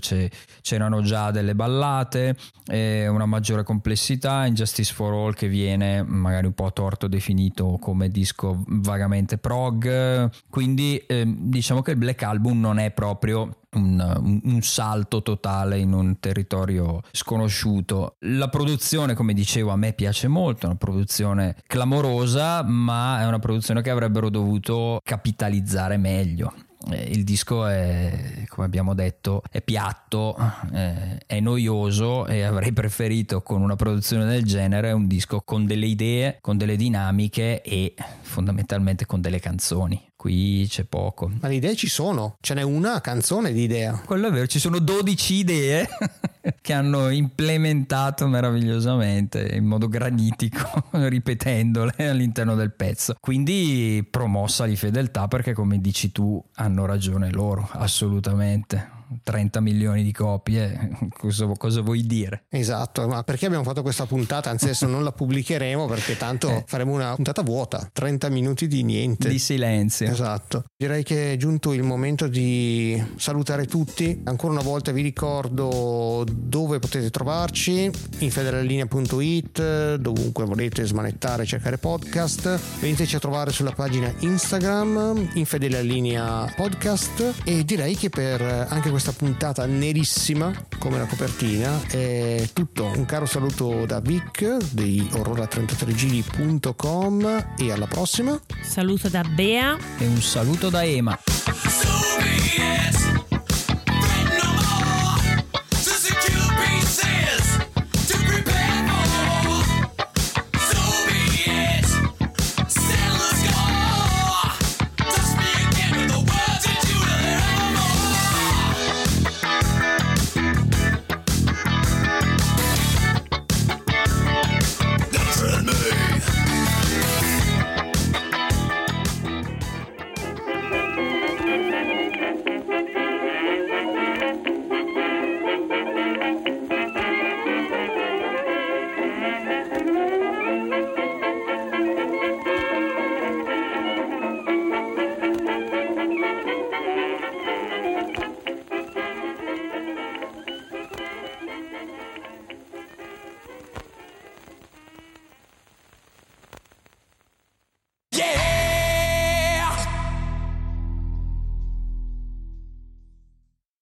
c'erano 0.60 1.00
già 1.00 1.30
delle 1.30 1.54
ballate, 1.54 2.36
eh, 2.66 3.08
una 3.08 3.24
maggiore 3.24 3.62
complessità, 3.62 4.44
Injustice 4.44 4.92
for 4.92 5.14
All 5.14 5.32
che 5.32 5.48
viene 5.48 6.02
magari 6.02 6.44
un 6.44 6.52
po' 6.52 6.66
a 6.66 6.70
torto 6.70 7.08
definito 7.08 7.78
come 7.80 8.10
disco 8.10 8.62
vagamente 8.66 9.38
prog, 9.38 10.30
quindi 10.50 10.98
eh, 10.98 11.24
diciamo 11.26 11.80
che 11.80 11.92
il 11.92 11.96
Black 11.96 12.22
Album 12.22 12.60
non 12.60 12.78
è 12.78 12.90
proprio 12.90 13.54
un, 13.72 14.40
un- 14.44 14.62
salto 14.62 15.22
totale 15.22 15.78
in 15.78 15.92
un 15.92 16.18
territorio 16.20 17.00
sconosciuto. 17.12 18.16
La 18.20 18.48
produzione, 18.48 19.14
come 19.14 19.32
dicevo, 19.32 19.70
a 19.70 19.76
me 19.76 19.92
piace 19.92 20.28
molto, 20.28 20.66
è 20.66 20.68
una 20.68 20.78
produzione 20.78 21.56
clamorosa, 21.66 22.62
ma 22.62 23.20
è 23.20 23.26
una 23.26 23.38
produzione 23.38 23.82
che 23.82 23.90
avrebbero 23.90 24.28
dovuto 24.28 25.00
capitalizzare 25.02 25.96
meglio. 25.96 26.52
Eh, 26.90 27.10
Il 27.10 27.24
disco 27.24 27.66
è, 27.66 28.44
come 28.48 28.66
abbiamo 28.66 28.94
detto, 28.94 29.42
è 29.50 29.60
piatto, 29.60 30.36
eh, 30.72 31.18
è 31.26 31.40
noioso 31.40 32.26
e 32.26 32.42
avrei 32.42 32.72
preferito 32.72 33.42
con 33.42 33.60
una 33.60 33.76
produzione 33.76 34.24
del 34.24 34.44
genere 34.44 34.92
un 34.92 35.06
disco 35.06 35.42
con 35.42 35.66
delle 35.66 35.86
idee, 35.86 36.38
con 36.40 36.56
delle 36.56 36.76
dinamiche 36.76 37.60
e 37.62 37.94
fondamentalmente 38.22 39.04
con 39.06 39.20
delle 39.20 39.40
canzoni. 39.40 40.08
Qui 40.20 40.66
c'è 40.68 40.84
poco. 40.84 41.30
Ma 41.40 41.48
le 41.48 41.54
idee 41.54 41.74
ci 41.74 41.88
sono, 41.88 42.36
ce 42.42 42.52
n'è 42.52 42.60
una 42.60 43.00
canzone 43.00 43.54
di 43.54 43.62
idea. 43.62 44.02
Quello 44.04 44.28
è 44.28 44.30
vero, 44.30 44.46
ci 44.46 44.58
sono 44.58 44.78
12 44.78 45.32
idee 45.32 45.88
che 46.60 46.72
hanno 46.74 47.08
implementato 47.08 48.26
meravigliosamente 48.26 49.40
in 49.54 49.64
modo 49.64 49.88
granitico, 49.88 50.88
ripetendole 50.92 51.94
all'interno 52.10 52.54
del 52.54 52.70
pezzo. 52.70 53.14
Quindi 53.18 54.06
promossa 54.10 54.66
di 54.66 54.76
fedeltà 54.76 55.26
perché 55.26 55.54
come 55.54 55.80
dici 55.80 56.12
tu 56.12 56.38
hanno 56.56 56.84
ragione 56.84 57.30
loro, 57.30 57.66
assolutamente. 57.72 58.98
30 59.22 59.60
milioni 59.60 60.02
di 60.02 60.12
copie, 60.12 60.90
cosa, 61.16 61.46
cosa 61.56 61.80
vuoi 61.80 62.06
dire? 62.06 62.44
Esatto, 62.48 63.06
ma 63.08 63.22
perché 63.22 63.46
abbiamo 63.46 63.64
fatto 63.64 63.82
questa 63.82 64.06
puntata? 64.06 64.50
Anzi, 64.50 64.64
adesso 64.64 64.86
non 64.86 65.04
la 65.04 65.12
pubblicheremo 65.12 65.86
perché 65.86 66.16
tanto 66.16 66.64
faremo 66.66 66.92
una 66.92 67.14
puntata 67.14 67.42
vuota, 67.42 67.88
30 67.92 68.28
minuti 68.28 68.66
di 68.66 68.82
niente. 68.82 69.28
Di 69.28 69.38
silenzio. 69.38 70.08
Esatto. 70.10 70.64
Direi 70.76 71.02
che 71.02 71.32
è 71.32 71.36
giunto 71.36 71.72
il 71.72 71.82
momento 71.82 72.26
di 72.28 73.02
salutare 73.16 73.66
tutti. 73.66 74.20
Ancora 74.24 74.52
una 74.52 74.62
volta 74.62 74.92
vi 74.92 75.02
ricordo 75.02 76.24
dove 76.30 76.78
potete 76.78 77.10
trovarci: 77.10 77.90
infederallinea.it, 78.18 79.96
dovunque 79.96 80.44
volete 80.44 80.84
smanettare 80.84 81.44
cercare 81.46 81.78
podcast. 81.78 82.78
Veniteci 82.80 83.16
a 83.16 83.18
trovare 83.18 83.50
sulla 83.50 83.72
pagina 83.72 84.12
Instagram, 84.20 85.30
Infederalinea 85.34 86.52
Podcast. 86.56 87.42
E 87.44 87.64
direi 87.64 87.96
che 87.96 88.08
per 88.08 88.40
anche 88.42 88.90
questa 89.00 89.24
puntata 89.24 89.64
nerissima, 89.64 90.52
come 90.78 90.98
la 90.98 91.06
copertina, 91.06 91.80
è 91.86 92.46
tutto. 92.52 92.84
Un 92.84 93.06
caro 93.06 93.24
saluto 93.24 93.86
da 93.86 93.98
Vic 93.98 94.58
di 94.72 95.08
Aurora33giri.com 95.12 97.54
e 97.56 97.72
alla 97.72 97.86
prossima. 97.86 98.38
Saluto 98.60 99.08
da 99.08 99.22
Bea. 99.22 99.74
E 99.96 100.06
un 100.06 100.20
saluto 100.20 100.68
da 100.68 100.84
Ema. 100.84 101.18